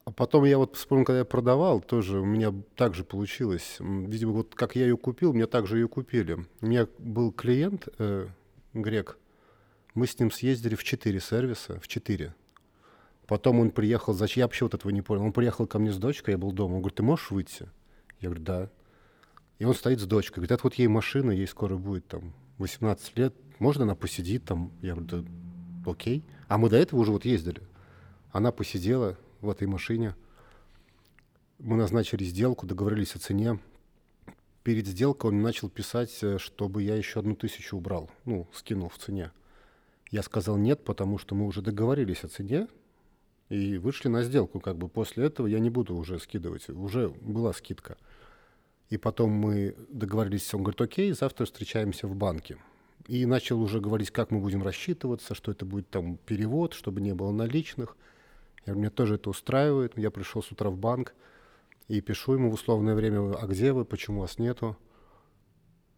А 0.04 0.12
потом 0.12 0.44
я 0.44 0.56
вот 0.56 0.76
вспомнил, 0.76 1.04
когда 1.04 1.18
я 1.20 1.24
продавал, 1.24 1.80
тоже 1.80 2.20
у 2.20 2.24
меня 2.24 2.54
так 2.76 2.94
же 2.94 3.02
получилось. 3.02 3.76
Видимо, 3.80 4.32
вот 4.32 4.54
как 4.54 4.76
я 4.76 4.84
ее 4.84 4.96
купил, 4.96 5.32
мне 5.32 5.46
также 5.46 5.78
ее 5.78 5.88
купили. 5.88 6.46
У 6.60 6.66
меня 6.66 6.86
был 6.98 7.32
клиент, 7.32 7.88
э, 7.98 8.28
грек, 8.72 9.18
мы 9.94 10.06
с 10.06 10.18
ним 10.18 10.30
съездили 10.30 10.74
в 10.74 10.84
четыре 10.84 11.18
сервиса, 11.20 11.80
в 11.80 11.88
четыре. 11.88 12.34
Потом 13.27 13.61
он 13.61 13.70
приехал, 13.70 14.14
зачем, 14.14 14.41
я 14.41 14.47
вообще 14.47 14.64
вот 14.64 14.74
этого 14.74 14.91
не 14.93 15.03
понял. 15.03 15.22
Он 15.22 15.33
приехал 15.33 15.66
ко 15.66 15.79
мне 15.79 15.93
с 15.93 15.99
дочкой, 15.99 16.33
я 16.33 16.39
был 16.39 16.53
дома. 16.53 16.74
Он 16.74 16.81
говорит, 16.81 16.97
ты 16.97 17.03
можешь 17.03 17.31
выйти? 17.31 17.68
Я 18.20 18.29
говорю, 18.29 18.45
да. 18.45 18.70
И 19.59 19.64
он 19.64 19.74
стоит 19.74 20.01
с 20.01 20.07
дочкой. 20.07 20.37
Говорит, 20.37 20.53
это 20.53 20.62
вот 20.62 20.74
ей 20.74 20.87
машина, 20.87 21.33
ей 21.33 21.47
скоро 21.47 21.77
будет 21.77 22.07
там 22.07 22.35
18 22.59 23.18
лет. 23.18 23.35
Можно 23.59 23.83
она 23.85 23.95
посидит 23.95 24.45
там? 24.45 24.70
Я 24.81 24.95
говорю, 24.95 25.24
да 25.24 25.91
окей. 25.91 26.24
А 26.49 26.59
мы 26.59 26.68
до 26.68 26.77
этого 26.77 27.01
уже 27.01 27.12
вот 27.12 27.24
ездили. 27.24 27.62
Она 28.31 28.53
посидела 28.53 29.16
в 29.41 29.51
этой 29.51 29.66
машине. 29.66 30.14
Мы 31.59 31.77
назначили 31.77 32.24
сделку, 32.24 32.66
договорились 32.66 33.14
о 33.16 33.18
цене. 33.18 33.59
Перед 34.62 34.87
сделкой 34.87 35.31
он 35.31 35.43
начал 35.43 35.70
писать, 35.70 36.16
э, 36.22 36.39
чтобы 36.39 36.83
я 36.83 36.97
еще 36.97 37.20
одну 37.20 37.37
тысячу 37.37 37.77
убрал, 37.77 38.11
ну, 38.24 38.49
скинул 38.53 38.89
в 38.89 38.99
цене. 38.99 39.31
Я 40.11 40.22
сказал 40.22 40.57
нет, 40.57 40.85
потому 40.85 41.18
что 41.18 41.35
мы 41.35 41.47
уже 41.47 41.62
договорились 41.62 42.24
о 42.24 42.29
цене 42.29 42.68
и 43.49 43.78
вышли 43.78 44.09
на 44.09 44.22
сделку. 44.22 44.61
Как 44.61 44.76
бы 44.76 44.88
после 44.88 45.26
этого 45.26 45.47
я 45.47 45.59
не 45.59 45.70
буду 45.70 45.94
уже 45.94 46.18
скидывать. 46.18 46.68
Уже 46.68 47.09
была 47.09 47.53
скидка. 47.53 47.97
И 48.90 48.99
потом 48.99 49.30
мы 49.30 49.74
договорились, 49.88 50.53
он 50.55 50.62
говорит, 50.62 50.80
окей, 50.80 51.12
завтра 51.12 51.44
встречаемся 51.44 52.07
в 52.07 52.14
банке. 52.14 52.59
И 53.09 53.24
начал 53.26 53.61
уже 53.61 53.80
говорить, 53.80 54.11
как 54.11 54.30
мы 54.30 54.40
будем 54.40 54.62
рассчитываться, 54.62 55.34
что 55.34 55.53
это 55.53 55.64
будет 55.64 55.88
там 55.90 56.18
перевод, 56.18 56.74
чтобы 56.74 57.01
не 57.01 57.14
было 57.14 57.32
наличных. 57.32 57.97
Я 58.64 58.72
говорю, 58.72 58.80
меня 58.80 58.90
тоже 58.90 59.14
это 59.16 59.30
устраивает. 59.30 59.97
Я 59.97 60.11
пришел 60.11 60.42
с 60.42 60.51
утра 60.51 60.70
в 60.70 60.76
банк 60.76 61.14
и 61.88 62.01
пишу 62.01 62.34
ему 62.34 62.51
в 62.51 62.55
условное 62.55 62.94
время, 62.94 63.32
а 63.34 63.47
где 63.47 63.72
вы, 63.72 63.84
почему 63.84 64.20
вас 64.20 64.38
нету? 64.38 64.76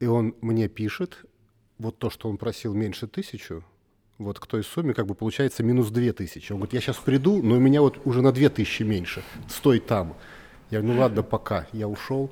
И 0.01 0.07
он 0.07 0.35
мне 0.43 0.69
пишет, 0.69 1.25
вот 1.79 1.99
то, 1.99 2.11
что 2.11 2.29
он 2.29 2.37
просил 2.37 2.75
меньше 2.75 3.07
тысячу, 3.07 3.65
вот 4.19 4.39
к 4.39 4.47
той 4.47 4.63
сумме 4.65 4.95
как 4.95 5.07
бы 5.07 5.15
получается 5.15 5.63
минус 5.63 5.91
две 5.91 6.13
тысячи. 6.13 6.53
Он 6.53 6.59
говорит, 6.59 6.75
я 6.75 6.81
сейчас 6.81 6.97
приду, 6.97 7.43
но 7.43 7.57
у 7.57 7.61
меня 7.61 7.81
вот 7.81 7.99
уже 8.05 8.21
на 8.23 8.33
две 8.33 8.49
тысячи 8.49 8.83
меньше. 8.83 9.23
Стой 9.49 9.81
там. 9.81 10.17
Я 10.71 10.81
говорю, 10.81 10.95
ну 10.95 11.01
ладно, 11.01 11.23
пока. 11.23 11.67
Я 11.73 11.89
ушел. 11.89 12.31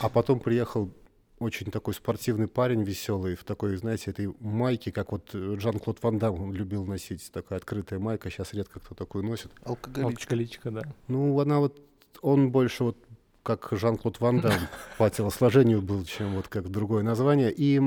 А 0.00 0.08
потом 0.08 0.40
приехал 0.40 0.90
очень 1.38 1.70
такой 1.70 1.94
спортивный 1.94 2.46
парень 2.46 2.84
веселый, 2.84 3.34
в 3.34 3.44
такой, 3.44 3.76
знаете, 3.76 4.10
этой 4.12 4.32
майке, 4.40 4.92
как 4.92 5.12
вот 5.12 5.30
э, 5.34 5.56
Жан-Клод 5.58 5.98
Ван 6.02 6.18
Дам 6.18 6.40
он 6.40 6.52
любил 6.52 6.86
носить, 6.86 7.30
такая 7.32 7.58
открытая 7.58 7.98
майка, 7.98 8.30
сейчас 8.30 8.54
редко 8.54 8.78
кто 8.78 8.94
такую 8.94 9.24
носит. 9.24 9.50
Алкоголичка. 9.64 10.22
Алкоголичка, 10.22 10.70
да. 10.70 10.82
Ну, 11.08 11.38
она 11.40 11.58
вот, 11.58 11.82
он 12.22 12.50
больше 12.50 12.84
вот 12.84 12.96
как 13.42 13.68
Жан-Клод 13.72 14.20
Ван 14.20 14.40
Дам 14.40 14.54
по 14.96 15.10
телосложению 15.10 15.82
был, 15.82 16.04
чем 16.04 16.34
вот 16.34 16.48
как 16.48 16.70
другое 16.70 17.02
название. 17.02 17.52
И 17.52 17.80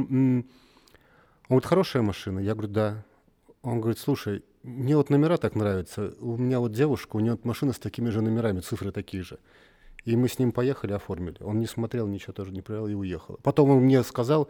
говорит, 1.55 1.65
хорошая 1.65 2.03
машина? 2.03 2.39
Я 2.39 2.53
говорю, 2.53 2.73
да. 2.73 3.05
Он 3.61 3.79
говорит, 3.79 3.99
слушай, 3.99 4.43
мне 4.63 4.97
вот 4.97 5.09
номера 5.09 5.37
так 5.37 5.55
нравятся. 5.55 6.13
У 6.19 6.37
меня 6.37 6.59
вот 6.59 6.73
девушка, 6.73 7.15
у 7.15 7.19
нее 7.19 7.33
вот 7.33 7.45
машина 7.45 7.73
с 7.73 7.79
такими 7.79 8.09
же 8.09 8.21
номерами, 8.21 8.59
цифры 8.59 8.91
такие 8.91 9.23
же. 9.23 9.39
И 10.03 10.15
мы 10.15 10.27
с 10.27 10.39
ним 10.39 10.51
поехали, 10.51 10.93
оформили. 10.93 11.37
Он 11.41 11.59
не 11.59 11.67
смотрел, 11.67 12.07
ничего 12.07 12.33
тоже 12.33 12.51
не 12.51 12.61
проверял 12.61 12.87
и 12.87 12.93
уехал. 12.93 13.39
Потом 13.43 13.69
он 13.69 13.79
мне 13.79 14.03
сказал, 14.03 14.49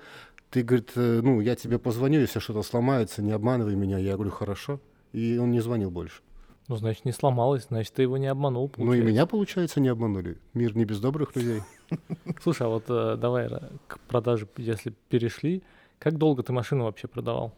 ты, 0.49 0.63
говорит, 0.63 0.91
э, 0.95 1.21
ну, 1.23 1.41
я 1.41 1.55
тебе 1.55 1.79
позвоню, 1.79 2.19
если 2.19 2.39
что-то 2.39 2.63
сломается, 2.63 3.21
не 3.21 3.31
обманывай 3.31 3.75
меня. 3.75 3.97
Я 3.97 4.13
говорю, 4.13 4.31
хорошо. 4.31 4.79
И 5.13 5.37
он 5.37 5.51
не 5.51 5.59
звонил 5.59 5.91
больше. 5.91 6.21
Ну, 6.67 6.75
значит, 6.75 7.05
не 7.05 7.11
сломалось, 7.11 7.65
значит, 7.69 7.93
ты 7.93 8.01
его 8.01 8.17
не 8.17 8.27
обманул. 8.27 8.71
Ну 8.75 8.83
и 8.83 8.87
получается. 8.87 9.11
меня, 9.11 9.25
получается, 9.25 9.79
не 9.79 9.87
обманули. 9.87 10.37
Мир 10.53 10.75
не 10.75 10.83
без 10.83 10.99
добрых 10.99 11.35
людей. 11.35 11.61
Слушай, 12.41 12.67
а 12.67 12.69
вот 12.69 12.83
э, 12.89 13.17
давай 13.17 13.47
э, 13.47 13.59
к 13.87 13.99
продаже, 14.01 14.47
если 14.57 14.93
перешли, 15.09 15.63
как 15.99 16.17
долго 16.17 16.43
ты 16.43 16.53
машину 16.53 16.83
вообще 16.85 17.07
продавал? 17.07 17.53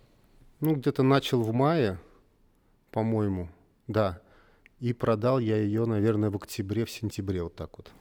Ну, 0.59 0.75
где-то 0.75 1.03
начал 1.03 1.41
в 1.41 1.53
мае, 1.53 1.99
по-моему, 2.91 3.49
да. 3.87 4.21
И 4.79 4.93
продал 4.93 5.39
я 5.39 5.57
ее, 5.57 5.85
наверное, 5.85 6.29
в 6.29 6.35
октябре, 6.35 6.85
в 6.85 6.91
сентябре, 6.91 7.43
вот 7.43 7.55
так 7.55 7.77
вот. 7.77 7.91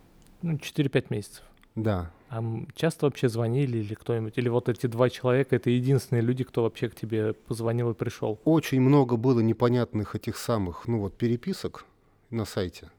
Ну, 0.42 0.54
4-5 0.54 1.06
месяцев. 1.10 1.44
Да. 1.74 2.10
А 2.28 2.42
часто 2.74 3.06
вообще 3.06 3.28
звонили 3.28 3.78
или 3.78 3.94
кто-нибудь? 3.94 4.36
Или 4.36 4.48
вот 4.48 4.68
эти 4.68 4.86
два 4.86 5.08
человека, 5.08 5.56
это 5.56 5.70
единственные 5.70 6.22
люди, 6.22 6.44
кто 6.44 6.62
вообще 6.62 6.88
к 6.88 6.94
тебе 6.94 7.32
позвонил 7.32 7.90
и 7.90 7.94
пришел? 7.94 8.40
Очень 8.44 8.80
много 8.80 9.16
было 9.16 9.40
непонятных 9.40 10.14
этих 10.14 10.36
самых, 10.36 10.86
ну 10.88 11.00
вот, 11.00 11.16
переписок 11.16 11.86
на 12.30 12.44
сайте. 12.44 12.90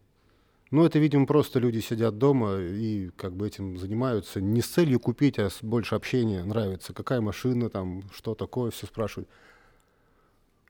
Ну, 0.72 0.86
это, 0.86 1.00
видимо, 1.00 1.26
просто 1.26 1.60
люди 1.60 1.80
сидят 1.80 2.18
дома 2.18 2.58
и 2.60 3.10
как 3.18 3.36
бы 3.36 3.48
этим 3.48 3.78
занимаются 3.78 4.40
не 4.40 4.62
с 4.62 4.68
целью 4.68 5.00
купить, 5.00 5.40
а 5.40 5.50
с 5.50 5.64
больше 5.64 5.96
общения. 5.96 6.44
Нравится, 6.44 6.94
какая 6.94 7.22
машина 7.22 7.70
там, 7.70 8.04
что 8.14 8.36
такое, 8.36 8.70
все 8.70 8.86
спрашивают. 8.86 9.30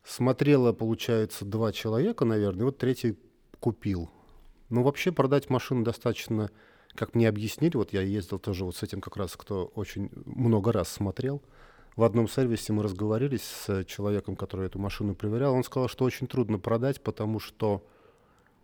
Смотрело, 0.04 0.72
получается, 0.72 1.43
два 1.43 1.74
человека, 1.74 2.24
наверное, 2.24 2.62
и 2.62 2.66
вот 2.66 2.78
третий 2.78 3.18
купил. 3.60 4.10
Ну, 4.70 4.84
вообще 4.84 5.12
продать 5.12 5.50
машину 5.50 5.84
достаточно 5.84 6.50
как 6.95 7.16
мне 7.16 7.30
объяснили, 7.30 7.78
вот 7.78 7.93
я 7.93 8.02
ездил 8.02 8.39
тоже 8.39 8.66
вот 8.66 8.76
с 8.76 8.84
этим 8.84 9.02
как 9.02 9.18
раз, 9.18 9.36
кто 9.36 9.72
очень 9.76 10.10
много 10.26 10.72
раз 10.72 10.89
смотрел, 10.89 11.41
в 11.95 12.04
одном 12.04 12.28
сервисе 12.28 12.74
мы 12.74 12.84
разговорились 12.84 13.43
с 13.43 13.86
человеком, 13.86 14.36
который 14.36 14.68
эту 14.68 14.80
машину 14.80 15.16
проверял, 15.16 15.54
он 15.54 15.64
сказал, 15.64 15.88
что 15.88 16.06
очень 16.06 16.28
трудно 16.28 16.60
продать, 16.60 17.02
потому 17.02 17.39
что 17.39 17.86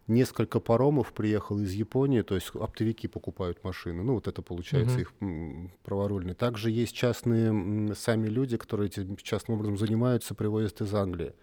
несколько 0.08 0.60
паромов 0.60 1.14
приехало 1.14 1.62
из 1.62 1.74
Японии, 1.74 2.22
то 2.22 2.36
есть 2.36 2.52
оптовики 2.54 3.08
покупают 3.08 3.64
машины, 3.64 4.04
ну 4.04 4.16
вот 4.16 4.28
это 4.28 4.42
получается 4.42 5.00
uh-huh. 5.00 5.02
их 5.02 5.72
праворульный. 5.84 6.34
Также 6.34 6.72
есть 6.72 6.96
частные 6.96 7.96
сами 7.96 8.28
люди, 8.28 8.58
которые 8.58 8.88
этим 8.88 9.18
частным 9.18 9.58
образом 9.58 9.78
занимаются, 9.78 10.36
привозят 10.36 10.82
из 10.82 10.94
Англии. 10.94 11.34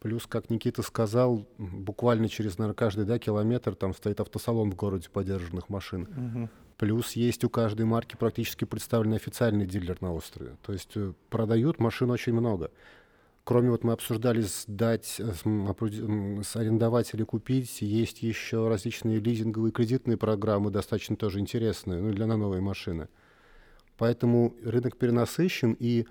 Плюс, 0.00 0.26
как 0.26 0.50
Никита 0.50 0.82
сказал, 0.82 1.46
буквально 1.58 2.28
через, 2.28 2.58
наверное, 2.58 2.74
каждый 2.74 3.04
да, 3.04 3.20
километр 3.20 3.76
там 3.76 3.94
стоит 3.94 4.18
автосалон 4.18 4.72
в 4.72 4.74
городе 4.74 5.08
подержанных 5.08 5.68
машин. 5.68 6.02
Угу. 6.02 6.48
Плюс 6.76 7.12
есть 7.12 7.44
у 7.44 7.48
каждой 7.48 7.86
марки 7.86 8.16
практически 8.16 8.64
представленный 8.64 9.18
официальный 9.18 9.64
дилер 9.64 9.98
на 10.00 10.12
острове. 10.12 10.56
То 10.62 10.72
есть 10.72 10.90
э, 10.96 11.12
продают 11.30 11.78
машин 11.78 12.10
очень 12.10 12.32
много. 12.32 12.72
Кроме 13.44 13.70
вот 13.70 13.82
мы 13.82 13.92
обсуждали 13.92 14.40
сдать, 14.42 15.16
э, 15.18 15.24
арендовать 16.54 17.12
или 17.12 17.24
купить, 17.24 17.82
есть 17.82 18.22
еще 18.22 18.68
различные 18.68 19.18
лизинговые 19.18 19.72
кредитные 19.72 20.16
программы, 20.16 20.70
достаточно 20.70 21.16
тоже 21.16 21.40
интересные, 21.40 22.00
ну, 22.00 22.12
для 22.12 22.26
на 22.26 22.36
новые 22.36 22.62
машины. 22.62 23.08
Поэтому 23.98 24.54
рынок 24.62 24.96
перенасыщен, 24.96 25.76
и 25.78 26.06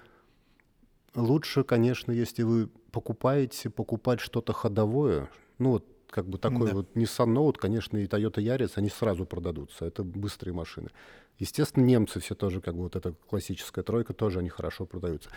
лучше, 1.16 1.64
конечно, 1.64 2.12
если 2.12 2.44
вы 2.44 2.70
покупаете, 2.92 3.70
покупать 3.70 4.20
что-то 4.20 4.52
ходовое, 4.52 5.30
ну 5.58 5.72
вот 5.72 5.86
как 6.10 6.28
бы 6.28 6.38
такой 6.38 6.68
да. 6.68 6.76
вот 6.76 6.96
Nissan 6.96 7.34
Note, 7.34 7.58
конечно, 7.58 7.98
и 7.98 8.06
Toyota 8.06 8.44
Yaris, 8.44 8.74
они 8.76 8.90
сразу 8.90 9.26
продадутся. 9.26 9.86
Это 9.86 10.04
быстрые 10.04 10.54
машины. 10.54 10.90
Естественно, 11.40 11.86
немцы 11.86 12.20
все 12.20 12.36
тоже, 12.36 12.60
как 12.60 12.76
бы 12.76 12.84
вот 12.84 12.98
эта 12.98 13.14
классическая 13.30 13.84
тройка, 13.84 14.14
тоже 14.14 14.40
они 14.40 14.50
хорошо 14.50 14.86
продаются. 14.86 15.30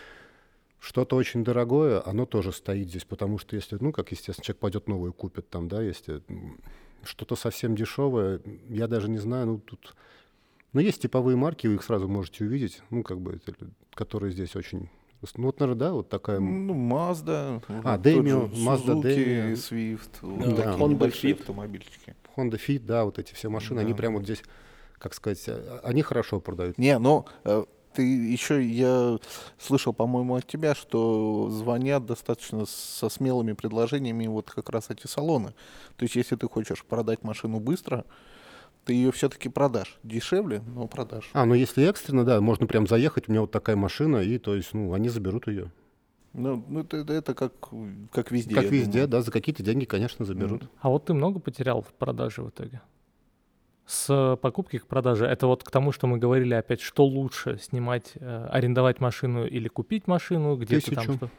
Что-то 0.85 1.17
очень 1.17 1.45
дорогое, 1.45 2.03
оно 2.05 2.27
тоже 2.27 2.53
стоит 2.53 2.91
здесь, 2.91 3.07
потому 3.07 3.39
что 3.39 3.57
если, 3.57 3.79
ну, 3.81 3.91
как, 3.91 4.13
естественно, 4.13 4.45
человек 4.45 4.61
пойдет 4.61 4.87
новую 4.87 5.15
купит 5.15 5.49
там, 5.49 5.67
да, 5.67 5.81
если 5.81 6.21
что-то 7.05 7.37
совсем 7.37 7.75
дешевое, 7.75 8.43
я 8.69 8.87
даже 8.87 9.09
не 9.09 9.17
знаю, 9.17 9.47
ну, 9.47 9.59
тут... 9.59 9.95
Но 10.75 10.83
есть 10.83 11.01
типовые 11.01 11.39
марки, 11.39 11.67
вы 11.67 11.77
их 11.77 11.83
сразу 11.85 12.07
можете 12.07 12.45
увидеть, 12.45 12.83
ну, 12.91 13.03
как 13.03 13.19
бы, 13.19 13.41
это, 13.47 13.67
которые 13.95 14.31
здесь 14.33 14.57
очень 14.57 14.91
ну, 15.37 15.45
вот, 15.45 15.59
наверное, 15.59 15.79
да, 15.81 15.93
вот 15.95 16.11
такая... 16.11 16.39
Ну, 16.39 16.75
Mazda. 16.75 17.63
А, 17.83 17.97
Demio, 17.97 18.53
Mazda 18.53 19.01
Demio. 19.01 19.55
Swift. 19.55 20.11
Да, 20.21 20.65
да. 20.65 20.73
Honda 20.75 21.11
Fit. 21.11 21.41
автомобильчики. 21.41 22.15
Honda 22.37 22.61
Fit, 22.61 22.81
да, 22.81 23.07
вот 23.07 23.19
эти 23.19 23.33
все 23.33 23.49
машины, 23.49 23.81
да. 23.81 23.87
они 23.87 23.95
прямо 23.95 24.17
вот 24.17 24.25
здесь, 24.25 24.43
как 24.99 25.15
сказать, 25.15 25.43
а, 25.49 25.81
они 25.83 26.03
хорошо 26.03 26.41
продают. 26.41 26.77
Не, 26.77 26.99
но 26.99 27.25
э, 27.45 27.65
ты 27.95 28.03
еще, 28.03 28.63
я 28.63 29.19
слышал, 29.59 29.93
по-моему, 29.93 30.35
от 30.37 30.47
тебя, 30.47 30.75
что 30.75 31.49
звонят 31.51 32.07
достаточно 32.07 32.67
со 32.67 33.09
смелыми 33.09 33.53
предложениями 33.53 34.27
вот 34.27 34.51
как 34.51 34.71
раз 34.71 34.91
эти 34.91 35.07
салоны. 35.07 35.55
То 35.97 36.05
есть, 36.05 36.17
если 36.17 36.37
ты 36.37 36.49
хочешь 36.49 36.85
продать 36.85 37.23
машину 37.23 37.61
быстро, 37.61 38.05
ты 38.85 38.93
ее 38.93 39.13
все-таки 39.13 39.49
продашь. 39.49 39.97
Дешевле, 40.03 40.63
но 40.67 40.87
продашь. 40.87 41.31
А, 41.33 41.47
ну 41.47 41.55
если 41.55 41.89
экстренно, 41.89 42.25
да, 42.25 42.41
можно 42.41 42.67
прям 42.67 42.87
заехать, 42.87 43.29
у 43.29 43.33
меня 43.33 43.41
вот 43.43 43.51
такая 43.51 43.77
машина, 43.77 44.19
и 44.19 44.39
то 44.39 44.55
есть, 44.55 44.75
ну, 44.75 44.93
они 44.93 45.09
заберут 45.09 45.47
ее. 45.47 45.71
Ну, 46.35 46.65
ну 46.69 46.81
это, 46.81 46.97
это 46.97 47.35
как, 47.35 47.53
как 48.11 48.33
везде. 48.33 48.55
Как 48.57 48.65
везде, 48.65 48.93
думаю. 48.93 49.09
да, 49.09 49.23
за 49.23 49.31
какие-то 49.31 49.63
деньги, 49.63 49.85
конечно, 49.85 50.25
заберут. 50.25 50.65
А 50.81 50.89
вот 50.89 51.07
ты 51.07 51.15
много 51.15 51.39
потерял 51.39 51.83
в 51.83 51.95
продаже 51.95 52.43
в 52.43 52.51
итоге? 52.51 52.83
С 53.87 54.39
покупки 54.41 54.79
к 54.79 54.87
продаже. 54.87 55.27
Это 55.27 55.47
вот 55.47 55.63
к 55.63 55.71
тому, 55.71 55.93
что 55.93 56.07
мы 56.07 56.19
говорили 56.19 56.55
опять, 56.55 56.81
что 56.81 57.05
лучше 57.05 57.59
снимать, 57.59 58.13
э, 58.15 58.47
арендовать 58.51 59.01
машину 59.01 59.47
или 59.47 59.69
купить 59.69 60.07
машину, 60.07 60.57
где 60.57 60.77
Тысячу. 60.77 60.95
там 60.95 61.17
что? 61.17 61.31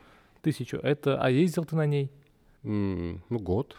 Тысячу. 0.42 0.78
Это, 0.78 1.20
а 1.20 1.32
ездил 1.32 1.66
ты 1.66 1.76
на 1.76 1.88
ней? 1.88 2.12
Mm, 2.64 3.20
ну, 3.30 3.40
год. 3.40 3.78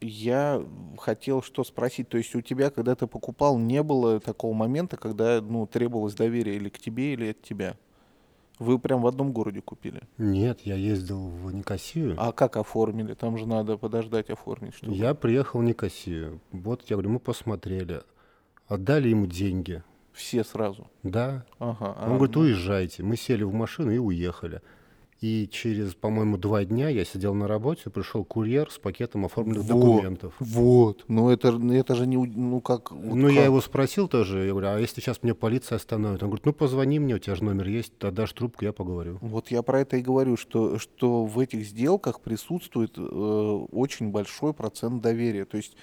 Я 0.00 0.62
хотел 0.98 1.42
что 1.42 1.64
спросить, 1.64 2.10
то 2.10 2.18
есть 2.18 2.34
у 2.34 2.42
тебя, 2.42 2.70
когда 2.70 2.94
ты 2.94 3.06
покупал, 3.06 3.58
не 3.58 3.82
было 3.82 4.20
такого 4.20 4.52
момента, 4.52 4.98
когда 4.98 5.40
ну, 5.40 5.66
требовалось 5.66 6.14
доверие 6.14 6.56
или 6.56 6.68
к 6.68 6.78
тебе, 6.78 7.14
или 7.14 7.30
от 7.30 7.40
тебя? 7.40 7.76
Вы 8.58 8.78
прям 8.78 9.02
в 9.02 9.06
одном 9.06 9.32
городе 9.32 9.60
купили? 9.60 10.02
Нет, 10.16 10.60
я 10.60 10.76
ездил 10.76 11.28
в 11.28 11.52
Никосию. 11.52 12.14
А 12.18 12.32
как 12.32 12.56
оформили? 12.56 13.14
Там 13.14 13.36
же 13.36 13.46
надо 13.46 13.76
подождать 13.76 14.30
оформить. 14.30 14.74
Чтобы... 14.74 14.94
Я 14.94 15.14
приехал 15.14 15.60
в 15.60 15.64
Никосию. 15.64 16.40
Вот 16.52 16.82
я 16.88 16.96
говорю, 16.96 17.10
мы 17.10 17.18
посмотрели. 17.18 18.02
Отдали 18.68 19.08
ему 19.08 19.26
деньги. 19.26 19.82
Все 20.12 20.44
сразу? 20.44 20.86
Да. 21.02 21.44
Ага, 21.58 21.96
Он 22.00 22.12
а, 22.12 22.16
говорит, 22.16 22.36
ну... 22.36 22.42
уезжайте. 22.42 23.02
Мы 23.02 23.16
сели 23.16 23.42
в 23.42 23.52
машину 23.52 23.90
и 23.90 23.98
уехали. 23.98 24.62
И 25.24 25.48
через, 25.50 25.94
по-моему, 25.94 26.36
два 26.36 26.66
дня 26.66 26.90
я 26.90 27.02
сидел 27.06 27.32
на 27.32 27.48
работе, 27.48 27.88
пришел 27.88 28.26
курьер 28.26 28.70
с 28.70 28.78
пакетом 28.78 29.24
оформленных 29.24 29.64
вот, 29.64 29.80
документов. 29.80 30.34
Вот. 30.38 31.06
Ну 31.08 31.30
это, 31.30 31.58
это 31.72 31.94
же 31.94 32.06
не, 32.06 32.18
ну 32.18 32.60
как. 32.60 32.90
Вот 32.90 33.14
ну 33.14 33.28
как? 33.28 33.36
я 33.36 33.46
его 33.46 33.62
спросил 33.62 34.06
тоже, 34.06 34.44
я 34.44 34.50
говорю, 34.50 34.66
а 34.68 34.78
если 34.78 35.00
сейчас 35.00 35.22
мне 35.22 35.34
полиция 35.34 35.76
остановит? 35.76 36.22
Он 36.22 36.28
говорит, 36.28 36.44
ну 36.44 36.52
позвони 36.52 36.98
мне, 36.98 37.14
у 37.14 37.18
тебя 37.18 37.36
же 37.36 37.44
номер 37.44 37.68
есть, 37.68 37.94
отдашь 38.02 38.34
трубку, 38.34 38.66
я 38.66 38.74
поговорю. 38.74 39.16
Вот 39.22 39.50
я 39.50 39.62
про 39.62 39.80
это 39.80 39.96
и 39.96 40.02
говорю, 40.02 40.36
что, 40.36 40.78
что 40.78 41.24
в 41.24 41.38
этих 41.38 41.64
сделках 41.64 42.20
присутствует 42.20 42.98
э, 42.98 43.00
очень 43.00 44.10
большой 44.10 44.52
процент 44.52 45.00
доверия. 45.00 45.46
То 45.46 45.56
есть 45.56 45.74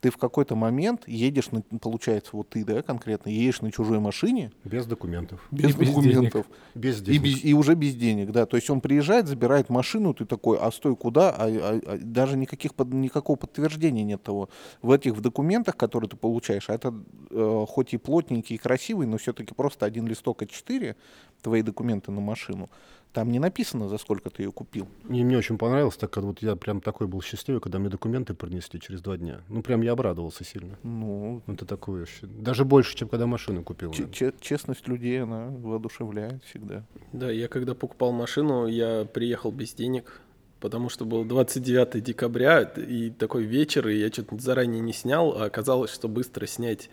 ты 0.00 0.10
в 0.10 0.16
какой-то 0.16 0.54
момент 0.54 1.02
едешь, 1.06 1.50
на, 1.50 1.62
получается, 1.78 2.30
вот 2.34 2.50
ты, 2.50 2.64
да, 2.64 2.82
конкретно, 2.82 3.30
едешь 3.30 3.60
на 3.60 3.72
чужой 3.72 3.98
машине. 3.98 4.52
Без 4.64 4.86
документов. 4.86 5.46
Без 5.50 5.76
и 5.76 5.84
документов. 5.84 6.46
Без 6.74 7.00
денег. 7.00 7.20
И, 7.20 7.24
без, 7.24 7.44
и 7.44 7.54
уже 7.54 7.74
без 7.74 7.94
денег, 7.94 8.30
да. 8.30 8.46
То 8.46 8.56
есть 8.56 8.70
он 8.70 8.80
приезжает, 8.80 9.26
забирает 9.26 9.68
машину, 9.68 10.14
ты 10.14 10.24
такой, 10.24 10.58
а 10.58 10.70
стой, 10.70 10.96
куда? 10.96 11.30
А, 11.30 11.46
а, 11.48 11.80
а 11.86 11.98
даже 11.98 12.36
никаких, 12.36 12.74
под, 12.74 12.92
никакого 12.92 13.36
подтверждения 13.36 14.04
нет 14.04 14.22
того. 14.22 14.48
В 14.82 14.92
этих 14.92 15.14
в 15.14 15.20
документах, 15.20 15.76
которые 15.76 16.08
ты 16.08 16.16
получаешь, 16.16 16.70
а 16.70 16.74
это 16.74 16.94
э, 17.30 17.64
хоть 17.68 17.94
и 17.94 17.96
плотненький 17.96 18.56
и 18.56 18.58
красивый, 18.58 19.06
но 19.06 19.18
все-таки 19.18 19.54
просто 19.54 19.86
один 19.86 20.06
листок 20.06 20.42
А4, 20.42 20.94
твои 21.42 21.62
документы 21.62 22.12
на 22.12 22.20
машину, 22.20 22.70
там 23.18 23.32
не 23.32 23.40
написано, 23.40 23.88
за 23.88 23.98
сколько 23.98 24.30
ты 24.30 24.44
ее 24.44 24.52
купил. 24.52 24.86
И 25.08 25.24
мне 25.24 25.36
очень 25.36 25.58
понравилось, 25.58 25.96
так 25.96 26.08
как 26.08 26.22
вот 26.22 26.40
я 26.40 26.54
прям 26.54 26.80
такой 26.80 27.08
был 27.08 27.20
счастливый, 27.20 27.60
когда 27.60 27.80
мне 27.80 27.88
документы 27.88 28.32
принесли 28.32 28.80
через 28.80 29.00
два 29.00 29.16
дня. 29.16 29.40
Ну, 29.48 29.60
прям 29.60 29.82
я 29.82 29.90
обрадовался 29.90 30.44
сильно. 30.44 30.78
Ну, 30.84 31.42
это 31.48 31.66
такое 31.66 32.06
даже 32.22 32.64
больше, 32.64 32.96
чем 32.96 33.08
когда 33.08 33.26
машину 33.26 33.64
купил. 33.64 33.92
честность 34.40 34.86
людей, 34.86 35.20
она 35.20 35.48
воодушевляет 35.48 36.44
всегда. 36.44 36.84
Да, 37.12 37.28
я 37.28 37.48
когда 37.48 37.74
покупал 37.74 38.12
машину, 38.12 38.68
я 38.68 39.04
приехал 39.04 39.50
без 39.50 39.74
денег, 39.74 40.20
потому 40.60 40.88
что 40.88 41.04
был 41.04 41.24
29 41.24 42.00
декабря, 42.00 42.62
и 42.62 43.10
такой 43.10 43.42
вечер, 43.42 43.88
и 43.88 43.98
я 43.98 44.12
что-то 44.12 44.38
заранее 44.38 44.80
не 44.80 44.92
снял, 44.92 45.32
а 45.36 45.46
оказалось, 45.46 45.90
что 45.90 46.06
быстро 46.06 46.46
снять 46.46 46.88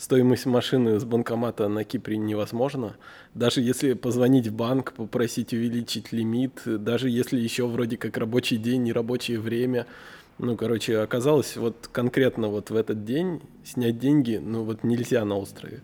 стоимость 0.00 0.46
машины 0.46 0.98
с 0.98 1.04
банкомата 1.04 1.68
на 1.68 1.84
Кипре 1.84 2.16
невозможно. 2.16 2.96
Даже 3.34 3.60
если 3.60 3.92
позвонить 3.92 4.46
в 4.46 4.54
банк, 4.54 4.94
попросить 4.94 5.52
увеличить 5.52 6.10
лимит, 6.10 6.62
даже 6.64 7.10
если 7.10 7.38
еще 7.38 7.66
вроде 7.66 7.98
как 7.98 8.16
рабочий 8.16 8.56
день, 8.56 8.82
не 8.84 8.94
рабочее 8.94 9.38
время. 9.38 9.86
Ну, 10.38 10.56
короче, 10.56 10.96
оказалось, 10.98 11.56
вот 11.56 11.90
конкретно 11.92 12.48
вот 12.48 12.70
в 12.70 12.76
этот 12.76 13.04
день 13.04 13.42
снять 13.62 13.98
деньги, 13.98 14.40
ну, 14.42 14.64
вот 14.64 14.84
нельзя 14.84 15.22
на 15.26 15.36
острове. 15.36 15.82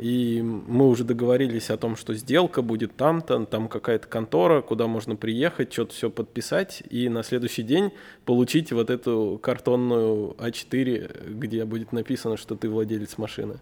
И 0.00 0.40
мы 0.40 0.88
уже 0.88 1.04
договорились 1.04 1.68
о 1.68 1.76
том, 1.76 1.94
что 1.94 2.14
сделка 2.14 2.62
будет 2.62 2.96
там-то, 2.96 3.44
там 3.44 3.68
какая-то 3.68 4.06
контора, 4.06 4.62
куда 4.62 4.86
можно 4.86 5.14
приехать, 5.14 5.74
что-то 5.74 5.92
все 5.92 6.08
подписать, 6.08 6.82
и 6.88 7.10
на 7.10 7.22
следующий 7.22 7.62
день 7.62 7.92
получить 8.24 8.72
вот 8.72 8.88
эту 8.88 9.38
картонную 9.42 10.36
А4, 10.38 11.34
где 11.34 11.66
будет 11.66 11.92
написано, 11.92 12.38
что 12.38 12.56
ты 12.56 12.70
владелец 12.70 13.18
машины. 13.18 13.58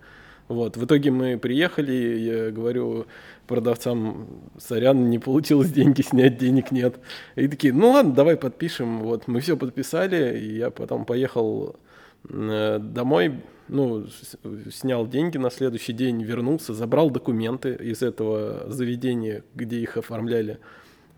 Вот. 0.46 0.76
В 0.76 0.84
итоге 0.84 1.10
мы 1.10 1.38
приехали, 1.38 1.92
я 1.92 2.50
говорю 2.52 3.06
продавцам, 3.48 4.28
сорян, 4.58 5.10
не 5.10 5.18
получилось 5.18 5.72
деньги 5.72 6.02
снять, 6.02 6.38
денег 6.38 6.70
нет. 6.70 7.00
И 7.34 7.48
такие, 7.48 7.72
ну 7.72 7.90
ладно, 7.90 8.14
давай 8.14 8.36
подпишем. 8.36 9.00
Вот, 9.00 9.26
мы 9.26 9.40
все 9.40 9.56
подписали, 9.56 10.38
и 10.38 10.58
я 10.58 10.70
потом 10.70 11.04
поехал 11.04 11.74
домой, 12.24 13.40
ну, 13.68 14.06
снял 14.70 15.06
деньги 15.06 15.38
на 15.38 15.50
следующий 15.50 15.92
день, 15.92 16.22
вернулся, 16.22 16.74
забрал 16.74 17.10
документы 17.10 17.74
из 17.74 18.02
этого 18.02 18.70
заведения, 18.70 19.44
где 19.54 19.78
их 19.78 19.96
оформляли. 19.96 20.58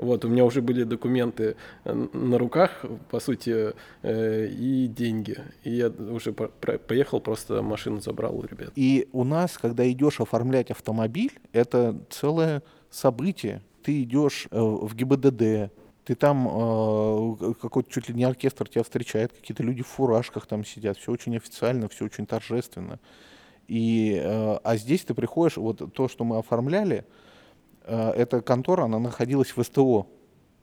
Вот, 0.00 0.24
у 0.24 0.28
меня 0.28 0.46
уже 0.46 0.62
были 0.62 0.84
документы 0.84 1.56
э, 1.84 1.92
на 2.14 2.38
руках, 2.38 2.86
по 3.10 3.20
сути, 3.20 3.74
э, 4.00 4.46
и 4.46 4.86
деньги. 4.86 5.36
И 5.62 5.72
я 5.72 5.88
уже 5.90 6.32
по 6.32 6.48
поехал, 6.48 7.20
просто 7.20 7.60
машину 7.60 8.00
забрал 8.00 8.38
у 8.38 8.42
ребят. 8.42 8.70
И 8.76 9.08
у 9.12 9.24
нас, 9.24 9.58
когда 9.58 9.90
идешь 9.90 10.18
оформлять 10.18 10.70
автомобиль, 10.70 11.38
это 11.52 11.98
целое 12.08 12.62
событие. 12.88 13.60
Ты 13.82 14.02
идешь 14.02 14.48
э, 14.50 14.58
в 14.58 14.94
ГИБДД, 14.94 15.70
ты 16.04 16.14
там 16.14 16.48
э, 16.48 17.54
какой-то 17.60 17.90
чуть 17.90 18.08
ли 18.08 18.14
не 18.14 18.24
оркестр 18.24 18.68
тебя 18.68 18.82
встречает, 18.82 19.32
какие-то 19.32 19.62
люди 19.62 19.82
в 19.82 19.86
фуражках 19.86 20.46
там 20.46 20.64
сидят, 20.64 20.98
все 20.98 21.12
очень 21.12 21.36
официально, 21.36 21.88
все 21.88 22.04
очень 22.04 22.26
торжественно. 22.26 22.98
И, 23.68 24.20
э, 24.20 24.58
а 24.64 24.76
здесь 24.76 25.04
ты 25.04 25.14
приходишь, 25.14 25.56
вот 25.56 25.94
то, 25.94 26.08
что 26.08 26.24
мы 26.24 26.38
оформляли, 26.38 27.04
э, 27.84 28.10
эта 28.10 28.40
контора, 28.40 28.84
она 28.84 28.98
находилась 28.98 29.56
в 29.56 29.62
СТО 29.62 30.06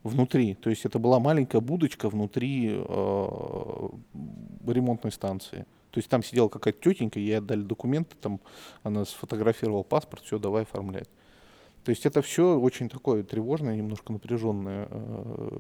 внутри, 0.03 0.55
то 0.55 0.69
есть 0.69 0.85
это 0.85 0.99
была 0.99 1.19
маленькая 1.19 1.61
будочка 1.61 2.09
внутри 2.09 2.75
э, 2.77 3.89
ремонтной 4.67 5.11
станции. 5.11 5.65
То 5.91 5.99
есть 5.99 6.09
там 6.09 6.21
сидела 6.21 6.47
какая-то 6.49 6.79
тетенька, 6.79 7.19
ей 7.19 7.37
отдали 7.37 7.61
документы, 7.61 8.15
там 8.21 8.39
она 8.83 9.05
сфотографировала 9.05 9.83
паспорт, 9.83 10.23
все, 10.23 10.37
давай 10.37 10.63
оформлять. 10.63 11.09
То 11.87 11.91
есть 11.91 12.05
это 12.05 12.21
все 12.21 12.59
очень 12.59 12.89
такое 12.89 13.23
тревожное, 13.23 13.73
немножко 13.77 14.11
напряженное 14.11 14.89
э, 14.91 15.59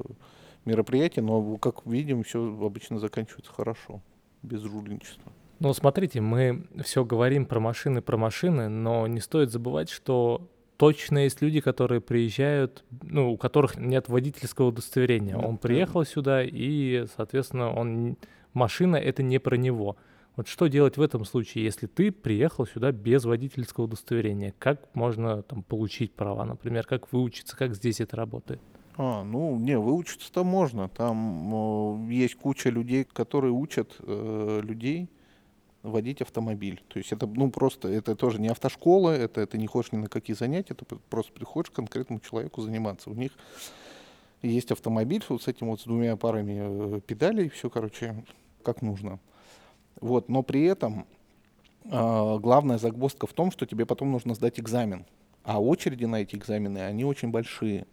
мероприятие, 0.65 1.23
но, 1.23 1.55
как 1.55 1.85
видим, 1.85 2.23
все 2.23 2.43
обычно 2.65 2.99
заканчивается 2.99 3.53
хорошо, 3.53 4.01
без 4.43 4.59
жульничества. 4.59 5.31
Ну, 5.59 5.73
смотрите, 5.73 6.19
мы 6.19 6.65
все 6.83 7.05
говорим 7.05 7.45
про 7.45 7.61
машины, 7.61 8.01
про 8.01 8.17
машины, 8.17 8.67
но 8.67 9.07
не 9.07 9.21
стоит 9.21 9.51
забывать, 9.51 9.89
что 9.89 10.49
точно 10.75 11.19
есть 11.19 11.41
люди, 11.41 11.61
которые 11.61 12.01
приезжают, 12.01 12.83
ну, 13.03 13.31
у 13.31 13.37
которых 13.37 13.77
нет 13.77 14.09
водительского 14.09 14.67
удостоверения. 14.67 15.37
Он 15.37 15.57
приехал 15.57 16.03
сюда, 16.03 16.43
и, 16.43 17.05
соответственно, 17.15 17.73
он 17.73 18.17
машина 18.51 18.97
это 18.97 19.23
не 19.23 19.39
про 19.39 19.55
него. 19.55 19.95
Вот 20.37 20.47
что 20.47 20.67
делать 20.67 20.97
в 20.97 21.01
этом 21.01 21.25
случае, 21.25 21.63
если 21.63 21.87
ты 21.87 22.11
приехал 22.11 22.67
сюда 22.67 22.91
без 22.91 23.25
водительского 23.25 23.85
удостоверения? 23.85 24.53
Как 24.59 24.95
можно 24.95 25.41
там 25.41 25.63
получить 25.63 26.13
права, 26.13 26.45
например, 26.45 26.85
как 26.85 27.11
выучиться, 27.11 27.57
как 27.57 27.73
здесь 27.73 27.99
это 27.99 28.15
работает? 28.15 28.61
А, 28.97 29.23
ну, 29.23 29.57
не, 29.57 29.79
выучиться-то 29.79 30.43
можно. 30.43 30.89
Там 30.89 32.09
э, 32.09 32.13
есть 32.13 32.35
куча 32.35 32.69
людей, 32.69 33.03
которые 33.03 33.51
учат 33.51 33.95
э, 33.97 34.61
людей 34.63 35.09
водить 35.81 36.21
автомобиль. 36.21 36.83
То 36.87 36.99
есть 36.99 37.11
это, 37.11 37.25
ну, 37.25 37.49
просто, 37.49 37.87
это 37.87 38.15
тоже 38.15 38.39
не 38.39 38.49
автошкола, 38.49 39.09
это, 39.09 39.41
это 39.41 39.57
не 39.57 39.65
ходишь 39.65 39.91
ни 39.91 39.97
на 39.97 40.07
какие 40.07 40.35
занятия, 40.35 40.75
ты 40.75 40.85
просто 41.09 41.33
приходишь 41.33 41.71
к 41.71 41.73
конкретному 41.73 42.19
человеку 42.19 42.61
заниматься. 42.61 43.09
У 43.09 43.15
них 43.15 43.31
есть 44.43 44.71
автомобиль 44.71 45.23
вот 45.29 45.41
с 45.41 45.47
этим 45.47 45.69
вот, 45.69 45.81
с 45.81 45.85
двумя 45.85 46.15
парами 46.15 46.97
э, 46.97 47.01
педалей, 47.01 47.49
все, 47.49 47.71
короче, 47.71 48.23
как 48.61 48.83
нужно. 48.83 49.19
Вот, 50.01 50.29
но 50.29 50.43
при 50.43 50.63
этом 50.63 51.05
э, 51.85 51.89
главная 51.89 52.77
загвоздка 52.77 53.27
в 53.27 53.33
том, 53.33 53.51
что 53.51 53.65
тебе 53.65 53.85
потом 53.85 54.11
нужно 54.11 54.35
сдать 54.35 54.59
экзамен. 54.59 55.05
А 55.43 55.61
очереди 55.61 56.05
на 56.05 56.21
эти 56.21 56.35
экзамены, 56.35 56.79
они 56.79 57.05
очень 57.05 57.29
большие. 57.29 57.87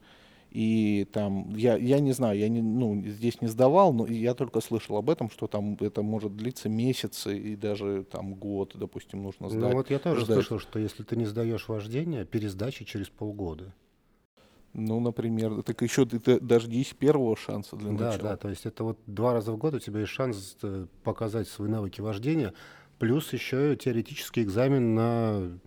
И 0.50 1.08
там, 1.12 1.52
я, 1.56 1.76
я 1.76 1.98
не 1.98 2.12
знаю, 2.12 2.38
я 2.38 2.48
не, 2.48 2.62
ну, 2.62 3.02
здесь 3.04 3.40
не 3.40 3.48
сдавал, 3.48 3.92
но 3.92 4.06
я 4.06 4.34
только 4.34 4.60
слышал 4.60 4.96
об 4.96 5.10
этом, 5.10 5.28
что 5.28 5.48
там 5.48 5.76
это 5.80 6.02
может 6.02 6.36
длиться 6.36 6.68
месяцы 6.68 7.36
и 7.36 7.56
даже 7.56 8.04
там 8.04 8.34
год, 8.34 8.72
допустим, 8.74 9.24
нужно 9.24 9.46
ну 9.46 9.50
сдать. 9.50 9.70
Ну 9.70 9.76
вот 9.76 9.90
я 9.90 9.98
тоже 9.98 10.20
ждать. 10.20 10.36
слышал, 10.36 10.60
что 10.60 10.78
если 10.78 11.02
ты 11.02 11.16
не 11.16 11.26
сдаешь 11.26 11.66
вождение, 11.66 12.24
пересдачи 12.24 12.84
через 12.84 13.08
полгода. 13.08 13.74
Ну, 14.74 14.98
например, 14.98 15.62
так 15.62 15.80
еще 15.82 16.04
ты, 16.04 16.18
ты 16.18 16.40
дождись 16.40 16.92
первого 16.94 17.36
шанса 17.36 17.76
для 17.76 17.92
да, 17.92 18.06
начала. 18.06 18.22
Да, 18.22 18.30
да, 18.30 18.36
то 18.36 18.48
есть 18.48 18.66
это 18.66 18.82
вот 18.82 18.98
два 19.06 19.32
раза 19.32 19.52
в 19.52 19.56
год 19.56 19.74
у 19.74 19.78
тебя 19.78 20.00
есть 20.00 20.12
шанс 20.12 20.56
э, 20.62 20.86
показать 21.04 21.48
свои 21.48 21.68
навыки 21.68 22.00
вождения, 22.00 22.52
плюс 22.98 23.32
еще 23.32 23.76
теоретический 23.76 24.42
экзамен 24.42 24.94
на 24.94 25.58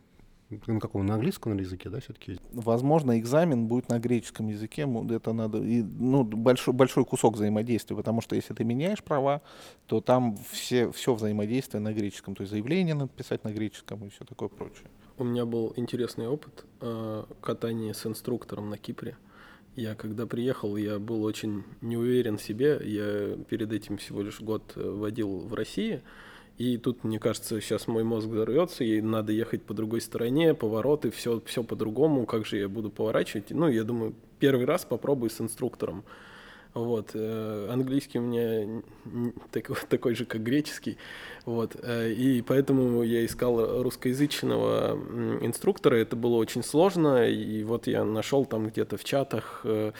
на 0.49 0.79
каком? 0.79 1.05
На 1.05 1.15
английском 1.15 1.57
языке, 1.57 1.89
да, 1.89 1.99
все-таки? 1.99 2.39
Возможно, 2.53 3.19
экзамен 3.19 3.67
будет 3.67 3.89
на 3.89 3.99
греческом 3.99 4.47
языке. 4.47 4.87
Это 5.09 5.33
надо, 5.33 5.57
и, 5.61 5.81
ну, 5.81 6.23
большой, 6.23 6.73
большой 6.73 7.03
кусок 7.03 7.35
взаимодействия, 7.35 7.97
потому 7.97 8.21
что 8.21 8.35
если 8.35 8.53
ты 8.53 8.63
меняешь 8.63 9.03
права, 9.03 9.41
то 9.87 9.99
там 9.99 10.37
все, 10.51 10.89
все 10.91 11.13
взаимодействие 11.13 11.81
на 11.81 11.91
греческом. 11.91 12.33
То 12.35 12.43
есть 12.43 12.51
заявление 12.51 12.95
надо 12.95 13.09
писать 13.09 13.43
на 13.43 13.49
греческом 13.49 14.05
и 14.05 14.09
все 14.09 14.23
такое 14.23 14.47
прочее. 14.47 14.87
У 15.19 15.23
меня 15.23 15.47
был 15.47 15.73
интересный 15.75 16.27
опыт 16.27 16.63
э, 16.79 17.23
катания 17.41 17.93
с 17.93 18.05
инструктором 18.05 18.69
на 18.69 18.77
Кипре. 18.77 19.17
Я 19.75 19.95
когда 19.95 20.27
приехал, 20.27 20.77
я 20.77 20.99
был 20.99 21.23
очень 21.23 21.63
не 21.81 21.97
уверен 21.97 22.37
в 22.37 22.41
себе. 22.41 22.79
Я 22.83 23.35
перед 23.49 23.73
этим 23.73 23.97
всего 23.97 24.21
лишь 24.21 24.39
год 24.39 24.73
э, 24.75 24.87
водил 24.87 25.39
в 25.39 25.55
России. 25.55 26.03
И 26.59 26.77
тут, 26.77 27.03
мне 27.03 27.19
кажется, 27.19 27.59
сейчас 27.61 27.87
мой 27.87 28.03
мозг 28.03 28.27
взорвется, 28.27 28.83
и 28.83 29.01
надо 29.01 29.31
ехать 29.31 29.63
по 29.63 29.73
другой 29.73 30.01
стороне, 30.01 30.53
повороты, 30.53 31.09
все, 31.09 31.41
все 31.45 31.63
по-другому, 31.63 32.27
как 32.27 32.45
же 32.45 32.57
я 32.57 32.69
буду 32.69 32.91
поворачивать. 32.91 33.49
Ну, 33.49 33.67
я 33.67 33.83
думаю, 33.83 34.13
первый 34.37 34.65
раз 34.65 34.85
попробую 34.85 35.31
с 35.31 35.41
инструктором. 35.41 36.03
Вот. 36.77 37.11
Э, 37.13 37.69
английский 37.71 38.19
у 38.19 38.21
меня 38.21 38.81
такой, 39.51 39.75
такой 39.89 40.15
же, 40.15 40.25
как 40.25 40.43
греческий. 40.43 40.97
Вот. 41.45 41.75
Э, 41.81 42.11
и 42.11 42.41
поэтому 42.41 43.03
я 43.03 43.25
искал 43.25 43.81
русскоязычного 43.83 44.97
инструктора. 45.41 45.95
Это 45.95 46.15
было 46.15 46.35
очень 46.35 46.63
сложно. 46.63 47.27
И 47.27 47.63
вот 47.63 47.87
я 47.87 48.03
нашел 48.03 48.45
там 48.45 48.67
где-то 48.67 48.97
в 48.97 49.03
чатах 49.03 49.65
э, 49.65 49.91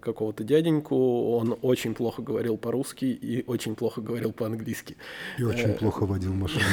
какого-то 0.00 0.44
дяденьку. 0.44 0.96
Он 1.32 1.56
очень 1.62 1.94
плохо 1.94 2.20
говорил 2.20 2.58
по-русски 2.58 3.06
и 3.06 3.42
очень 3.46 3.74
плохо 3.74 4.02
говорил 4.02 4.32
по-английски. 4.32 4.96
И 5.38 5.44
очень 5.44 5.72
плохо 5.72 6.04
водил 6.04 6.34
машину. 6.34 6.64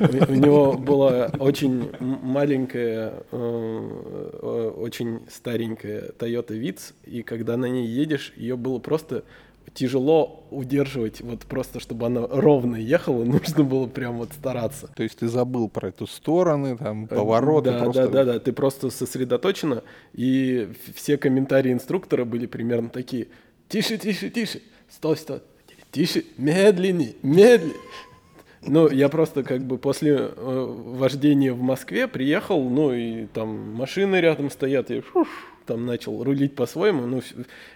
У 0.00 0.34
него 0.34 0.72
была 0.72 1.30
очень 1.38 1.92
маленькая, 2.00 3.22
очень 3.30 5.20
старенькая 5.28 6.10
Toyota 6.18 6.58
Vitz, 6.58 6.92
и 7.04 7.19
и 7.20 7.22
когда 7.22 7.56
на 7.56 7.66
ней 7.66 7.86
едешь, 7.86 8.32
ее 8.36 8.56
было 8.56 8.78
просто 8.78 9.24
тяжело 9.74 10.46
удерживать, 10.50 11.20
вот 11.20 11.40
просто 11.40 11.78
чтобы 11.78 12.06
она 12.06 12.26
ровно 12.26 12.76
ехала, 12.76 13.24
нужно 13.36 13.62
было 13.62 13.86
прям 13.86 14.16
вот 14.18 14.32
стараться. 14.32 14.88
То 14.96 15.02
есть 15.02 15.18
ты 15.18 15.28
забыл 15.28 15.68
про 15.68 15.88
эту 15.88 16.06
стороны, 16.06 16.76
там, 16.76 17.04
э, 17.04 17.08
повороты. 17.08 17.70
Да, 17.70 17.78
просто... 17.84 18.08
да, 18.08 18.24
да, 18.24 18.32
да, 18.32 18.40
ты 18.40 18.52
просто 18.52 18.90
сосредоточена, 18.90 19.82
и 20.12 20.70
все 20.94 21.18
комментарии 21.18 21.72
инструктора 21.72 22.24
были 22.24 22.46
примерно 22.46 22.88
такие, 22.88 23.28
тише, 23.68 23.98
тише, 23.98 24.30
тише, 24.30 24.62
стой, 24.88 25.16
стой, 25.16 25.40
тише, 25.92 26.24
медленнее, 26.36 27.14
медленнее. 27.22 27.76
Ну, 28.62 28.90
я 28.90 29.08
просто 29.08 29.42
как 29.42 29.62
бы 29.62 29.78
после 29.78 30.16
э, 30.16 30.30
вождения 30.36 31.52
в 31.52 31.62
Москве 31.62 32.06
приехал, 32.08 32.68
ну 32.68 32.92
и 32.92 33.26
там 33.26 33.74
машины 33.74 34.16
рядом 34.16 34.50
стоят, 34.50 34.90
и 34.90 35.00
шуш, 35.00 35.28
там 35.70 35.86
начал 35.86 36.24
рулить 36.24 36.56
по-своему. 36.56 37.06
Ну, 37.06 37.22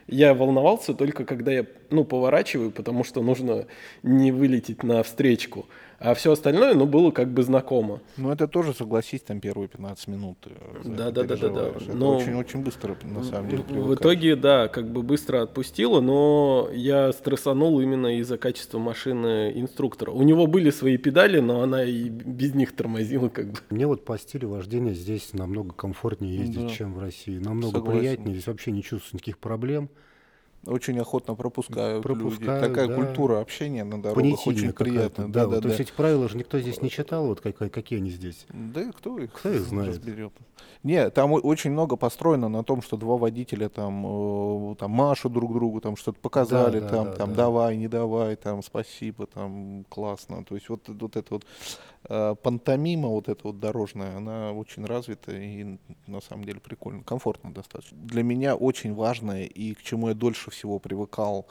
я 0.09 0.34
волновался 0.34 0.95
только 0.95 1.24
когда 1.24 1.53
я, 1.53 1.64
ну, 1.90 2.05
поворачиваю, 2.05 2.72
потому 2.72 3.05
что 3.05 3.22
нужно 3.22 3.66
не 4.03 4.32
вылететь 4.32 4.82
на 4.82 5.05
встречку. 5.05 5.66
А 6.05 6.14
все 6.14 6.32
остальное, 6.32 6.74
ну, 6.74 6.86
было 6.86 7.11
как 7.11 7.32
бы 7.32 7.42
знакомо. 7.42 8.00
Ну, 8.18 8.30
это 8.30 8.46
тоже, 8.46 8.74
согласись, 8.74 9.22
там 9.22 9.40
первые 9.40 9.68
15 9.68 10.09
минут. 10.09 10.36
Да, 10.84 11.11
да, 11.11 11.22
да, 11.24 11.36
да, 11.36 11.48
да. 11.48 11.72
но 11.94 12.16
очень-очень 12.16 12.62
быстро, 12.62 12.96
на 13.02 13.24
самом 13.24 13.48
деле, 13.48 13.62
В 13.62 13.94
итоге, 13.94 14.36
да, 14.36 14.68
как 14.68 14.90
бы 14.90 15.02
быстро 15.02 15.42
отпустило, 15.42 16.00
но 16.02 16.68
я 16.72 17.11
стрессанул 17.12 17.80
именно 17.80 18.18
из-за 18.18 18.36
качества 18.36 18.78
машины 18.78 19.52
инструктора. 19.55 20.11
У 20.11 20.22
него 20.22 20.46
были 20.46 20.68
свои 20.70 20.98
педали, 20.98 21.40
но 21.40 21.62
она 21.62 21.84
и 21.84 22.11
без 22.11 22.55
них 22.55 22.76
тормозила 22.76 23.30
как 23.30 23.52
бы. 23.52 23.59
Мне 23.70 23.86
вот 23.86 24.05
по 24.05 24.18
стилю 24.18 24.50
вождения 24.50 24.92
здесь 24.92 25.32
намного 25.32 25.72
комфортнее 25.72 26.36
ездить, 26.36 26.66
да. 26.66 26.68
чем 26.68 26.94
в 26.94 26.98
России. 26.98 27.38
Намного 27.38 27.78
Согласен. 27.78 28.00
приятнее, 28.00 28.34
здесь 28.34 28.46
вообще 28.46 28.72
не 28.72 28.82
чувствую 28.82 29.14
никаких 29.14 29.38
проблем 29.38 29.88
очень 30.66 30.98
охотно 30.98 31.34
пропускают, 31.34 32.02
пропускают 32.02 32.62
люди. 32.62 32.68
Такая 32.68 32.88
да. 32.88 32.94
культура 32.94 33.40
общения 33.40 33.84
на 33.84 34.02
дорогах 34.02 34.46
очень 34.46 34.72
приятно. 34.72 35.32
Да, 35.32 35.40
да, 35.40 35.46
вот, 35.46 35.54
да, 35.54 35.60
то 35.60 35.68
есть 35.68 35.80
эти 35.80 35.92
правила 35.92 36.28
же 36.28 36.36
никто 36.36 36.58
здесь 36.58 36.80
не 36.82 36.90
читал, 36.90 37.26
вот 37.26 37.40
как, 37.40 37.56
какие 37.56 37.98
они 37.98 38.10
здесь. 38.10 38.46
Да 38.50 38.82
кто 38.92 39.18
их, 39.18 39.32
кто 39.32 39.50
их 39.50 39.62
знает. 39.62 39.90
разберет. 39.90 40.32
Нет, 40.82 41.14
там 41.14 41.32
очень 41.32 41.70
много 41.70 41.96
построено 41.96 42.48
на 42.48 42.62
том, 42.62 42.82
что 42.82 42.96
два 42.96 43.16
водителя 43.16 43.68
там, 43.68 44.72
э, 44.72 44.74
там 44.76 44.90
машут 44.90 45.32
друг 45.32 45.54
другу, 45.54 45.80
там 45.80 45.96
что-то 45.96 46.20
показали, 46.20 46.80
да, 46.80 46.88
там, 46.88 47.04
да, 47.06 47.12
там 47.12 47.30
да. 47.30 47.36
давай, 47.36 47.76
не 47.76 47.88
давай, 47.88 48.36
там 48.36 48.62
спасибо, 48.62 49.26
там 49.26 49.84
классно. 49.88 50.44
То 50.44 50.54
есть 50.54 50.68
вот, 50.68 50.88
вот 50.88 51.16
это 51.16 51.34
вот 51.34 51.46
пантомима, 52.09 53.09
вот 53.09 53.28
эта 53.28 53.40
вот 53.44 53.61
дорожная, 53.61 54.16
она 54.16 54.52
очень 54.52 54.84
развита 54.84 55.32
и 55.32 55.78
на 56.07 56.20
самом 56.20 56.44
деле 56.44 56.61
прикольно, 56.61 57.02
комфортно 57.02 57.52
достаточно. 57.52 57.96
Для 57.98 58.22
меня 58.22 58.55
очень 58.55 58.94
важное 58.94 59.44
и 59.44 59.74
к 59.74 59.82
чему 59.82 60.09
я 60.09 60.14
дольше 60.14 60.50
всего 60.50 60.78
привыкал 60.78 61.46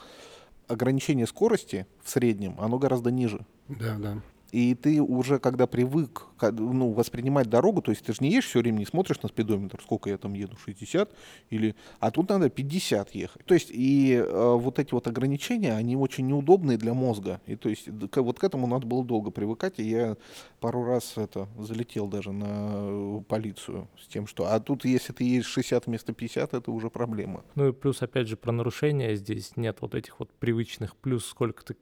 ограничение 0.68 1.26
скорости 1.26 1.86
в 2.02 2.10
среднем, 2.10 2.56
оно 2.58 2.78
гораздо 2.78 3.10
ниже. 3.10 3.44
Да, 3.68 3.96
да. 3.98 4.22
И 4.54 4.76
ты 4.76 5.02
уже, 5.02 5.40
когда 5.40 5.66
привык 5.66 6.28
ну, 6.40 6.92
воспринимать 6.92 7.48
дорогу, 7.48 7.82
то 7.82 7.90
есть 7.90 8.04
ты 8.04 8.12
же 8.12 8.18
не 8.20 8.28
едешь 8.28 8.46
все 8.46 8.60
время, 8.60 8.78
не 8.78 8.84
смотришь 8.86 9.20
на 9.20 9.28
спидометр, 9.28 9.80
сколько 9.82 10.10
я 10.10 10.16
там 10.16 10.34
еду, 10.34 10.56
60, 10.56 11.10
или, 11.50 11.74
а 11.98 12.12
тут 12.12 12.28
надо 12.28 12.48
50 12.50 13.16
ехать. 13.16 13.44
То 13.46 13.54
есть 13.54 13.70
и 13.72 14.14
э, 14.14 14.54
вот 14.54 14.78
эти 14.78 14.94
вот 14.94 15.08
ограничения, 15.08 15.72
они 15.72 15.96
очень 15.96 16.28
неудобные 16.28 16.78
для 16.78 16.94
мозга. 16.94 17.40
И 17.46 17.56
то 17.56 17.68
есть 17.68 17.88
к, 18.12 18.22
вот 18.22 18.38
к 18.38 18.44
этому 18.44 18.68
надо 18.68 18.86
было 18.86 19.04
долго 19.04 19.32
привыкать, 19.32 19.80
и 19.80 19.90
я 19.90 20.16
пару 20.60 20.84
раз 20.84 21.14
это 21.16 21.48
залетел 21.58 22.06
даже 22.06 22.30
на 22.30 22.46
э, 22.46 23.22
полицию 23.26 23.88
с 24.00 24.06
тем, 24.06 24.28
что... 24.28 24.52
А 24.52 24.60
тут, 24.60 24.84
если 24.84 25.12
ты 25.12 25.24
едешь 25.24 25.46
60 25.46 25.86
вместо 25.86 26.12
50, 26.12 26.54
это 26.54 26.70
уже 26.70 26.90
проблема. 26.90 27.42
Ну 27.56 27.70
и 27.70 27.72
плюс, 27.72 28.02
опять 28.02 28.28
же, 28.28 28.36
про 28.36 28.52
нарушения 28.52 29.16
здесь 29.16 29.56
нет 29.56 29.78
вот 29.80 29.96
этих 29.96 30.20
вот 30.20 30.30
привычных, 30.30 30.94
плюс 30.94 31.26
сколько-то 31.26 31.74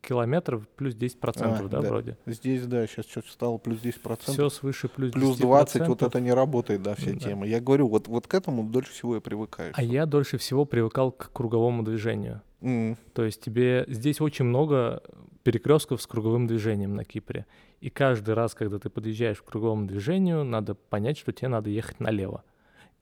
километров 0.00 0.66
плюс 0.76 0.94
10%, 0.94 1.16
а, 1.40 1.68
да, 1.68 1.80
да, 1.80 1.88
вроде? 1.88 2.16
Здесь, 2.26 2.66
да, 2.66 2.86
сейчас 2.86 3.06
что-то 3.06 3.30
стало 3.30 3.58
плюс 3.58 3.80
10%. 3.80 4.18
Все 4.20 4.48
свыше 4.48 4.88
плюс 4.88 5.10
10%. 5.10 5.12
Плюс 5.12 5.36
20, 5.38 5.88
вот 5.88 6.02
это 6.02 6.20
не 6.20 6.32
работает, 6.32 6.82
да, 6.82 6.94
вся 6.94 7.12
да. 7.12 7.18
тема. 7.18 7.46
Я 7.46 7.60
говорю, 7.60 7.88
вот, 7.88 8.08
вот 8.08 8.26
к 8.26 8.34
этому 8.34 8.64
дольше 8.64 8.92
всего 8.92 9.16
я 9.16 9.20
привыкаю. 9.20 9.72
А 9.74 9.82
я 9.82 10.06
дольше 10.06 10.38
всего 10.38 10.64
привыкал 10.64 11.12
к 11.12 11.30
круговому 11.32 11.82
движению. 11.82 12.42
Mm. 12.60 12.96
То 13.12 13.24
есть 13.24 13.40
тебе 13.40 13.84
здесь 13.88 14.20
очень 14.20 14.44
много 14.44 15.02
перекрестков 15.42 16.02
с 16.02 16.06
круговым 16.06 16.46
движением 16.46 16.94
на 16.94 17.04
Кипре. 17.04 17.46
И 17.80 17.90
каждый 17.90 18.34
раз, 18.34 18.54
когда 18.54 18.78
ты 18.78 18.90
подъезжаешь 18.90 19.40
к 19.40 19.44
круговому 19.44 19.86
движению, 19.86 20.44
надо 20.44 20.74
понять, 20.74 21.18
что 21.18 21.32
тебе 21.32 21.48
надо 21.48 21.70
ехать 21.70 22.00
налево. 22.00 22.42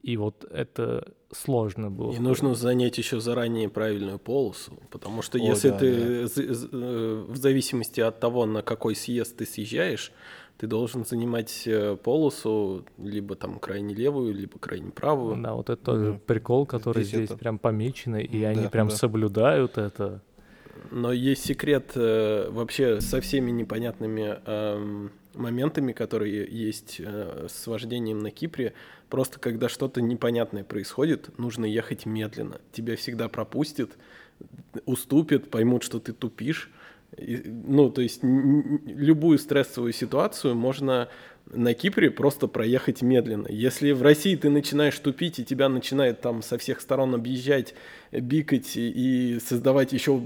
И 0.01 0.15
вот 0.15 0.45
это 0.49 1.13
сложно 1.31 1.91
было. 1.91 2.13
И 2.13 2.19
нужно 2.19 2.55
занять 2.55 2.97
еще 2.97 3.19
заранее 3.19 3.67
правильную 3.67 4.19
полосу, 4.19 4.79
потому 4.89 5.21
что 5.21 5.37
О, 5.37 5.41
если 5.41 5.69
да, 5.69 5.77
ты 5.77 6.27
да. 6.27 6.41
Э, 6.71 7.25
в 7.27 7.35
зависимости 7.35 7.99
от 7.99 8.19
того, 8.19 8.45
на 8.45 8.61
какой 8.61 8.95
съезд 8.95 9.37
ты 9.37 9.45
съезжаешь, 9.45 10.11
ты 10.57 10.67
должен 10.67 11.05
занимать 11.05 11.63
э, 11.65 11.97
полосу 12.01 12.85
либо 12.97 13.35
там 13.35 13.59
крайне 13.59 13.93
левую, 13.93 14.33
либо 14.33 14.57
крайне 14.59 14.91
правую. 14.91 15.41
Да, 15.41 15.53
вот 15.53 15.69
это 15.69 15.83
тоже 15.83 16.05
mm. 16.11 16.19
прикол, 16.19 16.65
который 16.65 17.03
здесь, 17.03 17.15
здесь 17.15 17.29
это... 17.31 17.39
прям 17.39 17.59
помеченный, 17.59 18.23
и 18.23 18.41
да, 18.41 18.49
они 18.49 18.67
прям 18.67 18.89
да. 18.89 18.95
соблюдают 18.95 19.77
это. 19.77 20.21
Но 20.91 21.11
есть 21.11 21.45
секрет 21.45 21.91
э, 21.95 22.49
вообще 22.49 23.01
со 23.01 23.21
всеми 23.21 23.51
непонятными 23.51 24.39
э, 24.45 25.09
моментами, 25.37 25.93
которые 25.93 26.47
есть 26.49 26.97
э, 26.99 27.47
с 27.49 27.67
вождением 27.67 28.19
на 28.19 28.31
Кипре. 28.31 28.73
Просто 29.09 29.39
когда 29.39 29.69
что-то 29.69 30.01
непонятное 30.01 30.63
происходит, 30.63 31.37
нужно 31.37 31.65
ехать 31.65 32.05
медленно. 32.05 32.59
Тебя 32.71 32.95
всегда 32.95 33.29
пропустят, 33.29 33.91
уступят, 34.85 35.49
поймут, 35.49 35.83
что 35.83 35.99
ты 35.99 36.13
тупишь. 36.13 36.69
И, 37.15 37.41
ну, 37.45 37.89
то 37.89 38.01
есть 38.01 38.19
любую 38.23 39.39
стрессовую 39.39 39.93
ситуацию 39.93 40.55
можно 40.55 41.09
на 41.51 41.73
Кипре 41.73 42.11
просто 42.11 42.47
проехать 42.47 43.01
медленно. 43.01 43.47
Если 43.47 43.91
в 43.91 44.01
России 44.01 44.35
ты 44.35 44.49
начинаешь 44.49 44.99
тупить, 44.99 45.39
и 45.39 45.45
тебя 45.45 45.69
начинает 45.69 46.21
там 46.21 46.41
со 46.41 46.57
всех 46.57 46.81
сторон 46.81 47.15
объезжать, 47.15 47.73
бикать 48.11 48.73
и 48.75 49.39
создавать 49.45 49.93
еще 49.93 50.21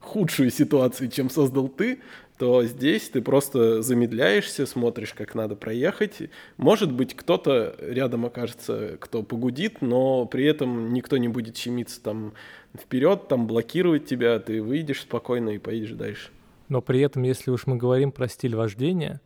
худшую 0.00 0.50
ситуацию, 0.50 1.08
чем 1.08 1.30
создал 1.30 1.68
ты, 1.68 2.00
то 2.38 2.64
здесь 2.64 3.08
ты 3.10 3.22
просто 3.22 3.82
замедляешься, 3.82 4.66
смотришь, 4.66 5.14
как 5.14 5.34
надо 5.34 5.54
проехать. 5.54 6.30
Может 6.56 6.92
быть, 6.92 7.14
кто-то 7.14 7.76
рядом 7.78 8.26
окажется, 8.26 8.96
кто 9.00 9.22
погудит, 9.22 9.80
но 9.82 10.26
при 10.26 10.44
этом 10.44 10.92
никто 10.92 11.16
не 11.16 11.28
будет 11.28 11.56
щемиться 11.56 12.02
там 12.02 12.34
вперед, 12.76 13.28
там 13.28 13.46
блокировать 13.46 14.06
тебя, 14.06 14.38
ты 14.40 14.60
выйдешь 14.60 15.02
спокойно 15.02 15.50
и 15.50 15.58
поедешь 15.58 15.92
дальше. 15.92 16.30
Но 16.68 16.82
при 16.82 17.00
этом, 17.00 17.22
если 17.22 17.50
уж 17.50 17.66
мы 17.66 17.76
говорим 17.76 18.10
про 18.10 18.26
стиль 18.26 18.56
вождения, 18.56 19.20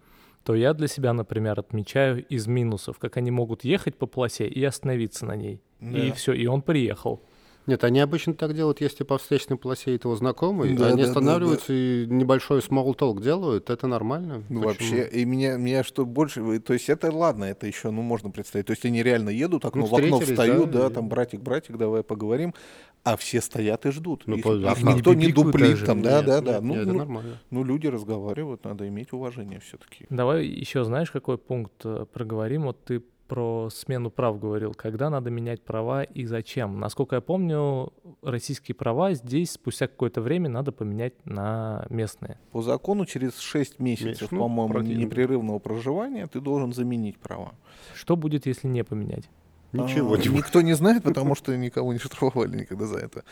то 0.44 0.54
я 0.54 0.74
для 0.74 0.86
себя, 0.86 1.12
например, 1.12 1.58
отмечаю 1.58 2.24
из 2.26 2.46
минусов, 2.46 2.98
как 2.98 3.16
они 3.16 3.30
могут 3.30 3.64
ехать 3.64 3.96
по 3.96 4.06
полосе 4.06 4.46
и 4.46 4.62
остановиться 4.64 5.24
на 5.24 5.36
ней. 5.36 5.62
Да. 5.80 5.98
И 5.98 6.10
все, 6.12 6.32
и 6.32 6.46
он 6.46 6.62
приехал. 6.62 7.22
Нет, 7.68 7.84
они 7.84 8.00
обычно 8.00 8.32
так 8.32 8.54
делают, 8.54 8.80
если 8.80 9.04
по 9.04 9.18
встречной 9.18 9.58
полосе 9.58 9.94
этого 9.94 10.16
знакомый, 10.16 10.74
да, 10.74 10.86
они 10.86 11.02
да, 11.02 11.08
останавливаются 11.08 11.68
да, 11.68 11.74
да. 11.74 11.78
и 11.78 12.06
небольшой 12.06 12.60
small 12.60 12.96
talk 12.96 13.22
делают, 13.22 13.68
это 13.68 13.86
нормально. 13.86 14.42
Ну, 14.48 14.62
вообще, 14.62 15.06
и 15.06 15.26
меня, 15.26 15.58
меня 15.58 15.84
что 15.84 16.06
больше, 16.06 16.60
то 16.60 16.72
есть 16.72 16.88
это 16.88 17.12
ладно, 17.14 17.44
это 17.44 17.66
еще, 17.66 17.90
ну, 17.90 18.00
можно 18.00 18.30
представить, 18.30 18.66
то 18.66 18.70
есть 18.70 18.86
они 18.86 19.02
реально 19.02 19.28
едут, 19.28 19.66
окно 19.66 19.82
ну, 19.82 19.86
в 19.86 19.94
окно 19.94 20.18
встают, 20.18 20.70
да, 20.70 20.88
да, 20.88 20.90
там, 20.94 21.10
братик, 21.10 21.42
братик, 21.42 21.76
давай 21.76 22.02
поговорим, 22.02 22.54
а 23.04 23.18
все 23.18 23.42
стоят 23.42 23.84
и 23.84 23.90
ждут. 23.90 24.22
Ну, 24.26 24.36
их, 24.36 24.44
по, 24.44 24.54
их 24.54 24.66
а 24.66 24.92
никто 24.92 25.12
не 25.12 25.30
дуплит 25.30 25.72
даже, 25.72 25.84
там, 25.84 26.00
да, 26.00 26.16
нет, 26.16 26.26
да, 26.26 26.40
да. 26.40 26.52
Нет, 26.52 26.62
ну, 26.62 26.74
это 26.74 26.92
ну, 26.92 26.98
нормально. 26.98 27.38
Ну, 27.50 27.64
люди 27.64 27.86
разговаривают, 27.86 28.64
надо 28.64 28.88
иметь 28.88 29.12
уважение 29.12 29.60
все-таки. 29.60 30.06
Давай 30.08 30.46
еще 30.46 30.84
знаешь, 30.84 31.10
какой 31.10 31.36
пункт 31.36 31.84
э, 31.84 32.06
проговорим? 32.10 32.62
Вот 32.62 32.82
ты 32.84 33.02
про 33.28 33.68
смену 33.70 34.10
прав 34.10 34.40
говорил. 34.40 34.74
Когда 34.74 35.10
надо 35.10 35.30
менять 35.30 35.62
права 35.62 36.02
и 36.02 36.24
зачем? 36.24 36.80
Насколько 36.80 37.16
я 37.16 37.20
помню, 37.20 37.92
российские 38.22 38.74
права 38.74 39.12
здесь 39.12 39.52
спустя 39.52 39.86
какое-то 39.86 40.20
время 40.20 40.48
надо 40.48 40.72
поменять 40.72 41.14
на 41.24 41.86
местные. 41.90 42.38
По 42.50 42.62
закону 42.62 43.04
через 43.04 43.38
6 43.38 43.78
месяцев, 43.78 44.32
ну, 44.32 44.38
по-моему, 44.38 44.80
непрерывного 44.80 45.58
проживания 45.58 46.26
ты 46.26 46.40
должен 46.40 46.72
заменить 46.72 47.18
права. 47.18 47.52
Что 47.94 48.16
будет, 48.16 48.46
если 48.46 48.66
не 48.66 48.82
поменять? 48.82 49.28
Ничего. 49.72 50.14
А, 50.14 50.18
никто 50.18 50.62
не 50.62 50.72
знает, 50.72 51.02
потому 51.02 51.34
что 51.34 51.54
никого 51.56 51.92
не 51.92 51.98
штрафовали 51.98 52.60
никогда 52.60 52.86
за 52.86 52.98
это. 52.98 53.24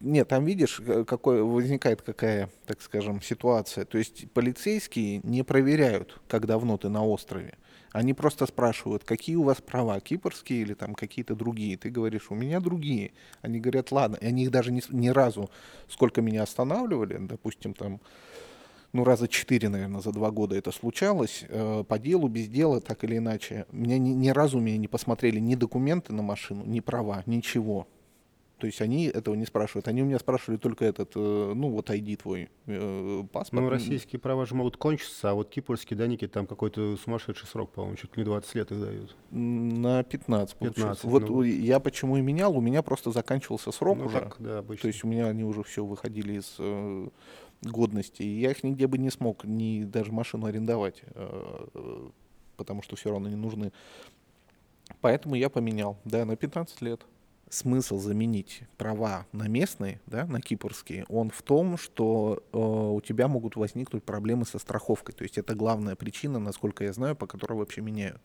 Нет, 0.00 0.28
там 0.28 0.44
видишь, 0.44 0.80
какой, 1.06 1.42
возникает 1.42 2.02
какая, 2.02 2.50
так 2.66 2.82
скажем, 2.82 3.22
ситуация. 3.22 3.84
То 3.86 3.98
есть 3.98 4.30
полицейские 4.32 5.20
не 5.22 5.42
проверяют, 5.42 6.20
как 6.28 6.46
давно 6.46 6.76
ты 6.76 6.90
на 6.90 7.04
острове. 7.04 7.54
Они 7.94 8.12
просто 8.12 8.44
спрашивают, 8.46 9.04
какие 9.04 9.36
у 9.36 9.44
вас 9.44 9.60
права, 9.60 10.00
кипрские 10.00 10.62
или 10.62 10.74
там 10.74 10.96
какие-то 10.96 11.36
другие. 11.36 11.76
Ты 11.76 11.90
говоришь, 11.90 12.26
у 12.28 12.34
меня 12.34 12.58
другие. 12.58 13.12
Они 13.40 13.60
говорят, 13.60 13.92
ладно. 13.92 14.16
И 14.16 14.26
они 14.26 14.42
их 14.42 14.50
даже 14.50 14.72
ни, 14.72 14.82
ни 14.90 15.10
разу, 15.10 15.48
сколько 15.86 16.20
меня 16.20 16.42
останавливали, 16.42 17.18
допустим, 17.20 17.72
там, 17.72 18.00
ну, 18.92 19.04
раза 19.04 19.28
четыре, 19.28 19.68
наверное, 19.68 20.00
за 20.00 20.10
два 20.10 20.32
года 20.32 20.56
это 20.56 20.72
случалось, 20.72 21.44
э, 21.48 21.84
по 21.86 21.98
делу, 22.00 22.26
без 22.26 22.48
дела, 22.48 22.80
так 22.80 23.04
или 23.04 23.18
иначе. 23.18 23.64
Меня 23.70 23.96
ни, 23.98 24.10
ни 24.10 24.30
разу 24.30 24.58
меня 24.58 24.76
не 24.76 24.88
посмотрели 24.88 25.38
ни 25.38 25.54
документы 25.54 26.12
на 26.12 26.22
машину, 26.22 26.64
ни 26.64 26.80
права, 26.80 27.22
ничего. 27.26 27.86
То 28.64 28.66
есть 28.66 28.80
они 28.80 29.08
этого 29.08 29.34
не 29.34 29.44
спрашивают. 29.44 29.88
Они 29.88 30.00
у 30.00 30.06
меня 30.06 30.18
спрашивали 30.18 30.56
только 30.56 30.86
этот, 30.86 31.12
э, 31.16 31.52
ну 31.54 31.68
вот 31.68 31.90
ID 31.90 32.16
твой, 32.16 32.48
э, 32.64 33.22
паспорт. 33.30 33.62
Ну, 33.62 33.68
российские 33.68 34.18
права 34.18 34.46
же 34.46 34.54
могут 34.54 34.78
кончиться, 34.78 35.32
а 35.32 35.34
вот 35.34 35.50
кипрские 35.50 35.98
даники 35.98 36.26
там 36.26 36.46
какой-то 36.46 36.96
сумасшедший 36.96 37.46
срок, 37.46 37.72
по-моему, 37.72 37.98
чуть 37.98 38.16
ли 38.16 38.22
не 38.22 38.24
20 38.24 38.54
лет 38.54 38.72
их 38.72 38.80
дают. 38.80 39.16
На 39.30 40.02
15, 40.02 40.56
15 40.56 41.04
Вот 41.04 41.28
ну... 41.28 41.42
я 41.42 41.78
почему 41.78 42.16
и 42.16 42.22
менял, 42.22 42.56
у 42.56 42.62
меня 42.62 42.80
просто 42.80 43.12
заканчивался 43.12 43.70
срок 43.70 43.98
ну, 43.98 44.06
уже. 44.06 44.18
Так, 44.18 44.36
да, 44.38 44.58
обычно. 44.60 44.80
То 44.80 44.88
есть 44.88 45.04
у 45.04 45.08
меня 45.08 45.26
они 45.26 45.44
уже 45.44 45.62
все 45.62 45.84
выходили 45.84 46.38
из 46.38 46.54
э, 46.58 47.08
годности. 47.60 48.22
И 48.22 48.40
я 48.40 48.52
их 48.52 48.64
нигде 48.64 48.86
бы 48.86 48.96
не 48.96 49.10
смог, 49.10 49.44
ни 49.44 49.84
даже 49.84 50.10
машину 50.10 50.46
арендовать, 50.46 51.02
потому 52.56 52.80
что 52.80 52.96
все 52.96 53.10
равно 53.10 53.28
не 53.28 53.36
нужны. 53.36 53.72
Поэтому 55.02 55.34
я 55.34 55.50
поменял, 55.50 55.98
да, 56.06 56.24
на 56.24 56.34
15 56.34 56.80
лет 56.80 57.02
смысл 57.50 57.98
заменить 57.98 58.62
права 58.76 59.26
на 59.32 59.48
местные, 59.48 60.00
да, 60.06 60.26
на 60.26 60.40
кипрские, 60.40 61.04
он 61.08 61.30
в 61.30 61.42
том, 61.42 61.78
что 61.78 62.42
э, 62.52 62.58
у 62.58 63.00
тебя 63.00 63.28
могут 63.28 63.56
возникнуть 63.56 64.04
проблемы 64.04 64.44
со 64.44 64.58
страховкой. 64.58 65.14
То 65.14 65.22
есть 65.22 65.38
это 65.38 65.54
главная 65.54 65.94
причина, 65.94 66.38
насколько 66.38 66.84
я 66.84 66.92
знаю, 66.92 67.16
по 67.16 67.26
которой 67.26 67.54
вообще 67.54 67.80
меняют. 67.80 68.22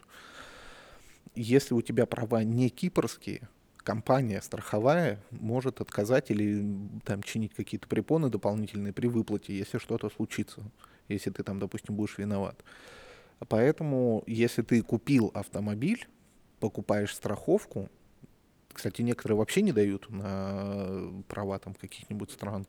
Если 1.36 1.74
у 1.74 1.82
тебя 1.82 2.06
права 2.06 2.44
не 2.44 2.70
кипрские, 2.70 3.48
компания 3.78 4.42
страховая 4.42 5.24
может 5.32 5.82
отказать 5.82 6.32
или 6.32 6.66
там 7.06 7.24
чинить 7.24 7.54
какие-то 7.54 7.88
препоны 7.88 8.30
дополнительные 8.30 8.94
при 8.94 9.08
выплате, 9.08 9.58
если 9.58 9.78
что-то 9.78 10.10
случится, 10.10 10.64
если 11.08 11.30
ты 11.32 11.44
там, 11.44 11.60
допустим, 11.60 11.96
будешь 11.96 12.18
виноват. 12.18 12.64
Поэтому, 13.48 14.24
если 14.28 14.62
ты 14.64 14.82
купил 14.82 15.32
автомобиль, 15.34 16.08
покупаешь 16.60 17.16
страховку, 17.16 17.90
кстати, 18.80 19.02
некоторые 19.02 19.38
вообще 19.38 19.62
не 19.62 19.74
дают 19.74 20.10
на 20.10 21.12
права 21.28 21.60
там 21.60 21.74
каких-нибудь 21.74 22.32
стран. 22.32 22.66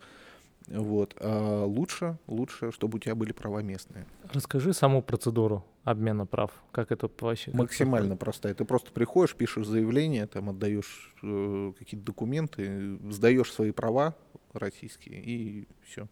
Вот. 0.67 1.15
А 1.21 1.65
лучше, 1.65 2.19
лучше, 2.27 2.73
чтобы 2.73 2.97
у 2.97 2.99
тебя 2.99 3.15
были 3.15 3.31
права 3.31 3.63
местные. 3.63 4.07
Расскажи 4.33 4.73
саму 4.73 5.03
процедуру 5.03 5.65
обмена 5.85 6.27
прав. 6.27 6.51
Как 6.73 6.91
это 6.91 7.09
вообще? 7.21 7.53
Максимально 7.55 8.17
простая. 8.17 8.55
Ты 8.55 8.65
просто 8.65 8.91
приходишь, 8.91 9.37
пишешь 9.37 9.69
заявление, 9.69 10.27
там 10.27 10.51
отдаешь 10.51 11.15
э, 11.23 11.75
какие-то 11.79 12.05
документы, 12.05 12.99
сдаешь 13.09 13.53
свои 13.53 13.71
права 13.71 14.17
российские 14.53 15.23
и 15.23 15.69
все. 15.85 16.09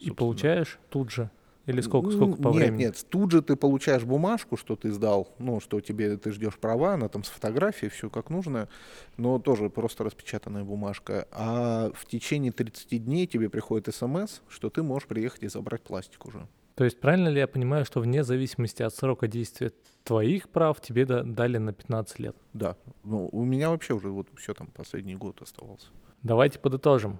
И 0.00 0.10
получаешь 0.10 0.78
тут 0.90 1.10
же 1.10 1.30
Или 1.70 1.80
сколько, 1.80 2.10
сколько 2.10 2.42
по 2.42 2.48
нет, 2.48 2.56
времени? 2.56 2.82
Нет, 2.84 3.06
тут 3.08 3.30
же 3.30 3.42
ты 3.42 3.56
получаешь 3.56 4.04
бумажку, 4.04 4.56
что 4.56 4.76
ты 4.76 4.90
сдал, 4.92 5.28
ну, 5.38 5.60
что 5.60 5.80
тебе 5.80 6.16
ты 6.16 6.32
ждешь 6.32 6.58
права, 6.58 6.94
она 6.94 7.08
там 7.08 7.24
с 7.24 7.28
фотографией, 7.28 7.90
все 7.90 8.10
как 8.10 8.30
нужно, 8.30 8.68
но 9.16 9.38
тоже 9.38 9.70
просто 9.70 10.04
распечатанная 10.04 10.64
бумажка. 10.64 11.26
А 11.32 11.90
в 11.94 12.06
течение 12.06 12.52
30 12.52 13.04
дней 13.04 13.26
тебе 13.26 13.48
приходит 13.48 13.94
смс, 13.94 14.40
что 14.48 14.70
ты 14.70 14.82
можешь 14.82 15.08
приехать 15.08 15.42
и 15.42 15.48
забрать 15.48 15.82
пластик 15.82 16.26
уже. 16.26 16.46
То 16.74 16.84
есть 16.84 16.98
правильно 16.98 17.28
ли 17.28 17.38
я 17.38 17.46
понимаю, 17.46 17.84
что 17.84 18.00
вне 18.00 18.24
зависимости 18.24 18.82
от 18.82 18.94
срока 18.94 19.28
действия 19.28 19.72
твоих 20.02 20.48
прав 20.48 20.80
тебе 20.80 21.04
дали 21.04 21.58
на 21.58 21.74
15 21.74 22.18
лет? 22.20 22.36
Да. 22.54 22.76
Ну, 23.04 23.28
у 23.32 23.44
меня 23.44 23.68
вообще 23.70 23.92
уже 23.92 24.08
вот 24.08 24.28
все 24.36 24.54
там 24.54 24.68
последний 24.68 25.14
год 25.14 25.42
оставался. 25.42 25.88
Давайте 26.22 26.58
подытожим. 26.58 27.18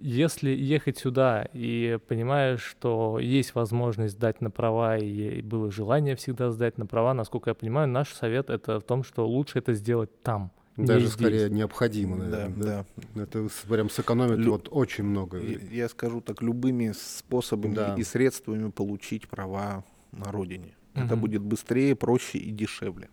Если 0.00 0.50
ехать 0.50 0.98
сюда 0.98 1.48
и 1.52 1.98
понимаешь, 2.08 2.62
что 2.62 3.18
есть 3.18 3.54
возможность 3.54 4.14
сдать 4.14 4.40
на 4.40 4.50
права 4.50 4.96
и 4.98 5.42
было 5.42 5.70
желание 5.70 6.16
всегда 6.16 6.50
сдать 6.50 6.78
на 6.78 6.86
права, 6.86 7.14
насколько 7.14 7.50
я 7.50 7.54
понимаю, 7.54 7.88
наш 7.88 8.12
совет 8.12 8.50
это 8.50 8.80
в 8.80 8.84
том, 8.84 9.04
что 9.04 9.26
лучше 9.26 9.58
это 9.58 9.74
сделать 9.74 10.22
там. 10.22 10.50
Даже 10.76 11.08
скорее 11.08 11.50
необходимо, 11.50 12.16
наверное. 12.16 12.56
Да, 12.56 12.84
да. 13.14 13.22
Это 13.22 13.48
прям 13.68 13.90
сэкономит 13.90 14.38
Лю... 14.38 14.52
вот 14.52 14.68
очень 14.70 15.04
много. 15.04 15.38
Я, 15.38 15.58
я 15.70 15.88
скажу 15.88 16.20
так, 16.20 16.40
любыми 16.40 16.92
способами 16.92 17.74
да. 17.74 17.94
и 17.96 18.02
средствами 18.02 18.70
получить 18.70 19.28
права 19.28 19.84
на 20.12 20.32
родине. 20.32 20.74
Угу. 20.94 21.04
Это 21.04 21.16
будет 21.16 21.42
быстрее, 21.42 21.94
проще 21.94 22.38
и 22.38 22.50
дешевле. 22.50 23.10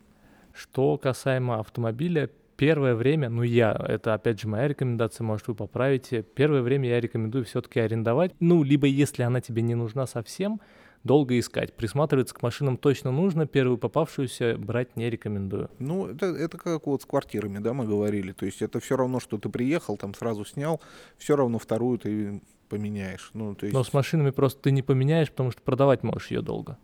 Что 0.54 0.96
касаемо 0.96 1.60
автомобиля, 1.60 2.30
первое 2.60 2.94
время, 2.94 3.30
ну 3.30 3.42
я, 3.42 3.72
это 3.88 4.12
опять 4.12 4.38
же 4.38 4.46
моя 4.46 4.68
рекомендация, 4.68 5.24
может 5.24 5.48
вы 5.48 5.54
поправите, 5.54 6.22
первое 6.22 6.60
время 6.60 6.90
я 6.90 7.00
рекомендую 7.00 7.46
все-таки 7.46 7.80
арендовать, 7.80 8.34
ну 8.38 8.62
либо 8.62 8.86
если 8.86 9.22
она 9.22 9.40
тебе 9.40 9.62
не 9.62 9.74
нужна 9.74 10.06
совсем, 10.06 10.60
долго 11.02 11.38
искать. 11.38 11.72
Присматриваться 11.72 12.34
к 12.34 12.42
машинам 12.42 12.76
точно 12.76 13.12
нужно, 13.12 13.46
первую 13.46 13.78
попавшуюся 13.78 14.58
брать 14.58 14.94
не 14.94 15.08
рекомендую. 15.08 15.70
Ну, 15.78 16.08
это, 16.08 16.26
это 16.26 16.58
как 16.58 16.86
вот 16.86 17.00
с 17.00 17.06
квартирами, 17.06 17.60
да, 17.60 17.72
мы 17.72 17.86
говорили. 17.86 18.32
То 18.32 18.44
есть 18.44 18.60
это 18.60 18.78
все 18.78 18.94
равно, 18.94 19.20
что 19.20 19.38
ты 19.38 19.48
приехал, 19.48 19.96
там 19.96 20.12
сразу 20.12 20.44
снял, 20.44 20.82
все 21.16 21.36
равно 21.36 21.58
вторую 21.58 21.98
ты 21.98 22.42
поменяешь. 22.68 23.30
Ну, 23.32 23.54
то 23.54 23.64
есть... 23.64 23.72
Но 23.72 23.82
с 23.82 23.94
машинами 23.94 24.32
просто 24.32 24.60
ты 24.60 24.70
не 24.70 24.82
поменяешь, 24.82 25.30
потому 25.30 25.50
что 25.50 25.62
продавать 25.62 26.02
можешь 26.02 26.30
ее 26.30 26.42
долго. 26.42 26.76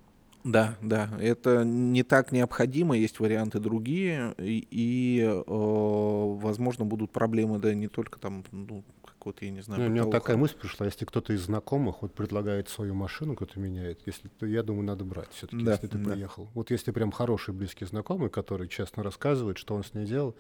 Да, 0.47 0.77
да, 0.81 1.11
это 1.21 1.65
не 1.65 2.05
так 2.05 2.31
необходимо, 2.31 2.97
есть 2.97 3.19
варианты 3.19 3.59
другие, 3.59 4.33
и, 4.39 4.67
и 4.71 5.21
э, 5.23 5.43
возможно, 5.45 6.85
будут 6.85 7.11
проблемы, 7.11 7.59
да, 7.59 7.75
не 7.75 7.89
только 7.89 8.21
там, 8.21 8.45
ну, 8.53 8.85
как 9.05 9.27
вот, 9.27 9.43
я 9.43 9.51
не 9.51 9.61
знаю. 9.61 9.83
Ну, 9.83 9.89
у 9.89 9.91
меня 9.91 10.05
такая 10.05 10.37
мысль 10.37 10.55
пришла, 10.57 10.87
если 10.87 11.05
кто-то 11.05 11.33
из 11.33 11.43
знакомых 11.43 12.03
вот 12.03 12.15
предлагает 12.15 12.69
свою 12.69 12.95
машину, 12.95 13.35
кто-то 13.35 13.59
меняет, 13.59 14.01
если, 14.07 14.29
то 14.29 14.47
я 14.47 14.63
думаю, 14.63 14.85
надо 14.85 15.05
брать 15.05 15.33
все-таки, 15.33 15.65
да, 15.65 15.73
если 15.73 15.89
ты 15.89 15.99
да. 15.99 16.13
приехал. 16.13 16.49
Вот 16.55 16.71
если 16.71 16.93
прям 16.93 17.11
хороший 17.11 17.53
близкий 17.53 17.85
знакомый, 17.85 18.31
который 18.31 18.69
честно 18.69 19.03
рассказывает, 19.03 19.59
что 19.59 19.75
он 19.75 19.83
с 19.83 19.95
ней 19.95 20.07
делал, 20.07 20.37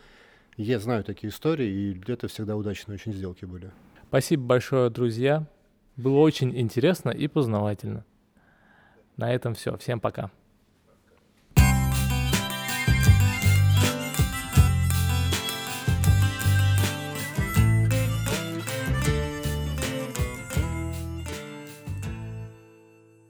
я 0.57 0.79
знаю 0.79 1.03
такие 1.03 1.31
истории, 1.33 1.69
и 1.69 2.13
это 2.13 2.29
всегда 2.29 2.55
удачные 2.55 2.95
очень 2.95 3.13
сделки 3.13 3.45
были. 3.45 3.73
Спасибо 4.09 4.45
большое, 4.45 4.89
друзья. 4.89 5.49
Было 5.97 6.19
очень 6.19 6.57
интересно 6.57 7.11
и 7.11 7.27
познавательно. 7.27 8.05
На 9.17 9.33
этом 9.33 9.55
все. 9.55 9.77
Всем 9.79 10.01
пока. 10.01 10.31